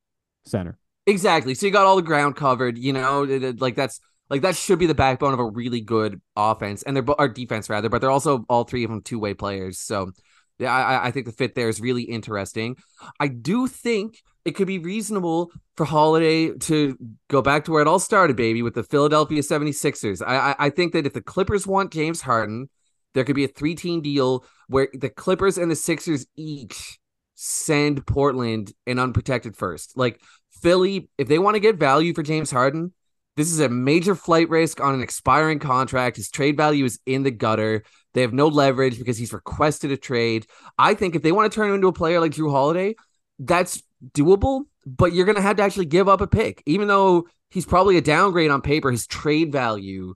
center. 0.45 0.79
Exactly. 1.07 1.55
So 1.55 1.67
you 1.67 1.73
got 1.73 1.87
all 1.87 1.97
the 1.97 2.03
ground 2.03 2.37
covered, 2.37 2.77
you 2.79 2.93
know, 2.93 3.23
like 3.59 3.75
that's 3.77 4.01
like 4.31 4.43
that 4.43 4.57
should 4.57 4.79
be 4.79 4.87
the 4.87 4.95
backbone 4.95 5.33
of 5.33 5.39
a 5.41 5.45
really 5.45 5.81
good 5.81 6.21
offense 6.37 6.83
and 6.83 6.95
they're 6.95 7.05
or 7.19 7.29
defense 7.29 7.71
rather, 7.71 7.89
but 7.89 8.01
they're 8.01 8.11
also 8.11 8.45
all 8.49 8.65
three 8.65 8.85
of 8.85 8.91
them 8.91 9.01
two 9.01 9.19
way 9.19 9.33
players. 9.35 9.79
So 9.79 10.11
yeah, 10.59 10.75
I, 10.75 11.07
I 11.07 11.11
think 11.13 11.25
the 11.27 11.33
fit 11.33 11.55
there 11.55 11.69
is 11.69 11.81
really 11.81 12.03
interesting. 12.03 12.77
I 13.21 13.29
do 13.29 13.67
think 13.69 14.19
it 14.45 14.53
could 14.57 14.67
be 14.67 14.79
reasonable 14.79 15.51
for 15.77 15.85
Holiday 15.87 16.51
to 16.51 16.97
go 17.29 17.41
back 17.43 17.65
to 17.67 17.71
where 17.73 17.81
it 17.83 17.89
all 17.89 17.99
started, 18.01 18.37
baby, 18.37 18.63
with 18.63 18.75
the 18.75 18.83
Philadelphia 18.83 19.41
76ers. 19.43 20.21
I, 20.27 20.51
I, 20.51 20.55
I 20.67 20.71
think 20.71 20.93
that 20.95 21.07
if 21.07 21.13
the 21.13 21.21
Clippers 21.23 21.67
want 21.67 21.93
James 21.93 22.21
Harden, 22.23 22.69
there 23.15 23.25
could 23.25 23.37
be 23.37 23.45
a 23.45 23.49
three 23.49 23.75
team 23.75 24.01
deal 24.01 24.45
where 24.69 24.89
the 24.93 25.11
Clippers 25.11 25.59
and 25.59 25.71
the 25.71 25.77
Sixers 25.77 26.27
each 26.37 26.99
send 27.35 28.07
Portland 28.07 28.73
an 28.87 28.99
unprotected 28.99 29.57
first. 29.57 29.97
Like 29.97 30.21
Philly, 30.51 31.09
if 31.19 31.29
they 31.29 31.39
want 31.39 31.55
to 31.55 31.61
get 31.61 31.77
value 31.77 32.13
for 32.13 32.23
James 32.23 32.51
Harden, 32.51 32.93
this 33.37 33.53
is 33.53 33.61
a 33.61 33.69
major 33.69 34.17
flight 34.17 34.49
risk 34.49 34.81
on 34.81 34.95
an 34.95 35.03
expiring 35.03 35.61
contract. 35.61 36.17
His 36.17 36.29
trade 36.31 36.57
value 36.57 36.85
is 36.85 36.99
in 37.07 37.23
the 37.23 37.31
gutter. 37.31 37.85
They 38.13 38.23
have 38.23 38.33
no 38.33 38.49
leverage 38.49 38.99
because 38.99 39.17
he's 39.17 39.33
requested 39.33 39.93
a 39.93 39.97
trade. 39.97 40.47
I 40.77 40.95
think 40.95 41.15
if 41.15 41.23
they 41.23 41.31
want 41.31 41.51
to 41.51 41.55
turn 41.55 41.69
him 41.69 41.77
into 41.77 41.87
a 41.87 41.93
player 41.93 42.19
like 42.19 42.33
Drew 42.33 42.51
Holiday, 42.51 42.97
that's 43.39 43.81
doable, 44.13 44.65
but 44.85 45.13
you're 45.13 45.25
going 45.25 45.37
to 45.37 45.43
have 45.43 45.57
to 45.57 45.63
actually 45.63 45.87
give 45.87 46.09
up 46.09 46.21
a 46.21 46.27
pick. 46.27 46.65
Even 46.67 46.89
though 46.89 47.29
he's 47.51 47.67
probably 47.67 47.97
a 47.97 48.03
downgrade 48.03 48.51
on 48.51 48.61
paper, 48.61 48.91
his 48.91 49.07
trade 49.07 49.53
value, 49.53 50.15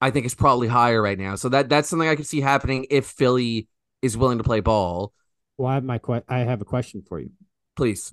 I 0.00 0.10
think, 0.10 0.26
is 0.26 0.34
probably 0.34 0.68
higher 0.68 1.00
right 1.00 1.18
now. 1.18 1.34
So 1.34 1.48
that 1.50 1.68
that's 1.68 1.88
something 1.88 2.08
I 2.08 2.16
could 2.16 2.26
see 2.26 2.40
happening 2.40 2.86
if 2.90 3.06
Philly 3.06 3.68
is 4.02 4.16
willing 4.16 4.38
to 4.38 4.44
play 4.44 4.60
ball. 4.60 5.12
Well, 5.58 5.68
I 5.68 5.74
have 5.74 5.84
my 5.84 5.98
que- 5.98 6.24
I 6.28 6.38
have 6.38 6.60
a 6.60 6.64
question 6.64 7.02
for 7.06 7.20
you. 7.20 7.30
Please. 7.76 8.12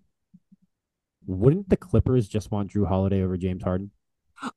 Wouldn't 1.26 1.70
the 1.70 1.78
Clippers 1.78 2.28
just 2.28 2.52
want 2.52 2.72
Drew 2.72 2.86
Holiday 2.86 3.22
over 3.22 3.38
James 3.38 3.64
Harden? 3.64 3.92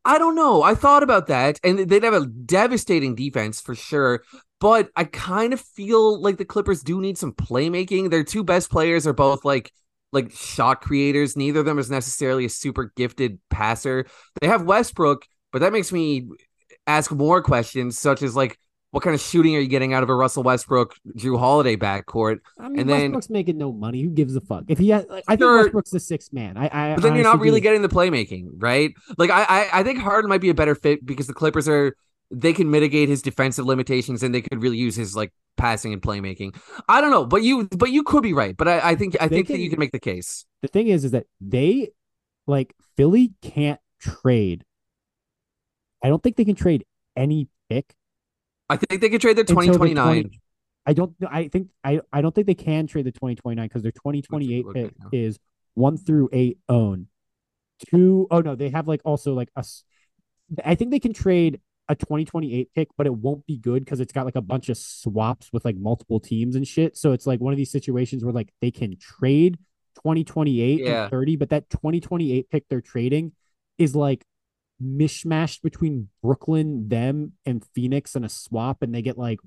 I 0.05 0.19
don't 0.19 0.35
know. 0.35 0.63
I 0.63 0.75
thought 0.75 1.03
about 1.03 1.29
that, 1.29 1.59
and 1.65 1.79
they'd 1.79 2.03
have 2.03 2.15
a 2.15 2.27
devastating 2.27 3.15
defense 3.15 3.61
for 3.61 3.75
sure. 3.75 4.23
But 4.61 4.91
I 4.95 5.05
kind 5.05 5.53
of 5.53 5.61
feel 5.61 6.21
like 6.21 6.37
the 6.37 6.45
Clippers 6.45 6.83
do 6.83 7.01
need 7.01 7.17
some 7.17 7.33
playmaking. 7.33 8.11
Their 8.11 8.25
two 8.25 8.45
best 8.45 8.71
players 8.71 9.07
are 9.07 9.13
both 9.15 9.45
like 9.45 9.73
like 10.13 10.33
shot 10.33 10.81
creators. 10.81 11.37
Neither 11.37 11.61
of 11.61 11.67
them 11.67 11.79
is 11.79 11.91
necessarily 11.91 12.45
a 12.45 12.51
super 12.51 12.93
gifted 12.97 13.39
passer. 13.49 14.07
They 14.41 14.49
have 14.49 14.65
Westbrook, 14.65 15.25
but 15.53 15.61
that 15.61 15.73
makes 15.73 15.93
me 15.93 16.29
ask 16.91 17.11
more 17.13 17.43
questions, 17.43 17.99
such 17.99 18.23
as 18.23 18.37
like, 18.37 18.59
what 18.93 19.05
kind 19.05 19.15
of 19.15 19.21
shooting 19.21 19.55
are 19.55 19.61
you 19.61 19.69
getting 19.69 19.95
out 19.95 20.03
of 20.03 20.09
a 20.09 20.15
Russell 20.15 20.43
Westbrook, 20.43 20.97
Drew 21.17 21.39
Holiday 21.39 21.77
backcourt? 21.77 22.39
I 22.59 22.69
mean, 22.69 22.81
And 22.81 22.89
then- 22.91 23.01
Westbrook's 23.13 23.31
making 23.31 23.57
no 23.57 23.73
money. 23.73 24.03
Who 24.03 24.11
gives 24.11 24.35
a 24.35 24.41
fuck? 24.41 24.65
If 24.69 24.79
he 24.79 24.89
has, 24.91 25.07
like, 25.09 25.23
I 25.29 25.33
think 25.33 25.41
Sure. 25.43 25.63
Westbrook's 25.63 25.91
the 25.91 26.01
sixth 26.01 26.33
man. 26.33 26.57
I, 26.57 26.65
I 26.73 26.95
But 26.97 27.03
then 27.03 27.15
you're 27.15 27.23
not 27.25 27.39
really 27.41 27.61
do. 27.61 27.65
getting 27.65 27.83
the 27.83 27.89
playmaking, 27.89 28.49
right? 28.59 28.93
Like 29.17 29.31
I, 29.31 29.45
I, 29.45 29.69
I 29.81 29.83
think 29.85 30.01
Harden 30.01 30.29
might 30.29 30.41
be 30.41 30.49
a 30.51 30.55
better 30.55 30.75
fit 30.75 31.07
because 31.07 31.27
the 31.29 31.35
Clippers 31.35 31.69
are 31.69 31.95
they 32.33 32.53
can 32.53 32.71
mitigate 32.71 33.09
his 33.09 33.23
defensive 33.23 33.67
limitations 33.67 34.23
and 34.23 34.33
they 34.35 34.41
could 34.41 34.63
really 34.63 34.77
use 34.79 34.95
his 34.97 35.15
like 35.17 35.33
passing 35.57 35.93
and 35.93 36.01
playmaking. 36.03 36.57
I 36.89 37.01
don't 37.01 37.11
know, 37.13 37.27
but 37.27 37.43
you, 37.43 37.69
but 37.77 37.91
you 37.91 38.03
could 38.05 38.23
be 38.25 38.33
right. 38.33 38.57
But 38.57 38.67
I, 38.69 38.91
I 38.91 38.95
think 38.97 39.17
I 39.21 39.29
think 39.29 39.49
that 39.49 39.59
you 39.59 39.69
can 39.71 39.79
make 39.79 39.91
the 39.93 39.99
case. 40.01 40.47
the 40.63 40.69
thing 40.69 40.89
is, 40.89 41.05
is 41.05 41.11
that 41.13 41.27
they 41.41 41.91
like 42.49 42.75
Philly 42.97 43.35
can't 43.43 43.81
trade. 44.01 44.65
I 46.03 46.09
don't 46.09 46.23
think 46.23 46.37
they 46.37 46.45
can 46.45 46.55
trade 46.55 46.85
any 47.17 47.49
pick 47.69 47.95
I 48.69 48.77
think 48.77 49.01
they 49.01 49.09
can 49.09 49.19
trade 49.19 49.37
their 49.37 49.45
the 49.45 49.53
2029. 49.53 50.23
20 50.23 50.41
I 50.87 50.93
don't. 50.95 51.15
I 51.29 51.49
think 51.49 51.69
I. 51.85 52.01
I 52.13 52.23
don't 52.23 52.35
think 52.35 52.47
they 52.47 52.55
can 52.55 52.87
trade 52.87 53.05
the 53.05 53.13
twenty 53.13 53.35
twenty 53.35 53.57
nine 53.57 53.69
because 53.69 53.83
their 53.83 53.93
twenty 53.93 54.23
twenty 54.23 54.55
eight 54.55 54.65
pick 54.73 54.93
right 54.99 55.13
is 55.13 55.39
one 55.75 55.99
through 55.99 56.31
eight 56.33 56.59
own. 56.69 57.09
Two 57.91 58.27
oh 58.31 58.41
no, 58.41 58.55
they 58.57 58.71
have 58.71 58.89
like 58.89 59.03
also 59.05 59.35
like 59.35 59.51
a. 59.57 59.65
I 60.65 60.75
think 60.75 60.91
they 60.91 60.99
can 60.99 61.13
trade 61.13 61.61
a 61.89 61.95
twenty 61.95 62.25
twenty 62.25 62.55
eight 62.55 62.71
pick, 62.75 62.89
but 62.97 63.07
it 63.07 63.15
won't 63.15 63.45
be 63.47 63.59
good 63.59 63.85
because 63.85 64.01
it's 64.01 64.13
got 64.13 64.25
like 64.25 64.37
a 64.37 64.41
bunch 64.41 64.69
of 64.71 64.79
swaps 64.79 65.51
with 65.53 65.65
like 65.67 65.77
multiple 65.77 66.19
teams 66.19 66.57
and 66.57 66.67
shit. 66.67 66.97
So 66.97 67.13
it's 67.13 67.27
like 67.27 67.41
one 67.41 67.53
of 67.53 67.59
these 67.59 67.71
situations 67.71 68.25
where 68.25 68.33
like 68.33 68.51
they 68.63 68.71
can 68.71 68.97
trade 68.99 69.59
twenty 70.03 70.25
twenty 70.25 70.63
eight 70.63 70.81
Yeah. 70.81 71.03
and 71.03 71.11
thirty, 71.11 71.37
but 71.37 71.51
that 71.51 71.69
twenty 71.69 72.01
twenty 72.01 72.33
eight 72.33 72.49
pick 72.51 72.65
they're 72.69 72.81
trading 72.81 73.33
is 73.77 73.95
like 73.95 74.25
mishmashed 74.83 75.63
between 75.63 76.09
Brooklyn, 76.23 76.89
them, 76.89 77.33
and 77.45 77.65
Phoenix 77.75 78.15
and 78.15 78.25
a 78.25 78.29
swap, 78.29 78.83
and 78.83 78.95
they 78.95 79.03
get 79.03 79.19
like 79.19 79.39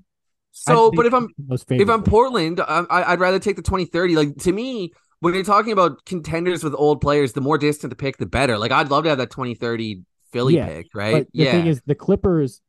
So, 0.52 0.90
but 0.90 1.06
if 1.06 1.14
I'm 1.14 1.28
most 1.38 1.70
if 1.70 1.88
I'm. 1.88 2.02
Portland, 2.02 2.60
I, 2.60 2.84
I'd 2.88 3.20
rather 3.20 3.38
take 3.38 3.56
the 3.56 3.62
2030. 3.62 4.16
Like 4.16 4.36
to 4.38 4.52
me, 4.52 4.92
when 5.20 5.34
you're 5.34 5.44
talking 5.44 5.72
about 5.72 6.04
contenders 6.04 6.62
with 6.62 6.74
old 6.76 7.00
players, 7.00 7.32
the 7.32 7.40
more 7.40 7.58
distant 7.58 7.90
the 7.90 7.96
pick, 7.96 8.18
the 8.18 8.26
better. 8.26 8.58
Like 8.58 8.72
I'd 8.72 8.90
love 8.90 9.04
to 9.04 9.10
have 9.10 9.18
that 9.18 9.30
2030 9.30 10.02
Philly 10.32 10.56
Yeah, 10.56 10.66
pick, 10.66 10.88
right? 10.94 11.12
But 11.12 11.28
the 11.32 11.44
yeah. 11.44 11.52
thing 11.52 11.66
is, 11.66 11.80
the 11.86 11.94
Clippers, 11.94 12.60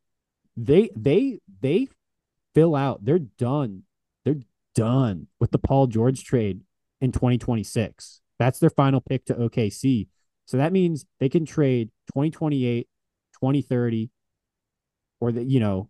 they 0.56 0.90
they 0.96 1.40
they 1.62 1.88
fill 2.54 2.76
out. 2.76 3.04
They're 3.04 3.20
done. 3.20 3.84
They're 4.24 4.42
done 4.74 5.28
with 5.40 5.52
the 5.52 5.58
Paul 5.60 5.88
George 5.88 6.24
trade 6.24 6.62
in 7.02 7.12
2026. 7.12 8.22
That's 8.40 8.60
their 8.60 8.70
final 8.70 9.02
pick 9.02 9.26
to 9.26 9.34
OKC. 9.34 10.08
So 10.46 10.58
that 10.58 10.72
means 10.72 11.06
they 11.20 11.30
can 11.30 11.46
trade 11.46 11.90
2028, 12.14 12.88
2030, 13.34 14.10
or 15.20 15.32
the 15.32 15.44
you 15.44 15.60
know, 15.60 15.90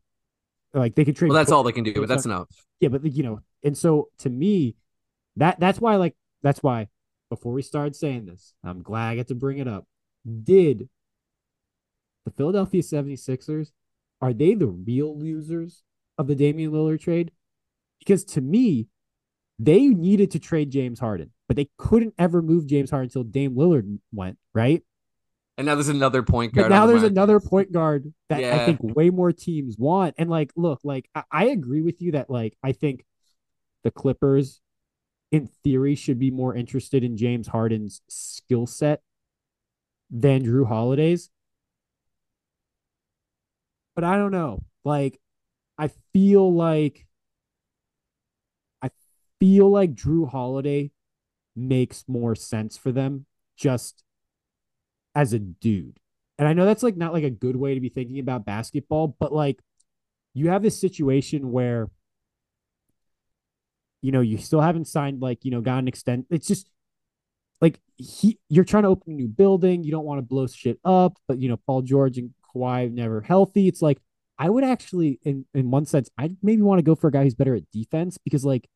like 0.73 0.95
they 0.95 1.05
could 1.05 1.15
trade. 1.15 1.29
well, 1.29 1.37
that's 1.37 1.51
all 1.51 1.63
they 1.63 1.71
can 1.71 1.83
do, 1.83 1.93
but 1.93 2.07
that's 2.07 2.25
enough. 2.25 2.47
Yeah, 2.79 2.89
but 2.89 3.05
you 3.05 3.23
know, 3.23 3.41
and 3.63 3.77
so 3.77 4.09
to 4.19 4.29
me, 4.29 4.75
that 5.35 5.59
that's 5.59 5.79
why 5.79 5.95
like 5.95 6.15
that's 6.41 6.63
why 6.63 6.87
before 7.29 7.53
we 7.53 7.61
started 7.61 7.95
saying 7.95 8.25
this, 8.25 8.53
I'm 8.63 8.81
glad 8.81 9.09
I 9.09 9.15
get 9.15 9.27
to 9.29 9.35
bring 9.35 9.57
it 9.57 9.67
up. 9.67 9.85
Did 10.43 10.89
the 12.23 12.31
Philadelphia 12.31 12.81
76ers 12.81 13.71
are 14.21 14.33
they 14.33 14.53
the 14.53 14.67
real 14.67 15.17
losers 15.17 15.83
of 16.17 16.27
the 16.27 16.35
Damian 16.35 16.71
Lillard 16.71 17.01
trade? 17.01 17.31
Because 17.99 18.23
to 18.25 18.41
me, 18.41 18.87
they 19.59 19.87
needed 19.87 20.31
to 20.31 20.39
trade 20.39 20.71
James 20.71 20.99
Harden, 20.99 21.31
but 21.47 21.55
they 21.57 21.69
couldn't 21.77 22.13
ever 22.17 22.41
move 22.41 22.67
James 22.67 22.89
Harden 22.89 23.05
until 23.05 23.23
Dame 23.23 23.55
Lillard 23.55 23.99
went, 24.11 24.37
right? 24.53 24.83
And 25.57 25.65
now 25.67 25.75
there's 25.75 25.87
another 25.87 26.21
point 26.21 26.53
guard. 26.53 26.69
But 26.69 26.75
now 26.75 26.85
the 26.85 26.93
there's 26.93 27.01
market. 27.03 27.13
another 27.13 27.39
point 27.39 27.71
guard 27.71 28.13
that 28.29 28.43
I 28.43 28.65
think 28.65 28.79
way 28.81 29.09
more 29.09 29.31
teams 29.31 29.77
want. 29.77 30.15
And 30.17 30.29
like, 30.29 30.51
look, 30.55 30.81
like 30.83 31.09
I, 31.15 31.23
I 31.31 31.45
agree 31.45 31.81
with 31.81 32.01
you 32.01 32.11
that 32.13 32.29
like 32.29 32.57
I 32.61 32.73
think 32.73 33.05
the 33.83 33.91
Clippers, 33.91 34.61
in 35.31 35.47
theory, 35.63 35.95
should 35.95 36.19
be 36.19 36.31
more 36.31 36.55
interested 36.55 37.03
in 37.03 37.15
James 37.15 37.47
Harden's 37.47 38.01
skill 38.09 38.67
set 38.67 39.01
than 40.09 40.43
Drew 40.43 40.65
Holiday's. 40.65 41.29
But 43.95 44.03
I 44.03 44.17
don't 44.17 44.31
know. 44.31 44.61
Like, 44.83 45.21
I 45.77 45.89
feel 46.11 46.53
like 46.53 47.05
I 48.81 48.89
feel 49.39 49.69
like 49.69 49.95
Drew 49.95 50.25
Holiday 50.25 50.91
makes 51.55 52.05
more 52.07 52.35
sense 52.35 52.77
for 52.77 52.91
them 52.91 53.25
just 53.57 54.03
as 55.13 55.33
a 55.33 55.39
dude. 55.39 55.99
And 56.37 56.47
I 56.47 56.53
know 56.53 56.65
that's 56.65 56.83
like 56.83 56.97
not 56.97 57.13
like 57.13 57.23
a 57.23 57.29
good 57.29 57.55
way 57.55 57.73
to 57.73 57.79
be 57.79 57.89
thinking 57.89 58.19
about 58.19 58.45
basketball, 58.45 59.15
but 59.19 59.31
like 59.33 59.59
you 60.33 60.49
have 60.49 60.63
this 60.63 60.79
situation 60.79 61.51
where 61.51 61.89
You 64.01 64.11
know, 64.11 64.21
you 64.21 64.37
still 64.37 64.61
haven't 64.61 64.85
signed 64.85 65.21
like, 65.21 65.43
you 65.45 65.51
know, 65.51 65.61
got 65.61 65.79
an 65.79 65.87
extent. 65.87 66.27
It's 66.29 66.47
just 66.47 66.69
like 67.61 67.79
he 67.97 68.39
you're 68.49 68.65
trying 68.65 68.83
to 68.83 68.89
open 68.89 69.13
a 69.13 69.15
new 69.15 69.27
building. 69.27 69.83
You 69.83 69.91
don't 69.91 70.05
want 70.05 70.19
to 70.19 70.23
blow 70.23 70.47
shit 70.47 70.79
up, 70.85 71.17
but 71.27 71.39
you 71.39 71.49
know, 71.49 71.57
Paul 71.65 71.81
George 71.81 72.17
and 72.17 72.31
Kawhi 72.55 72.91
never 72.91 73.21
healthy. 73.21 73.67
It's 73.67 73.81
like 73.81 73.99
I 74.37 74.49
would 74.49 74.63
actually 74.63 75.19
in 75.23 75.45
in 75.53 75.71
one 75.71 75.85
sense, 75.85 76.09
I'd 76.17 76.37
maybe 76.43 76.61
want 76.61 76.79
to 76.79 76.83
go 76.83 76.95
for 76.95 77.07
a 77.07 77.11
guy 77.11 77.23
who's 77.23 77.35
better 77.35 77.55
at 77.55 77.71
defense 77.71 78.17
because 78.17 78.45
like 78.45 78.67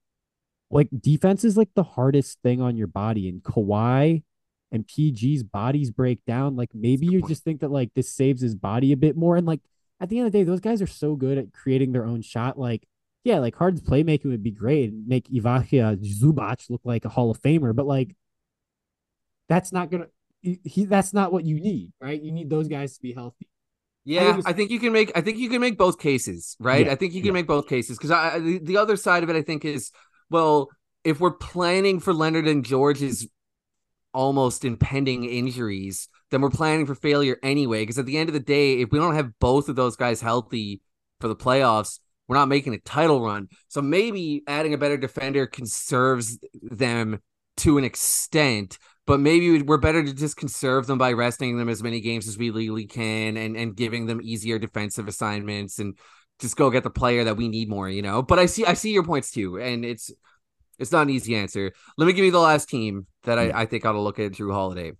like 0.71 0.89
defense 0.99 1.43
is 1.43 1.57
like 1.57 1.69
the 1.75 1.83
hardest 1.83 2.39
thing 2.41 2.61
on 2.61 2.77
your 2.77 2.87
body 2.87 3.27
and 3.27 3.41
Kawhi 3.41 4.23
and 4.71 4.87
PG's 4.87 5.43
bodies 5.43 5.91
break 5.91 6.23
down. 6.25 6.55
Like 6.55 6.69
maybe 6.73 7.07
you 7.07 7.21
just 7.23 7.43
think 7.43 7.61
that 7.61 7.71
like 7.71 7.93
this 7.95 8.13
saves 8.13 8.41
his 8.41 8.55
body 8.55 8.91
a 8.91 8.97
bit 8.97 9.17
more. 9.17 9.35
And 9.35 9.47
like 9.47 9.61
at 9.99 10.09
the 10.09 10.19
end 10.19 10.27
of 10.27 10.31
the 10.31 10.39
day, 10.39 10.43
those 10.43 10.59
guys 10.59 10.81
are 10.81 10.87
so 10.87 11.15
good 11.15 11.37
at 11.37 11.53
creating 11.53 11.91
their 11.91 12.05
own 12.05 12.21
shot. 12.21 12.59
Like, 12.59 12.87
yeah, 13.23 13.39
like 13.39 13.55
Harden's 13.55 13.81
playmaking 13.81 14.25
would 14.25 14.43
be 14.43 14.51
great 14.51 14.91
and 14.91 15.07
make 15.07 15.27
Ivica 15.29 15.97
Zubac 16.01 16.69
look 16.69 16.81
like 16.83 17.05
a 17.05 17.09
Hall 17.09 17.31
of 17.31 17.41
Famer, 17.41 17.75
but 17.75 17.85
like 17.85 18.15
that's 19.49 19.71
not 19.71 19.89
gonna 19.89 20.07
he 20.41 20.85
that's 20.85 21.13
not 21.13 21.33
what 21.33 21.45
you 21.45 21.59
need, 21.59 21.91
right? 21.99 22.21
You 22.21 22.31
need 22.31 22.49
those 22.49 22.67
guys 22.67 22.95
to 22.95 23.01
be 23.01 23.13
healthy. 23.13 23.47
Yeah, 24.05 24.29
I 24.29 24.33
think, 24.33 24.47
I 24.47 24.53
think 24.53 24.71
you 24.71 24.79
can 24.79 24.93
make 24.93 25.11
I 25.15 25.21
think 25.21 25.37
you 25.37 25.49
can 25.49 25.59
make 25.59 25.77
both 25.77 25.99
cases, 25.99 26.55
right? 26.59 26.85
Yeah, 26.85 26.93
I 26.93 26.95
think 26.95 27.13
you 27.13 27.21
can 27.21 27.27
yeah. 27.27 27.33
make 27.33 27.47
both 27.47 27.67
cases 27.67 27.97
because 27.97 28.11
I 28.11 28.39
the 28.39 28.77
other 28.77 28.95
side 28.95 29.23
of 29.23 29.29
it 29.29 29.35
I 29.35 29.41
think 29.41 29.65
is 29.65 29.91
well, 30.29 30.69
if 31.03 31.19
we're 31.19 31.31
planning 31.31 31.99
for 31.99 32.13
Leonard 32.13 32.47
and 32.47 32.65
George's 32.65 33.27
almost 34.13 34.65
impending 34.65 35.25
injuries, 35.25 36.09
then 36.31 36.41
we're 36.41 36.49
planning 36.49 36.85
for 36.85 36.95
failure 36.95 37.37
anyway. 37.43 37.81
Because 37.81 37.99
at 37.99 38.05
the 38.05 38.17
end 38.17 38.29
of 38.29 38.33
the 38.33 38.39
day, 38.39 38.81
if 38.81 38.91
we 38.91 38.99
don't 38.99 39.15
have 39.15 39.37
both 39.39 39.69
of 39.69 39.75
those 39.75 39.95
guys 39.95 40.21
healthy 40.21 40.81
for 41.19 41.27
the 41.27 41.35
playoffs, 41.35 41.99
we're 42.27 42.37
not 42.37 42.47
making 42.47 42.73
a 42.73 42.79
title 42.79 43.21
run. 43.21 43.47
So 43.69 43.81
maybe 43.81 44.43
adding 44.47 44.73
a 44.73 44.77
better 44.77 44.97
defender 44.97 45.47
conserves 45.47 46.37
them 46.61 47.19
to 47.57 47.77
an 47.77 47.83
extent, 47.83 48.77
but 49.07 49.19
maybe 49.19 49.61
we're 49.63 49.77
better 49.77 50.03
to 50.03 50.13
just 50.13 50.37
conserve 50.37 50.85
them 50.85 50.97
by 50.97 51.13
resting 51.13 51.57
them 51.57 51.69
as 51.69 51.83
many 51.83 51.99
games 51.99 52.27
as 52.27 52.37
we 52.37 52.51
legally 52.51 52.85
can 52.85 53.35
and, 53.35 53.57
and 53.57 53.75
giving 53.75 54.05
them 54.05 54.21
easier 54.21 54.59
defensive 54.59 55.07
assignments 55.07 55.79
and 55.79 55.97
just 56.39 56.55
go 56.55 56.69
get 56.69 56.83
the 56.83 56.89
player 56.89 57.25
that 57.25 57.37
we 57.37 57.47
need 57.47 57.69
more, 57.69 57.89
you 57.89 58.01
know. 58.01 58.21
But 58.21 58.39
I 58.39 58.45
see 58.45 58.65
I 58.65 58.73
see 58.73 58.91
your 58.91 59.03
points 59.03 59.31
too, 59.31 59.59
and 59.59 59.85
it's 59.85 60.11
it's 60.77 60.91
not 60.91 61.03
an 61.03 61.09
easy 61.09 61.35
answer. 61.35 61.73
Let 61.97 62.05
me 62.05 62.13
give 62.13 62.25
you 62.25 62.31
the 62.31 62.39
last 62.39 62.69
team 62.69 63.05
that 63.23 63.37
I, 63.37 63.47
hmm. 63.47 63.57
I 63.57 63.65
think 63.65 63.85
ought 63.85 63.93
to 63.93 64.01
look 64.01 64.19
at 64.19 64.31
Jrue 64.31 64.53
Holiday. 64.53 64.93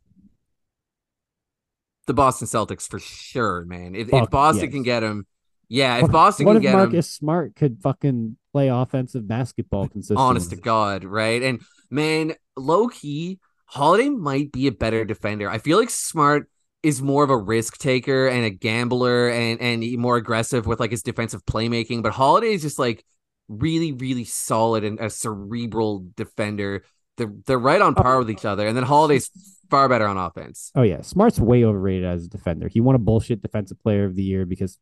The 2.07 2.13
Boston 2.13 2.47
Celtics 2.47 2.89
for 2.89 2.99
sure, 2.99 3.65
man. 3.65 3.95
If, 3.95 4.11
if 4.11 4.29
Boston 4.29 4.65
yes. 4.65 4.73
can 4.73 4.83
get 4.83 5.03
him, 5.03 5.27
yeah. 5.69 5.97
If 5.97 6.03
what, 6.03 6.11
Boston 6.11 6.47
what 6.47 6.53
can 6.53 6.57
if 6.57 6.63
get 6.63 6.73
Marcus 6.73 6.93
him, 6.93 7.01
Smart 7.03 7.55
could 7.55 7.81
fucking 7.81 8.35
play 8.51 8.67
offensive 8.67 9.27
basketball 9.27 9.87
consistently. 9.87 10.23
Honest 10.23 10.49
to 10.49 10.55
God, 10.55 11.03
right? 11.03 11.41
And 11.41 11.61
man, 11.91 12.33
low 12.57 12.87
key, 12.87 13.39
Holiday 13.65 14.09
might 14.09 14.51
be 14.51 14.65
a 14.65 14.71
better 14.71 15.05
defender. 15.05 15.49
I 15.49 15.59
feel 15.59 15.77
like 15.77 15.91
Smart 15.91 16.49
is 16.82 17.01
more 17.01 17.23
of 17.23 17.30
a 17.30 17.38
risk 17.38 17.77
taker 17.77 18.27
and 18.27 18.45
a 18.45 18.49
gambler 18.49 19.30
and 19.30 19.59
and 19.61 19.97
more 19.97 20.17
aggressive 20.17 20.65
with 20.65 20.80
like 20.80 20.91
his 20.91 21.03
defensive 21.03 21.45
playmaking, 21.45 22.01
but 22.01 22.13
Holiday 22.13 22.53
is 22.53 22.61
just 22.61 22.80
like 22.80 23.03
really, 23.49 23.91
really 23.91 24.23
solid 24.23 24.84
and 24.84 24.99
a 24.99 25.09
cerebral 25.09 26.05
defender. 26.15 26.84
They're 27.17 27.34
they're 27.45 27.59
right 27.59 27.82
on 27.82 27.95
par 27.95 28.19
with 28.19 28.30
each 28.30 28.45
other. 28.45 28.65
And 28.65 28.77
then 28.77 28.84
Holiday's 28.84 29.30
far 29.69 29.89
better 29.89 30.07
on 30.07 30.17
offense. 30.17 30.71
Oh 30.75 30.84
yeah, 30.84 31.01
Smart's 31.01 31.39
way 31.39 31.65
overrated 31.65 32.05
as 32.05 32.25
a 32.25 32.30
defender. 32.30 32.69
He 32.69 32.80
won 32.80 32.95
a 32.95 32.99
bullshit 32.99 33.41
defensive 33.41 33.80
player 33.82 34.05
of 34.05 34.15
the 34.15 34.23
year 34.23 34.45
because 34.45 34.77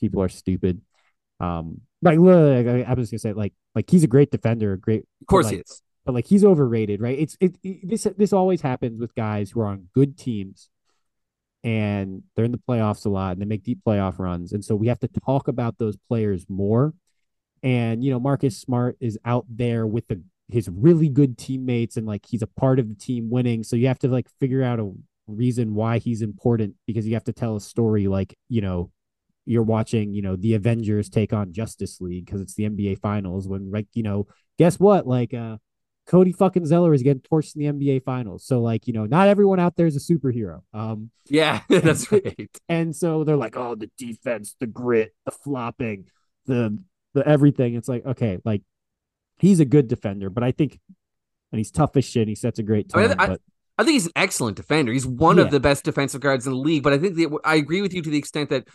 people 0.00 0.22
are 0.22 0.28
stupid. 0.28 0.82
Um, 1.40 1.80
like 2.02 2.18
literally, 2.18 2.84
I, 2.84 2.90
I 2.90 2.94
was 2.94 3.10
gonna 3.10 3.18
say 3.18 3.32
like 3.32 3.54
like 3.74 3.88
he's 3.88 4.04
a 4.04 4.08
great 4.08 4.30
defender, 4.30 4.74
a 4.74 4.78
great. 4.78 5.04
Of 5.22 5.26
course 5.26 5.46
like, 5.46 5.54
he 5.54 5.60
is. 5.60 5.82
But 6.04 6.14
like 6.14 6.26
he's 6.26 6.44
overrated, 6.44 7.00
right? 7.00 7.18
It's 7.18 7.36
it, 7.40 7.56
it 7.62 7.88
this 7.88 8.06
this 8.16 8.32
always 8.32 8.60
happens 8.60 9.00
with 9.00 9.14
guys 9.14 9.50
who 9.50 9.60
are 9.60 9.66
on 9.66 9.88
good 9.94 10.18
teams 10.18 10.68
and 11.64 12.22
they're 12.34 12.44
in 12.44 12.52
the 12.52 12.58
playoffs 12.58 13.04
a 13.04 13.08
lot 13.08 13.32
and 13.32 13.42
they 13.42 13.46
make 13.46 13.64
deep 13.64 13.80
playoff 13.86 14.18
runs. 14.18 14.52
And 14.52 14.64
so 14.64 14.76
we 14.76 14.88
have 14.88 15.00
to 15.00 15.08
talk 15.08 15.48
about 15.48 15.78
those 15.78 15.96
players 16.08 16.46
more 16.48 16.94
and 17.62 18.04
you 18.04 18.10
know, 18.10 18.20
Marcus 18.20 18.58
Smart 18.58 18.96
is 19.00 19.18
out 19.24 19.44
there 19.48 19.86
with 19.86 20.06
the 20.08 20.22
his 20.48 20.68
really 20.70 21.10
good 21.10 21.36
teammates 21.36 21.98
and 21.98 22.06
like 22.06 22.24
he's 22.26 22.40
a 22.40 22.46
part 22.46 22.78
of 22.78 22.88
the 22.88 22.94
team 22.94 23.28
winning. 23.28 23.62
So 23.62 23.76
you 23.76 23.86
have 23.88 23.98
to 24.00 24.08
like 24.08 24.28
figure 24.40 24.62
out 24.62 24.80
a 24.80 24.90
reason 25.26 25.74
why 25.74 25.98
he's 25.98 26.22
important 26.22 26.74
because 26.86 27.06
you 27.06 27.14
have 27.14 27.24
to 27.24 27.34
tell 27.34 27.56
a 27.56 27.60
story 27.60 28.08
like, 28.08 28.34
you 28.48 28.62
know, 28.62 28.90
you're 29.44 29.62
watching, 29.62 30.14
you 30.14 30.22
know, 30.22 30.36
the 30.36 30.54
Avengers 30.54 31.10
take 31.10 31.34
on 31.34 31.52
Justice 31.52 32.00
League 32.00 32.24
because 32.24 32.40
it's 32.40 32.54
the 32.54 32.68
NBA 32.68 33.00
finals 33.00 33.46
when 33.46 33.70
like, 33.70 33.88
you 33.92 34.02
know, 34.02 34.26
guess 34.58 34.78
what? 34.80 35.06
Like 35.06 35.34
uh 35.34 35.58
Cody 36.08 36.32
fucking 36.32 36.64
Zeller 36.64 36.94
is 36.94 37.02
getting 37.02 37.20
torched 37.20 37.54
in 37.54 37.78
the 37.78 37.86
NBA 37.86 38.02
finals. 38.02 38.44
So 38.44 38.60
like, 38.60 38.86
you 38.86 38.94
know, 38.94 39.04
not 39.04 39.28
everyone 39.28 39.60
out 39.60 39.76
there 39.76 39.86
is 39.86 39.94
a 39.94 40.12
superhero. 40.12 40.62
Um 40.72 41.10
Yeah, 41.28 41.60
that's 41.68 42.10
right. 42.12 42.50
And 42.68 42.96
so 42.96 43.24
they're 43.24 43.36
like, 43.36 43.56
oh, 43.56 43.74
the 43.74 43.90
defense, 43.98 44.56
the 44.58 44.66
grit, 44.66 45.14
the 45.26 45.30
flopping, 45.30 46.06
the 46.46 46.78
the 47.14 47.28
everything. 47.28 47.74
It's 47.74 47.88
like, 47.88 48.04
okay, 48.06 48.38
like 48.44 48.62
he's 49.38 49.60
a 49.60 49.64
good 49.64 49.86
defender, 49.86 50.30
but 50.30 50.42
I 50.42 50.52
think, 50.52 50.80
and 51.52 51.58
he's 51.58 51.70
tough 51.70 51.96
as 51.96 52.04
shit. 52.04 52.22
And 52.22 52.28
He 52.30 52.34
sets 52.34 52.58
a 52.58 52.62
great 52.62 52.88
tone. 52.88 53.04
I, 53.04 53.06
mean, 53.08 53.16
I, 53.18 53.26
but, 53.26 53.40
I 53.78 53.84
think 53.84 53.94
he's 53.94 54.06
an 54.06 54.12
excellent 54.16 54.56
defender. 54.56 54.92
He's 54.92 55.06
one 55.06 55.36
yeah. 55.36 55.44
of 55.44 55.50
the 55.50 55.60
best 55.60 55.84
defensive 55.84 56.20
guards 56.20 56.46
in 56.46 56.52
the 56.52 56.58
league. 56.58 56.82
But 56.82 56.94
I 56.94 56.98
think 56.98 57.16
that 57.16 57.38
I 57.44 57.56
agree 57.56 57.82
with 57.82 57.94
you 57.94 58.02
to 58.02 58.10
the 58.10 58.18
extent 58.18 58.50
that 58.50 58.66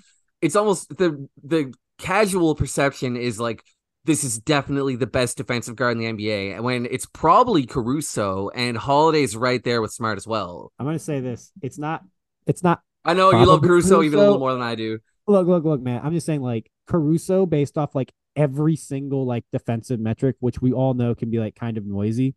it's 0.42 0.56
almost 0.56 0.96
the 0.98 1.28
the 1.44 1.74
casual 1.98 2.54
perception 2.56 3.16
is 3.16 3.40
like 3.40 3.64
this 4.06 4.24
is 4.24 4.40
definitely 4.40 4.96
the 4.96 5.08
best 5.08 5.38
defensive 5.38 5.76
guard 5.76 5.98
in 5.98 6.18
the 6.18 6.26
NBA 6.26 6.56
And 6.56 6.64
when 6.64 6.86
it's 6.86 7.06
probably 7.06 7.66
Caruso 7.66 8.50
and 8.50 8.78
Holiday's 8.78 9.36
right 9.36 9.64
there 9.64 9.82
with 9.82 9.92
Smart 9.92 10.18
as 10.18 10.28
well. 10.28 10.72
I'm 10.80 10.86
gonna 10.86 11.00
say 11.00 11.20
this. 11.20 11.52
It's 11.62 11.78
not 11.78 12.04
it's 12.46 12.64
not 12.64 12.82
I 13.06 13.14
know 13.14 13.32
you 13.32 13.46
love 13.46 13.62
Caruso, 13.62 13.96
Caruso, 13.96 14.04
even 14.04 14.20
a 14.20 14.22
little 14.22 14.40
more 14.40 14.54
than 14.54 14.62
I 14.62 14.76
do. 14.76 15.00
Look, 15.28 15.48
look, 15.48 15.64
look, 15.64 15.82
man. 15.82 16.02
I'm 16.04 16.14
just 16.14 16.26
saying 16.26 16.42
like 16.42 16.70
Caruso 16.88 17.46
based 17.46 17.78
off 17.78 17.96
like 17.96 18.14
every 18.36 18.76
single 18.76 19.26
like 19.26 19.46
defensive 19.52 20.00
metric, 20.00 20.36
which 20.40 20.62
we 20.62 20.72
all 20.74 20.94
know 20.94 21.16
can 21.16 21.30
be 21.30 21.40
like 21.40 21.56
kind 21.56 21.78
of 21.78 21.86
noisy. 21.86 22.36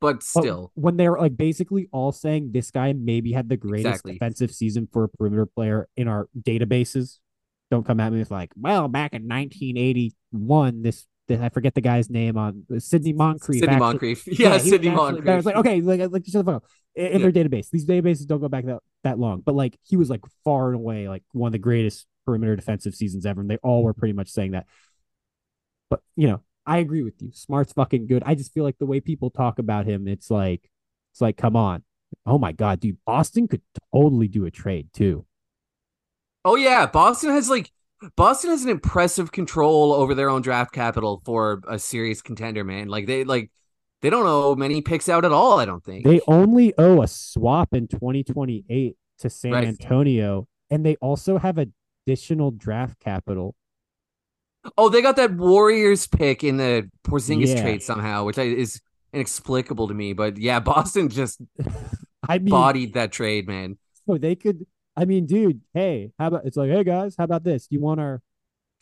But 0.00 0.22
still, 0.22 0.72
but 0.76 0.82
when 0.82 0.96
they're 0.96 1.18
like 1.18 1.36
basically 1.36 1.88
all 1.90 2.12
saying 2.12 2.52
this 2.52 2.70
guy 2.70 2.92
maybe 2.92 3.32
had 3.32 3.48
the 3.48 3.56
greatest 3.56 3.86
exactly. 3.86 4.12
defensive 4.12 4.52
season 4.52 4.88
for 4.92 5.04
a 5.04 5.08
perimeter 5.08 5.46
player 5.46 5.88
in 5.96 6.06
our 6.06 6.28
databases, 6.40 7.18
don't 7.70 7.86
come 7.86 8.00
at 8.00 8.12
me 8.12 8.18
with 8.18 8.30
like, 8.30 8.50
well, 8.56 8.88
back 8.88 9.12
in 9.12 9.22
1981, 9.22 10.82
this, 10.82 11.06
this 11.26 11.40
I 11.40 11.48
forget 11.50 11.74
the 11.74 11.80
guy's 11.80 12.08
name 12.08 12.36
on 12.36 12.64
uh, 12.74 12.78
Sidney 12.78 13.12
Moncrief. 13.12 13.60
Sidney 13.60 13.76
Moncrief, 13.76 14.26
yeah, 14.26 14.52
yeah 14.52 14.58
Sidney 14.58 14.90
Moncrief. 14.90 15.28
I 15.28 15.36
was 15.36 15.46
like, 15.46 15.56
okay, 15.56 15.80
like, 15.80 16.00
like 16.10 16.24
shut 16.26 16.44
the 16.44 16.52
fuck 16.52 16.62
up. 16.62 16.64
In 16.94 17.20
yeah. 17.20 17.30
their 17.30 17.32
database, 17.32 17.70
these 17.70 17.86
databases 17.86 18.26
don't 18.26 18.40
go 18.40 18.48
back 18.48 18.64
that 18.64 18.80
that 19.04 19.18
long, 19.18 19.40
but 19.40 19.54
like 19.54 19.78
he 19.84 19.96
was 19.96 20.10
like 20.10 20.22
far 20.44 20.68
and 20.68 20.76
away 20.76 21.08
like 21.08 21.22
one 21.32 21.48
of 21.48 21.52
the 21.52 21.58
greatest 21.58 22.06
perimeter 22.26 22.56
defensive 22.56 22.94
seasons 22.94 23.24
ever, 23.24 23.40
and 23.40 23.50
they 23.50 23.58
all 23.58 23.84
were 23.84 23.94
pretty 23.94 24.14
much 24.14 24.30
saying 24.30 24.52
that. 24.52 24.66
But 25.90 26.00
you 26.16 26.28
know, 26.28 26.40
I 26.66 26.78
agree 26.78 27.02
with 27.02 27.22
you. 27.22 27.30
Smart's 27.32 27.72
fucking 27.72 28.06
good. 28.06 28.22
I 28.26 28.34
just 28.34 28.52
feel 28.52 28.64
like 28.64 28.78
the 28.78 28.86
way 28.86 29.00
people 29.00 29.30
talk 29.30 29.58
about 29.58 29.86
him, 29.86 30.08
it's 30.08 30.30
like, 30.30 30.68
it's 31.12 31.20
like, 31.20 31.36
come 31.36 31.56
on. 31.56 31.84
Oh 32.26 32.38
my 32.38 32.52
god, 32.52 32.80
dude, 32.80 32.98
Boston 33.06 33.48
could 33.48 33.62
totally 33.92 34.28
do 34.28 34.44
a 34.44 34.50
trade 34.50 34.88
too. 34.92 35.24
Oh 36.44 36.56
yeah, 36.56 36.86
Boston 36.86 37.30
has 37.30 37.48
like 37.48 37.70
Boston 38.16 38.50
has 38.50 38.64
an 38.64 38.70
impressive 38.70 39.32
control 39.32 39.92
over 39.92 40.14
their 40.14 40.30
own 40.30 40.42
draft 40.42 40.72
capital 40.72 41.22
for 41.24 41.60
a 41.68 41.78
serious 41.78 42.22
contender, 42.22 42.64
man. 42.64 42.88
Like 42.88 43.06
they 43.06 43.24
like 43.24 43.50
they 44.02 44.10
don't 44.10 44.26
owe 44.26 44.54
many 44.54 44.80
picks 44.80 45.08
out 45.08 45.24
at 45.24 45.32
all, 45.32 45.58
I 45.58 45.64
don't 45.64 45.84
think. 45.84 46.04
They 46.04 46.20
only 46.28 46.72
owe 46.78 47.02
a 47.02 47.08
swap 47.08 47.74
in 47.74 47.88
2028 47.88 48.96
to 49.18 49.30
San 49.30 49.52
right. 49.52 49.66
Antonio 49.66 50.46
and 50.70 50.86
they 50.86 50.96
also 50.96 51.38
have 51.38 51.58
additional 51.58 52.52
draft 52.52 53.00
capital 53.00 53.56
Oh, 54.76 54.88
they 54.88 55.02
got 55.02 55.16
that 55.16 55.34
Warriors 55.34 56.06
pick 56.06 56.44
in 56.44 56.56
the 56.56 56.90
Porzingis 57.04 57.54
yeah. 57.54 57.62
trade 57.62 57.82
somehow, 57.82 58.24
which 58.24 58.38
is 58.38 58.80
inexplicable 59.12 59.88
to 59.88 59.94
me. 59.94 60.12
But 60.12 60.36
yeah, 60.36 60.60
Boston 60.60 61.08
just 61.08 61.40
I 62.28 62.38
mean, 62.38 62.50
bodied 62.50 62.94
that 62.94 63.12
trade, 63.12 63.46
man. 63.46 63.78
So 64.06 64.18
they 64.18 64.34
could. 64.34 64.66
I 64.98 65.04
mean, 65.04 65.26
dude, 65.26 65.60
hey, 65.74 66.10
how 66.18 66.26
about 66.26 66.44
it's 66.44 66.56
like, 66.56 66.70
hey 66.70 66.82
guys, 66.82 67.14
how 67.16 67.24
about 67.24 67.44
this? 67.44 67.68
Do 67.68 67.76
you 67.76 67.80
want 67.80 68.00
our 68.00 68.20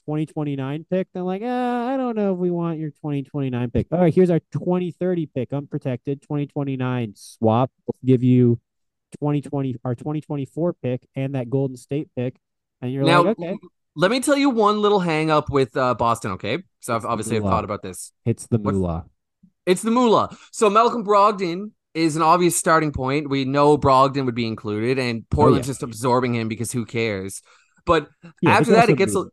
2029 0.06 0.86
pick? 0.90 1.08
They're 1.12 1.22
like, 1.22 1.42
uh, 1.42 1.46
I 1.46 1.96
don't 1.98 2.16
know 2.16 2.32
if 2.32 2.38
we 2.38 2.50
want 2.50 2.78
your 2.78 2.90
2029 2.90 3.70
pick. 3.70 3.86
All 3.92 4.00
right, 4.00 4.14
here's 4.14 4.30
our 4.30 4.40
2030 4.52 5.26
pick, 5.26 5.52
unprotected 5.52 6.22
2029 6.22 7.12
swap. 7.16 7.70
We'll 7.86 7.98
give 8.04 8.22
you 8.22 8.58
2020 9.20 9.76
our 9.84 9.94
2024 9.94 10.72
pick 10.74 11.06
and 11.14 11.34
that 11.34 11.50
Golden 11.50 11.76
State 11.76 12.08
pick. 12.16 12.36
And 12.80 12.90
you're 12.90 13.04
now, 13.04 13.22
like, 13.22 13.38
okay 13.38 13.56
let 13.96 14.10
me 14.10 14.20
tell 14.20 14.36
you 14.36 14.50
one 14.50 14.82
little 14.82 15.00
hang 15.00 15.30
up 15.30 15.50
with 15.50 15.76
uh, 15.76 15.94
Boston, 15.94 16.32
okay? 16.32 16.58
So 16.80 16.94
I've, 16.94 17.06
obviously 17.06 17.38
I've 17.38 17.42
thought 17.42 17.64
about 17.64 17.82
this. 17.82 18.12
It's 18.26 18.46
the 18.46 18.58
moolah. 18.58 19.06
It's 19.64 19.82
the 19.82 19.90
moolah. 19.90 20.36
So 20.52 20.70
Malcolm 20.70 21.04
Brogdon 21.04 21.70
is 21.96 22.16
an 22.16 22.22
obvious 22.22 22.56
starting 22.56 22.92
point. 22.92 23.28
We 23.28 23.44
know 23.44 23.76
Brogdon 23.78 24.26
would 24.26 24.34
be 24.34 24.46
included, 24.46 24.98
and 24.98 25.28
Portland's 25.30 25.66
oh, 25.66 25.70
yeah. 25.70 25.72
just 25.72 25.82
absorbing 25.82 26.34
him 26.34 26.48
because 26.48 26.70
who 26.70 26.84
cares? 26.84 27.42
But 27.84 28.08
yeah, 28.42 28.50
after 28.50 28.72
that, 28.72 28.88
it 28.90 28.96
gets 28.96 29.14
a, 29.14 29.24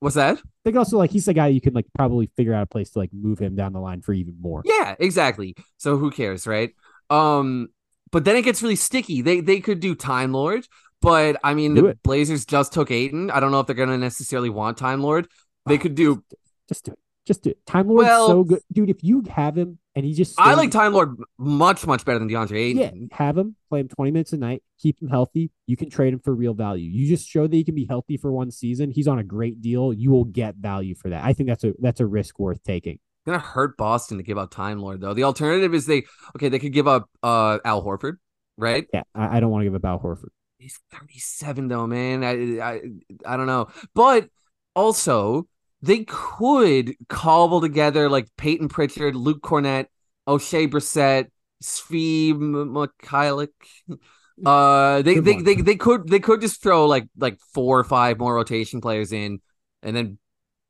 What's 0.00 0.14
that? 0.14 0.40
They 0.64 0.70
could 0.70 0.78
also 0.78 0.96
like 0.96 1.10
he's 1.10 1.24
the 1.24 1.34
guy 1.34 1.48
you 1.48 1.60
can 1.60 1.74
like 1.74 1.86
probably 1.96 2.30
figure 2.36 2.54
out 2.54 2.62
a 2.62 2.66
place 2.66 2.90
to 2.90 3.00
like 3.00 3.10
move 3.12 3.38
him 3.38 3.56
down 3.56 3.72
the 3.72 3.80
line 3.80 4.00
for 4.00 4.12
even 4.12 4.36
more. 4.40 4.62
Yeah, 4.64 4.94
exactly. 4.98 5.56
So 5.76 5.96
who 5.96 6.10
cares, 6.10 6.46
right? 6.46 6.70
Um, 7.10 7.68
but 8.12 8.24
then 8.24 8.36
it 8.36 8.42
gets 8.42 8.62
really 8.62 8.76
sticky. 8.76 9.22
They 9.22 9.40
they 9.40 9.60
could 9.60 9.80
do 9.80 9.94
Time 9.94 10.32
Lord, 10.32 10.66
but 11.02 11.36
I 11.42 11.54
mean 11.54 11.74
Do 11.74 11.82
the 11.82 11.88
it. 11.88 12.02
Blazers 12.02 12.44
just 12.44 12.72
took 12.72 12.90
Ayton. 12.90 13.30
I 13.30 13.40
don't 13.40 13.50
know 13.50 13.60
if 13.60 13.66
they're 13.66 13.74
gonna 13.74 13.98
necessarily 13.98 14.50
want 14.50 14.78
Time 14.78 15.02
Lord. 15.02 15.26
They 15.66 15.74
Oh, 15.74 15.78
could 15.78 15.94
do. 15.96 16.22
Just 16.68 16.84
do 16.84 16.92
it. 16.92 16.98
Just 17.28 17.42
do 17.42 17.50
it. 17.50 17.58
Time 17.66 17.88
Lord's 17.88 18.06
Well- 18.06 18.26
so 18.26 18.42
good, 18.42 18.60
dude. 18.72 18.88
If 18.88 19.04
you 19.04 19.22
have 19.28 19.56
him 19.56 19.78
and 19.94 20.02
he 20.06 20.14
just 20.14 20.40
I 20.40 20.54
like 20.54 20.70
Time 20.70 20.94
Lord 20.94 21.18
much 21.38 21.86
much 21.86 22.06
better 22.06 22.18
than 22.18 22.26
DeAndre 22.26 22.56
Ayton. 22.56 22.80
Yeah, 23.10 23.16
have 23.16 23.36
him 23.36 23.54
play 23.68 23.80
him 23.80 23.88
20 23.88 24.12
minutes 24.12 24.32
a 24.32 24.38
night, 24.38 24.62
keep 24.80 25.02
him 25.02 25.08
healthy. 25.08 25.50
You 25.66 25.76
can 25.76 25.90
trade 25.90 26.14
him 26.14 26.20
for 26.20 26.34
real 26.34 26.54
value. 26.54 26.90
You 26.90 27.06
just 27.06 27.28
show 27.28 27.46
that 27.46 27.54
he 27.54 27.64
can 27.64 27.74
be 27.74 27.84
healthy 27.84 28.16
for 28.16 28.32
one 28.32 28.50
season. 28.50 28.90
He's 28.90 29.06
on 29.06 29.18
a 29.18 29.22
great 29.22 29.60
deal. 29.60 29.92
You 29.92 30.10
will 30.10 30.24
get 30.24 30.54
value 30.56 30.94
for 30.94 31.10
that. 31.10 31.22
I 31.22 31.34
think 31.34 31.50
that's 31.50 31.64
a 31.64 31.74
that's 31.80 32.00
a 32.00 32.06
risk 32.06 32.38
worth 32.38 32.62
taking. 32.64 32.98
gonna 33.26 33.38
hurt 33.38 33.76
Boston 33.76 34.16
to 34.16 34.22
give 34.22 34.38
up 34.38 34.50
Time 34.50 34.78
Lord 34.78 35.02
though. 35.02 35.12
The 35.12 35.24
alternative 35.24 35.74
is 35.74 35.84
they 35.84 36.04
okay 36.34 36.48
they 36.48 36.58
could 36.58 36.72
give 36.72 36.88
up 36.88 37.10
uh 37.22 37.58
Al 37.62 37.84
Horford, 37.84 38.14
right? 38.56 38.86
Yeah, 38.94 39.02
I, 39.14 39.36
I 39.36 39.40
don't 39.40 39.50
want 39.50 39.60
to 39.60 39.66
give 39.66 39.74
up 39.74 39.84
Al 39.84 39.98
Horford. 40.00 40.30
He's 40.56 40.80
37 40.92 41.68
though, 41.68 41.86
man. 41.86 42.24
I 42.24 42.64
I 42.64 42.80
I 43.26 43.36
don't 43.36 43.46
know. 43.46 43.68
But 43.94 44.30
also 44.74 45.46
they 45.82 46.04
could 46.04 46.94
cobble 47.08 47.60
together 47.60 48.08
like 48.08 48.28
Payton 48.36 48.68
Pritchard, 48.68 49.14
Luke 49.14 49.40
Kornet, 49.42 49.86
Oshae 50.28 50.68
Brissett, 50.68 51.28
Svi 51.62 52.34
Mykhailiuk. 52.34 53.48
Uh 54.46 55.02
they 55.02 55.18
they, 55.18 55.34
they 55.42 55.56
they 55.56 55.74
could 55.74 56.06
they 56.06 56.20
could 56.20 56.40
just 56.40 56.62
throw 56.62 56.86
like 56.86 57.08
like 57.16 57.40
four 57.52 57.76
or 57.76 57.82
five 57.82 58.20
more 58.20 58.36
rotation 58.36 58.80
players 58.80 59.10
in 59.12 59.40
and 59.82 59.96
then 59.96 60.16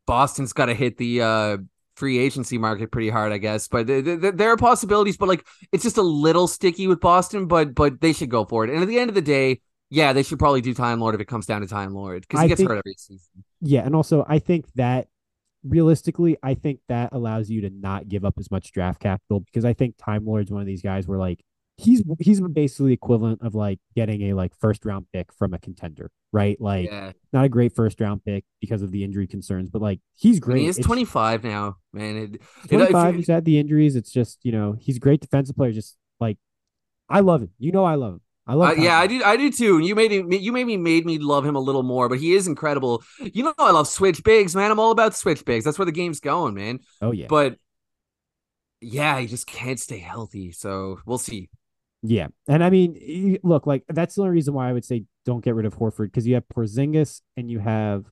Boston's 0.07 0.53
got 0.55 0.67
to 0.67 0.75
hit 0.75 0.97
the 0.97 1.23
uh 1.23 1.59
free 1.97 2.19
agency 2.19 2.59
market 2.59 2.91
pretty 2.91 3.11
hard, 3.11 3.33
I 3.33 3.39
guess. 3.39 3.69
But 3.69 3.89
th- 3.89 4.05
th- 4.05 4.35
there 4.35 4.51
are 4.53 4.57
possibilities, 4.57 5.17
but 5.17 5.29
like 5.29 5.47
it's 5.73 5.83
just 5.83 5.99
a 5.99 6.03
little 6.03 6.47
sticky 6.47 6.87
with 6.87 7.01
Boston. 7.01 7.47
But 7.47 7.75
but 7.75 8.01
they 8.01 8.13
should 8.13 8.31
go 8.31 8.45
for 8.45 8.65
it. 8.65 8.71
And 8.71 8.81
at 8.83 8.89
the 8.89 8.99
end 8.99 9.11
of 9.11 9.15
the 9.15 9.23
day, 9.23 9.61
yeah, 9.91 10.13
they 10.13 10.23
should 10.23 10.39
probably 10.39 10.61
do 10.61 10.75
Time 10.75 11.01
Lord 11.01 11.15
if 11.15 11.21
it 11.21 11.27
comes 11.27 11.47
down 11.47 11.61
to 11.63 11.67
Time 11.67 11.95
Lord 11.95 12.23
because 12.23 12.41
he 12.41 12.45
I 12.45 12.49
gets 12.49 12.59
think- 12.59 12.71
hurt 12.71 12.79
every 12.79 12.95
season. 12.99 13.45
Yeah, 13.61 13.85
and 13.85 13.95
also 13.97 14.25
I 14.29 14.39
think 14.39 14.67
that 14.77 15.09
realistically, 15.65 16.37
I 16.43 16.55
think 16.55 16.81
that 16.89 17.13
allows 17.13 17.51
you 17.51 17.63
to 17.63 17.71
not 17.71 18.09
give 18.09 18.25
up 18.25 18.35
as 18.39 18.51
much 18.51 18.73
draft 18.73 19.01
capital 19.01 19.41
because 19.41 19.65
I 19.65 19.73
think 19.73 19.97
Time 19.99 20.25
Lord's 20.25 20.51
one 20.51 20.61
of 20.61 20.67
these 20.67 20.83
guys 20.83 21.07
where 21.09 21.19
like 21.19 21.43
he's 21.77 22.03
he's 22.21 22.41
basically 22.41 22.93
equivalent 22.93 23.41
of 23.43 23.55
like 23.55 23.79
getting 23.95 24.23
a 24.31 24.35
like 24.35 24.53
first 24.59 24.85
round 24.85 25.07
pick 25.13 25.33
from 25.33 25.55
a 25.55 25.59
contender, 25.59 26.11
right? 26.33 26.61
Like 26.61 26.87
Yeah, 26.87 27.13
not 27.33 27.45
a 27.45 27.49
great 27.49 27.75
first 27.75 28.01
round 28.01 28.25
pick 28.25 28.45
because 28.61 28.83
of 28.83 28.91
the 28.91 29.05
injury 29.05 29.27
concerns, 29.27 29.71
but 29.71 29.83
like 29.83 30.01
he's 30.17 30.37
I 30.39 30.41
great. 30.41 30.55
mean, 30.57 30.67
he's 30.67 30.79
25 30.79 31.45
now, 31.45 31.77
man. 31.93 32.17
It, 32.17 32.35
it- 32.65 32.69
25. 32.69 33.15
He's 33.17 33.29
had 33.29 33.45
the 33.45 33.59
injuries. 33.59 33.97
It's 33.97 34.11
just 34.13 34.39
you 34.45 34.53
know 34.53 34.77
he's 34.79 34.97
a 34.97 35.01
great 35.01 35.21
defensive 35.21 35.57
player. 35.57 35.73
Just 35.73 35.97
like 36.21 36.39
I 37.09 37.21
love 37.21 37.43
him. 37.43 37.51
You 37.59 37.73
know 37.73 37.85
I 37.85 37.95
love 37.97 38.15
him. 38.15 38.21
I 38.49 38.55
love. 38.55 38.79
Uh, 38.79 38.83
yeah, 38.83 38.99
I 38.99 39.07
do. 39.07 39.23
I 39.23 39.37
do 39.37 39.51
too. 39.51 39.79
You 39.79 39.95
made 39.95 40.11
me. 40.25 40.39
You 40.39 40.53
made 40.53 40.67
me 40.67 40.79
made 40.79 41.05
me 41.05 41.19
love 41.19 41.45
him 41.45 41.55
a 41.55 41.61
little 41.61 41.83
more. 41.83 42.09
But 42.09 42.19
he 42.19 42.33
is 42.33 42.47
incredible. 42.47 43.05
You 43.21 43.45
know, 43.45 43.55
I 43.59 43.71
love 43.73 43.87
switch 43.87 44.25
bigs, 44.25 44.57
man. 44.57 44.71
I'm 44.71 44.81
all 44.81 44.91
about 44.91 45.15
switch 45.15 45.45
bigs. 45.45 45.65
That's 45.67 45.79
where 45.79 45.87
the 45.87 45.93
game's 45.93 46.21
going, 46.21 46.55
man. 46.55 46.81
Oh 47.03 47.13
yeah. 47.13 47.27
But 47.29 47.57
yeah, 48.81 49.19
he 49.21 49.27
just 49.27 49.47
can't 49.47 49.79
stay 49.79 49.99
healthy. 49.99 50.53
So 50.53 51.01
we'll 51.05 51.19
see. 51.19 51.51
Yeah, 52.03 52.29
and 52.47 52.63
I 52.63 52.71
mean, 52.71 53.39
look, 53.43 53.67
like 53.67 53.85
that's 53.89 54.15
the 54.15 54.23
only 54.23 54.33
reason 54.33 54.55
why 54.55 54.71
I 54.71 54.73
would 54.73 54.85
say 54.85 55.05
don't 55.27 55.45
get 55.45 55.55
rid 55.55 55.67
of 55.67 55.77
Horford 55.77 56.07
because 56.07 56.27
you 56.27 56.35
have 56.35 56.45
Porzingis 56.49 57.23
and 57.37 57.51
you 57.51 57.59
have, 57.59 58.05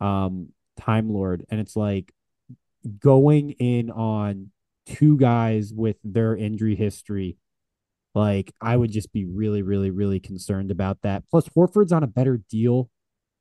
um, 0.00 0.48
Time 0.78 1.12
Lord, 1.12 1.44
and 1.50 1.60
it's 1.60 1.76
like 1.76 2.10
going 2.98 3.50
in 3.50 3.90
on 3.90 4.50
two 4.86 5.18
guys 5.18 5.72
with 5.72 5.96
their 6.02 6.34
injury 6.34 6.74
history. 6.74 7.36
Like 8.14 8.52
I 8.60 8.76
would 8.76 8.90
just 8.92 9.12
be 9.12 9.24
really, 9.24 9.62
really, 9.62 9.90
really 9.90 10.20
concerned 10.20 10.70
about 10.70 11.02
that. 11.02 11.24
Plus, 11.30 11.48
Horford's 11.48 11.92
on 11.92 12.02
a 12.02 12.08
better 12.08 12.40
deal. 12.50 12.90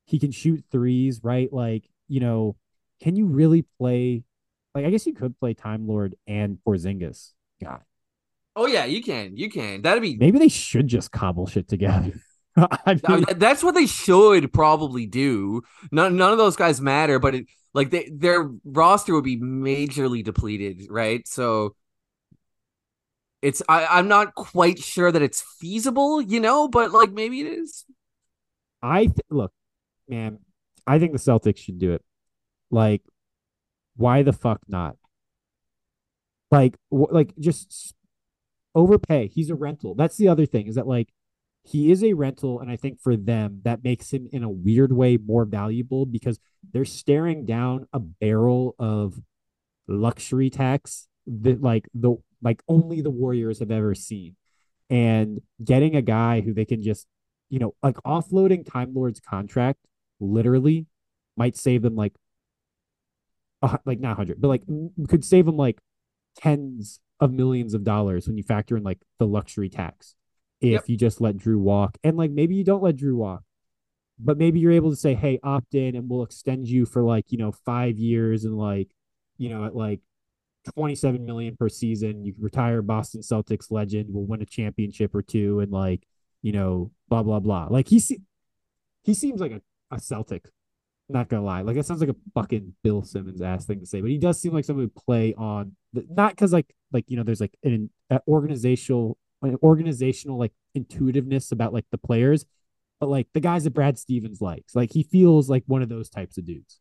He 0.05 0.19
can 0.19 0.31
shoot 0.31 0.63
threes, 0.71 1.21
right? 1.23 1.51
Like 1.51 1.89
you 2.07 2.19
know, 2.19 2.55
can 3.01 3.15
you 3.15 3.25
really 3.25 3.65
play? 3.79 4.23
Like 4.73 4.85
I 4.85 4.89
guess 4.89 5.05
you 5.05 5.13
could 5.13 5.37
play 5.39 5.53
Time 5.53 5.87
Lord 5.87 6.15
and 6.27 6.57
Porzingis. 6.65 7.31
God. 7.61 7.81
Oh 8.55 8.65
yeah, 8.65 8.85
you 8.85 9.01
can. 9.01 9.35
You 9.37 9.49
can. 9.49 9.81
That'd 9.81 10.01
be. 10.01 10.15
Maybe 10.15 10.39
they 10.39 10.49
should 10.49 10.87
just 10.87 11.11
cobble 11.11 11.47
shit 11.47 11.67
together. 11.67 12.13
I 12.57 12.99
mean, 13.07 13.25
that's 13.37 13.63
what 13.63 13.75
they 13.75 13.85
should 13.85 14.51
probably 14.51 15.05
do. 15.05 15.61
None, 15.91 16.17
none 16.17 16.33
of 16.33 16.37
those 16.37 16.57
guys 16.57 16.81
matter, 16.81 17.17
but 17.17 17.35
it, 17.35 17.45
like 17.73 17.91
they, 17.91 18.09
their 18.13 18.51
roster 18.65 19.13
would 19.13 19.23
be 19.23 19.39
majorly 19.39 20.23
depleted, 20.23 20.87
right? 20.89 21.25
So 21.27 21.75
it's 23.41 23.61
I, 23.67 23.85
I'm 23.85 24.07
not 24.07 24.35
quite 24.35 24.79
sure 24.79 25.11
that 25.11 25.21
it's 25.21 25.41
feasible, 25.59 26.21
you 26.21 26.39
know, 26.39 26.67
but 26.67 26.91
like 26.91 27.11
maybe 27.11 27.41
it 27.41 27.47
is. 27.47 27.85
I 28.81 29.05
th- 29.05 29.17
look, 29.29 29.51
man. 30.07 30.39
I 30.87 30.99
think 30.99 31.11
the 31.11 31.19
Celtics 31.19 31.57
should 31.57 31.79
do 31.79 31.93
it. 31.93 32.03
Like, 32.71 33.03
why 33.95 34.23
the 34.23 34.33
fuck 34.33 34.61
not? 34.67 34.97
Like, 36.49 36.75
wh- 36.89 37.11
like 37.11 37.33
just 37.39 37.93
overpay. 38.75 39.27
He's 39.27 39.49
a 39.49 39.55
rental. 39.55 39.95
That's 39.95 40.17
the 40.17 40.27
other 40.27 40.45
thing 40.45 40.67
is 40.67 40.75
that 40.75 40.87
like 40.87 41.09
he 41.63 41.91
is 41.91 42.03
a 42.03 42.13
rental, 42.13 42.59
and 42.59 42.71
I 42.71 42.75
think 42.75 42.99
for 42.99 43.15
them 43.15 43.61
that 43.63 43.83
makes 43.83 44.11
him 44.11 44.27
in 44.31 44.43
a 44.43 44.49
weird 44.49 44.91
way 44.91 45.17
more 45.17 45.45
valuable 45.45 46.05
because 46.05 46.39
they're 46.73 46.85
staring 46.85 47.45
down 47.45 47.87
a 47.93 47.99
barrel 47.99 48.75
of 48.79 49.19
luxury 49.87 50.49
tax 50.49 51.07
that 51.27 51.61
like 51.61 51.87
the 51.93 52.15
like 52.41 52.61
only 52.67 53.01
the 53.01 53.09
Warriors 53.11 53.59
have 53.59 53.71
ever 53.71 53.95
seen, 53.95 54.35
and 54.89 55.41
getting 55.63 55.95
a 55.95 56.01
guy 56.01 56.41
who 56.41 56.53
they 56.53 56.65
can 56.65 56.81
just 56.81 57.07
you 57.49 57.59
know 57.59 57.75
like 57.83 57.95
offloading 57.97 58.69
Time 58.69 58.93
Lord's 58.93 59.19
contract 59.19 59.79
literally 60.19 60.85
might 61.37 61.55
save 61.57 61.81
them 61.81 61.95
like 61.95 62.13
uh, 63.61 63.77
like 63.85 63.99
not 63.99 64.15
hundred, 64.15 64.41
but 64.41 64.47
like 64.47 64.63
could 65.07 65.23
save 65.23 65.45
them 65.45 65.57
like 65.57 65.79
tens 66.37 66.99
of 67.19 67.31
millions 67.31 67.73
of 67.73 67.83
dollars 67.83 68.27
when 68.27 68.37
you 68.37 68.43
factor 68.43 68.75
in 68.75 68.83
like 68.83 68.99
the 69.19 69.27
luxury 69.27 69.69
tax 69.69 70.15
if 70.59 70.71
Yep. 70.71 70.83
you 70.89 70.97
just 70.97 71.21
let 71.21 71.37
Drew 71.37 71.59
walk. 71.59 71.97
And 72.03 72.17
like 72.17 72.31
maybe 72.31 72.55
you 72.55 72.63
don't 72.63 72.83
let 72.83 72.95
Drew 72.95 73.15
walk, 73.15 73.43
but 74.19 74.37
maybe 74.37 74.59
you're 74.59 74.71
able 74.71 74.89
to 74.91 74.95
say, 74.95 75.13
hey, 75.13 75.39
opt 75.43 75.75
in 75.75 75.95
and 75.95 76.09
we'll 76.09 76.23
extend 76.23 76.67
you 76.67 76.85
for 76.85 77.03
like, 77.03 77.31
you 77.31 77.37
know, 77.37 77.51
five 77.51 77.97
years 77.99 78.45
and 78.45 78.57
like, 78.57 78.89
you 79.37 79.49
know, 79.49 79.65
at 79.65 79.75
like 79.75 80.01
27 80.65 81.25
million 81.25 81.55
per 81.57 81.69
season. 81.69 82.25
You 82.25 82.33
can 82.33 82.43
retire 82.43 82.81
Boston 82.81 83.21
Celtics 83.21 83.71
legend, 83.71 84.13
will 84.13 84.25
win 84.25 84.41
a 84.41 84.45
championship 84.45 85.15
or 85.15 85.21
two, 85.21 85.59
and 85.59 85.71
like, 85.71 86.07
you 86.41 86.51
know, 86.51 86.91
blah, 87.09 87.23
blah, 87.23 87.39
blah. 87.39 87.67
Like 87.69 87.87
he 87.87 87.99
se- 87.99 88.21
he 89.03 89.13
seems 89.13 89.41
like 89.41 89.51
a, 89.51 89.61
a 89.91 89.99
Celtic. 89.99 90.49
Not 91.09 91.27
gonna 91.27 91.43
lie, 91.43 91.61
like 91.61 91.75
that 91.75 91.85
sounds 91.85 91.99
like 91.99 92.09
a 92.09 92.15
fucking 92.33 92.73
Bill 92.83 93.03
Simmons 93.03 93.41
ass 93.41 93.65
thing 93.65 93.81
to 93.81 93.85
say, 93.85 93.99
but 93.99 94.09
he 94.09 94.17
does 94.17 94.39
seem 94.39 94.53
like 94.53 94.63
someone 94.63 94.85
who 94.85 95.01
play 95.01 95.33
on 95.33 95.75
the, 95.91 96.05
not 96.09 96.31
because 96.31 96.53
like 96.53 96.73
like 96.93 97.03
you 97.09 97.17
know 97.17 97.23
there's 97.23 97.41
like 97.41 97.57
an, 97.63 97.89
an 98.09 98.19
organizational 98.29 99.17
an 99.41 99.57
organizational 99.61 100.37
like 100.37 100.53
intuitiveness 100.73 101.51
about 101.51 101.73
like 101.73 101.83
the 101.91 101.97
players, 101.97 102.45
but 103.01 103.09
like 103.09 103.27
the 103.33 103.41
guys 103.41 103.65
that 103.65 103.71
Brad 103.71 103.97
Stevens 103.97 104.39
likes, 104.39 104.73
like 104.73 104.93
he 104.93 105.03
feels 105.03 105.49
like 105.49 105.63
one 105.65 105.81
of 105.81 105.89
those 105.89 106.09
types 106.09 106.37
of 106.37 106.45
dudes. 106.45 106.79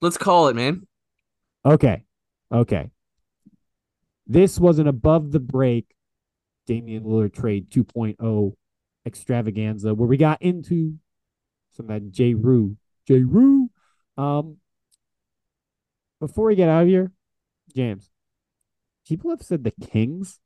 Let's 0.00 0.18
call 0.18 0.48
it, 0.48 0.56
man. 0.56 0.88
Okay, 1.64 2.02
okay. 2.52 2.90
This 4.26 4.58
was 4.58 4.78
an 4.78 4.88
above 4.88 5.32
the 5.32 5.40
break 5.40 5.86
Damian 6.66 7.04
Lillard 7.04 7.34
trade 7.34 7.70
2.0 7.70 8.52
extravaganza 9.06 9.94
where 9.94 10.08
we 10.08 10.16
got 10.16 10.42
into 10.42 10.94
some 11.72 11.86
of 11.86 11.88
that 11.90 12.10
J. 12.10 12.34
Rue. 12.34 12.76
J. 13.06 13.20
Rue. 13.20 13.70
Um, 14.16 14.56
before 16.20 16.46
we 16.46 16.56
get 16.56 16.68
out 16.68 16.82
of 16.82 16.88
here, 16.88 17.12
James, 17.74 18.10
people 19.06 19.30
have 19.30 19.42
said 19.42 19.64
the 19.64 19.72
Kings. 19.86 20.40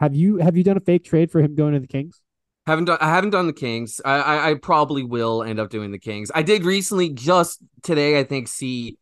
Have 0.00 0.14
you 0.14 0.36
have 0.36 0.56
you 0.56 0.62
done 0.62 0.76
a 0.76 0.80
fake 0.80 1.04
trade 1.04 1.30
for 1.30 1.40
him 1.40 1.56
going 1.56 1.74
to 1.74 1.80
the 1.80 1.88
Kings? 1.88 2.22
Haven't 2.66 2.84
done. 2.84 2.98
I 3.00 3.08
haven't 3.08 3.30
done 3.30 3.48
the 3.48 3.52
Kings. 3.52 4.00
I, 4.04 4.20
I 4.20 4.50
I 4.50 4.54
probably 4.54 5.02
will 5.02 5.42
end 5.42 5.58
up 5.58 5.70
doing 5.70 5.90
the 5.90 5.98
Kings. 5.98 6.30
I 6.34 6.42
did 6.42 6.64
recently, 6.64 7.10
just 7.10 7.60
today, 7.82 8.20
I 8.20 8.24
think. 8.24 8.46
See, 8.46 8.98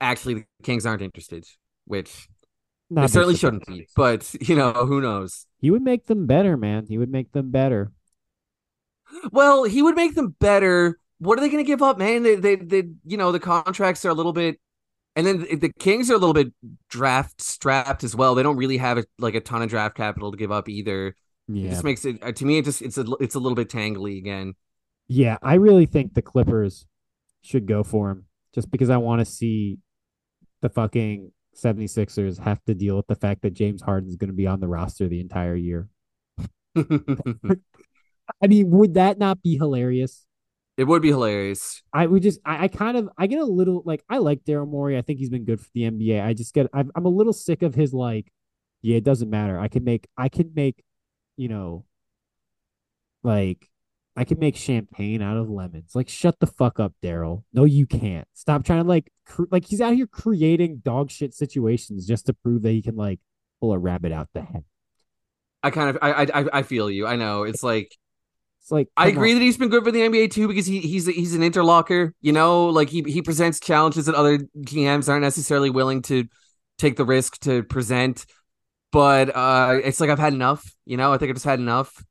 actually, 0.00 0.34
the 0.34 0.44
Kings 0.62 0.86
aren't 0.86 1.02
interested, 1.02 1.46
which 1.86 2.28
Not 2.90 3.02
they 3.02 3.06
certainly 3.08 3.36
shouldn't 3.36 3.66
be. 3.66 3.86
But 3.96 4.34
you 4.40 4.56
know, 4.56 4.72
who 4.72 5.00
knows? 5.00 5.46
He 5.60 5.70
would 5.70 5.82
make 5.82 6.06
them 6.06 6.26
better, 6.26 6.56
man. 6.56 6.86
He 6.88 6.98
would 6.98 7.10
make 7.10 7.32
them 7.32 7.50
better. 7.50 7.92
Well, 9.32 9.64
he 9.64 9.82
would 9.82 9.96
make 9.96 10.14
them 10.14 10.34
better. 10.38 10.98
What 11.18 11.38
are 11.38 11.40
they 11.40 11.48
going 11.48 11.64
to 11.64 11.66
give 11.66 11.82
up, 11.82 11.98
man? 11.98 12.22
They, 12.22 12.36
they, 12.36 12.56
they, 12.56 12.84
you 13.04 13.16
know, 13.16 13.32
the 13.32 13.40
contracts 13.40 14.04
are 14.04 14.10
a 14.10 14.14
little 14.14 14.32
bit, 14.32 14.60
and 15.16 15.26
then 15.26 15.40
the- 15.40 15.56
the 15.56 15.72
Kings 15.72 16.10
are 16.10 16.14
a 16.14 16.18
little 16.18 16.34
bit 16.34 16.52
draft 16.88 17.40
strapped 17.40 18.04
as 18.04 18.14
well. 18.14 18.34
They 18.34 18.42
don't 18.42 18.56
really 18.56 18.76
have 18.76 18.98
a, 18.98 19.04
like 19.18 19.34
a 19.34 19.40
ton 19.40 19.62
of 19.62 19.70
draft 19.70 19.96
capital 19.96 20.30
to 20.30 20.36
give 20.36 20.52
up 20.52 20.68
either. 20.68 21.16
It 21.66 21.70
just 21.70 21.84
makes 21.84 22.04
it 22.04 22.22
uh, 22.22 22.32
to 22.32 22.44
me. 22.44 22.58
It 22.58 22.66
just 22.66 22.82
it's 22.82 22.98
a 22.98 23.06
it's 23.20 23.34
a 23.34 23.40
little 23.40 23.56
bit 23.56 23.70
tangly 23.70 24.18
again. 24.18 24.54
Yeah, 25.08 25.38
I 25.42 25.54
really 25.54 25.86
think 25.86 26.12
the 26.12 26.20
Clippers 26.22 26.86
should 27.40 27.66
go 27.66 27.82
for 27.82 28.10
him 28.10 28.26
just 28.54 28.70
because 28.70 28.90
I 28.90 28.98
want 28.98 29.20
to 29.20 29.24
see 29.24 29.78
the 30.62 30.68
fucking 30.68 31.32
76ers 31.56 32.38
have 32.38 32.62
to 32.64 32.74
deal 32.74 32.96
with 32.96 33.06
the 33.06 33.14
fact 33.14 33.42
that 33.42 33.54
James 33.54 33.82
Harden 33.82 34.08
is 34.08 34.16
going 34.16 34.28
to 34.28 34.36
be 34.36 34.46
on 34.46 34.60
the 34.60 34.68
roster 34.68 35.08
the 35.08 35.20
entire 35.20 35.56
year. 35.56 35.88
I 36.76 38.46
mean, 38.46 38.70
would 38.70 38.94
that 38.94 39.18
not 39.18 39.42
be 39.42 39.56
hilarious? 39.56 40.26
It 40.76 40.84
would 40.84 41.02
be 41.02 41.08
hilarious. 41.08 41.82
I 41.92 42.06
would 42.06 42.22
just, 42.22 42.38
I, 42.44 42.64
I 42.64 42.68
kind 42.68 42.96
of, 42.96 43.08
I 43.18 43.26
get 43.26 43.40
a 43.40 43.44
little 43.44 43.82
like, 43.84 44.04
I 44.08 44.18
like 44.18 44.44
Daryl 44.44 44.68
Morey. 44.68 44.96
I 44.96 45.02
think 45.02 45.18
he's 45.18 45.30
been 45.30 45.44
good 45.44 45.60
for 45.60 45.68
the 45.74 45.82
NBA. 45.82 46.24
I 46.24 46.34
just 46.34 46.54
get, 46.54 46.68
I'm, 46.72 46.92
I'm 46.94 47.04
a 47.04 47.10
little 47.10 47.32
sick 47.32 47.62
of 47.62 47.74
his 47.74 47.92
like, 47.92 48.30
yeah, 48.80 48.96
it 48.96 49.04
doesn't 49.04 49.28
matter. 49.28 49.58
I 49.58 49.66
can 49.66 49.82
make, 49.82 50.06
I 50.16 50.28
can 50.28 50.52
make, 50.54 50.84
you 51.36 51.48
know, 51.48 51.84
like, 53.24 53.68
I 54.18 54.24
can 54.24 54.38
make 54.40 54.56
champagne 54.56 55.22
out 55.22 55.36
of 55.36 55.48
lemons. 55.48 55.92
Like, 55.94 56.08
shut 56.08 56.40
the 56.40 56.46
fuck 56.46 56.80
up, 56.80 56.92
Daryl. 57.02 57.44
No, 57.52 57.64
you 57.64 57.86
can't. 57.86 58.26
Stop 58.34 58.64
trying 58.64 58.82
to 58.82 58.88
like, 58.88 59.12
cr- 59.24 59.44
like 59.50 59.64
he's 59.66 59.80
out 59.80 59.94
here 59.94 60.08
creating 60.08 60.82
dog 60.84 61.10
shit 61.10 61.32
situations 61.34 62.06
just 62.06 62.26
to 62.26 62.34
prove 62.34 62.62
that 62.62 62.72
he 62.72 62.82
can 62.82 62.96
like 62.96 63.20
pull 63.60 63.72
a 63.72 63.78
rabbit 63.78 64.12
out 64.12 64.28
the 64.34 64.42
head. 64.42 64.64
I 65.62 65.70
kind 65.70 65.90
of, 65.90 65.98
I, 66.02 66.24
I, 66.34 66.58
I 66.58 66.62
feel 66.62 66.90
you. 66.90 67.06
I 67.06 67.16
know 67.16 67.42
it's 67.44 67.62
like 67.62 67.96
It's 68.60 68.70
like 68.72 68.88
I 68.96 69.08
agree 69.08 69.32
on. 69.32 69.38
that 69.38 69.42
he's 69.42 69.56
been 69.56 69.70
good 69.70 69.84
for 69.84 69.90
the 69.92 70.00
NBA 70.00 70.28
too 70.30 70.48
because 70.48 70.66
he 70.66 70.80
he's 70.80 71.06
he's 71.06 71.34
an 71.34 71.42
interlocker. 71.42 72.12
You 72.20 72.32
know, 72.32 72.66
like 72.66 72.90
he 72.90 73.02
he 73.02 73.22
presents 73.22 73.60
challenges 73.60 74.06
that 74.06 74.14
other 74.14 74.38
GMs 74.58 75.08
aren't 75.08 75.22
necessarily 75.22 75.70
willing 75.70 76.02
to 76.02 76.26
take 76.78 76.96
the 76.96 77.04
risk 77.04 77.38
to 77.40 77.62
present. 77.64 78.26
But 78.92 79.34
uh, 79.34 79.80
it's 79.84 80.00
like 80.00 80.10
I've 80.10 80.18
had 80.18 80.32
enough. 80.34 80.74
You 80.86 80.96
know, 80.96 81.12
I 81.12 81.18
think 81.18 81.30
I've 81.30 81.36
just 81.36 81.46
had 81.46 81.60
enough. 81.60 82.04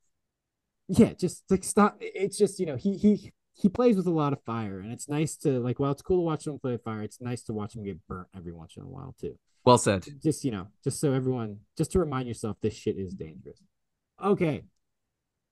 Yeah, 0.87 1.13
just 1.13 1.43
like 1.49 1.63
stop. 1.63 1.97
It's 1.99 2.37
just 2.37 2.59
you 2.59 2.65
know 2.65 2.75
he 2.75 2.97
he 2.97 3.31
he 3.53 3.69
plays 3.69 3.95
with 3.97 4.07
a 4.07 4.11
lot 4.11 4.33
of 4.33 4.41
fire, 4.43 4.79
and 4.79 4.91
it's 4.91 5.09
nice 5.09 5.35
to 5.37 5.59
like. 5.59 5.79
While 5.79 5.91
it's 5.91 6.01
cool 6.01 6.17
to 6.17 6.21
watch 6.21 6.45
him 6.47 6.59
play 6.59 6.73
with 6.73 6.83
fire, 6.83 7.01
it's 7.03 7.19
nice 7.21 7.43
to 7.43 7.53
watch 7.53 7.75
him 7.75 7.83
get 7.83 7.97
burnt 8.07 8.27
every 8.35 8.53
once 8.53 8.75
in 8.77 8.83
a 8.83 8.87
while 8.87 9.15
too. 9.19 9.37
Well 9.65 9.77
said. 9.77 10.05
Just 10.23 10.43
you 10.45 10.51
know, 10.51 10.67
just 10.83 10.99
so 10.99 11.13
everyone, 11.13 11.57
just 11.77 11.91
to 11.93 11.99
remind 11.99 12.27
yourself, 12.27 12.57
this 12.61 12.73
shit 12.75 12.97
is 12.97 13.13
dangerous. 13.13 13.61
Okay, 14.23 14.63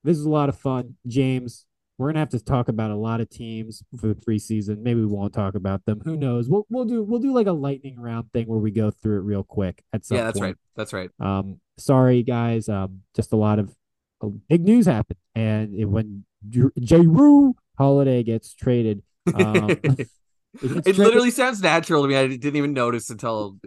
this 0.04 0.16
is 0.16 0.24
a 0.24 0.30
lot 0.30 0.48
of 0.48 0.58
fun, 0.58 0.96
James. 1.06 1.66
We're 1.98 2.08
gonna 2.08 2.18
have 2.20 2.28
to 2.30 2.40
talk 2.40 2.68
about 2.68 2.90
a 2.90 2.96
lot 2.96 3.20
of 3.22 3.30
teams 3.30 3.82
for 3.98 4.06
the 4.08 4.14
preseason. 4.14 4.82
Maybe 4.82 5.00
we 5.00 5.06
won't 5.06 5.32
talk 5.32 5.54
about 5.54 5.84
them. 5.86 6.00
Who 6.04 6.16
knows? 6.16 6.48
We'll 6.48 6.66
we'll 6.68 6.84
do 6.84 7.02
we'll 7.02 7.20
do 7.20 7.32
like 7.32 7.46
a 7.46 7.52
lightning 7.52 7.98
round 7.98 8.30
thing 8.32 8.46
where 8.46 8.58
we 8.58 8.70
go 8.70 8.90
through 8.90 9.18
it 9.18 9.22
real 9.22 9.42
quick 9.42 9.82
at 9.94 10.04
some 10.04 10.18
Yeah, 10.18 10.24
that's 10.24 10.38
point. 10.38 10.48
right. 10.50 10.56
That's 10.76 10.92
right. 10.92 11.10
Um, 11.20 11.58
sorry 11.78 12.22
guys. 12.22 12.68
Um, 12.68 13.00
just 13.14 13.32
a 13.32 13.36
lot 13.36 13.58
of 13.58 13.74
big 14.48 14.62
news 14.62 14.86
happened, 14.86 15.18
and 15.34 15.74
it, 15.74 15.84
when 15.86 16.24
Jrue 16.48 17.54
Holiday 17.78 18.22
gets 18.22 18.54
traded, 18.54 19.02
um, 19.34 19.70
it 19.70 19.78
gets 19.86 20.08
traded- 20.60 20.98
literally 20.98 21.30
sounds 21.30 21.60
natural 21.62 22.02
to 22.02 22.08
me. 22.08 22.16
I 22.16 22.26
didn't 22.26 22.56
even 22.56 22.72
notice 22.72 23.10
until 23.10 23.58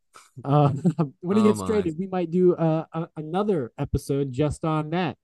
uh, 0.44 0.72
when 1.20 1.36
he 1.36 1.42
Oh 1.42 1.46
gets 1.48 1.60
my. 1.60 1.66
traded, 1.66 1.96
we 1.98 2.06
might 2.06 2.30
do 2.30 2.54
uh, 2.54 2.84
a, 2.92 3.08
another 3.16 3.72
episode 3.78 4.32
just 4.32 4.64
on 4.64 4.90
that. 4.90 5.16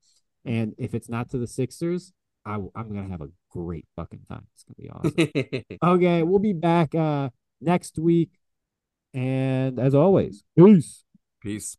And 0.44 0.74
if 0.76 0.94
it's 0.94 1.08
not 1.08 1.30
to 1.30 1.38
the 1.38 1.46
Sixers, 1.46 2.12
I, 2.44 2.56
am 2.56 2.70
gonna 2.74 3.08
have 3.08 3.22
a 3.22 3.30
great 3.50 3.86
fucking 3.96 4.20
time. 4.28 4.46
It's 4.54 4.64
gonna 4.64 4.76
be 4.76 4.90
awesome. 4.90 5.94
okay, 5.94 6.22
we'll 6.22 6.38
be 6.38 6.52
back 6.52 6.94
uh 6.94 7.30
next 7.60 7.98
week, 7.98 8.30
and 9.14 9.78
as 9.80 9.94
always, 9.94 10.44
peace. 10.58 11.04
peace. 11.40 11.76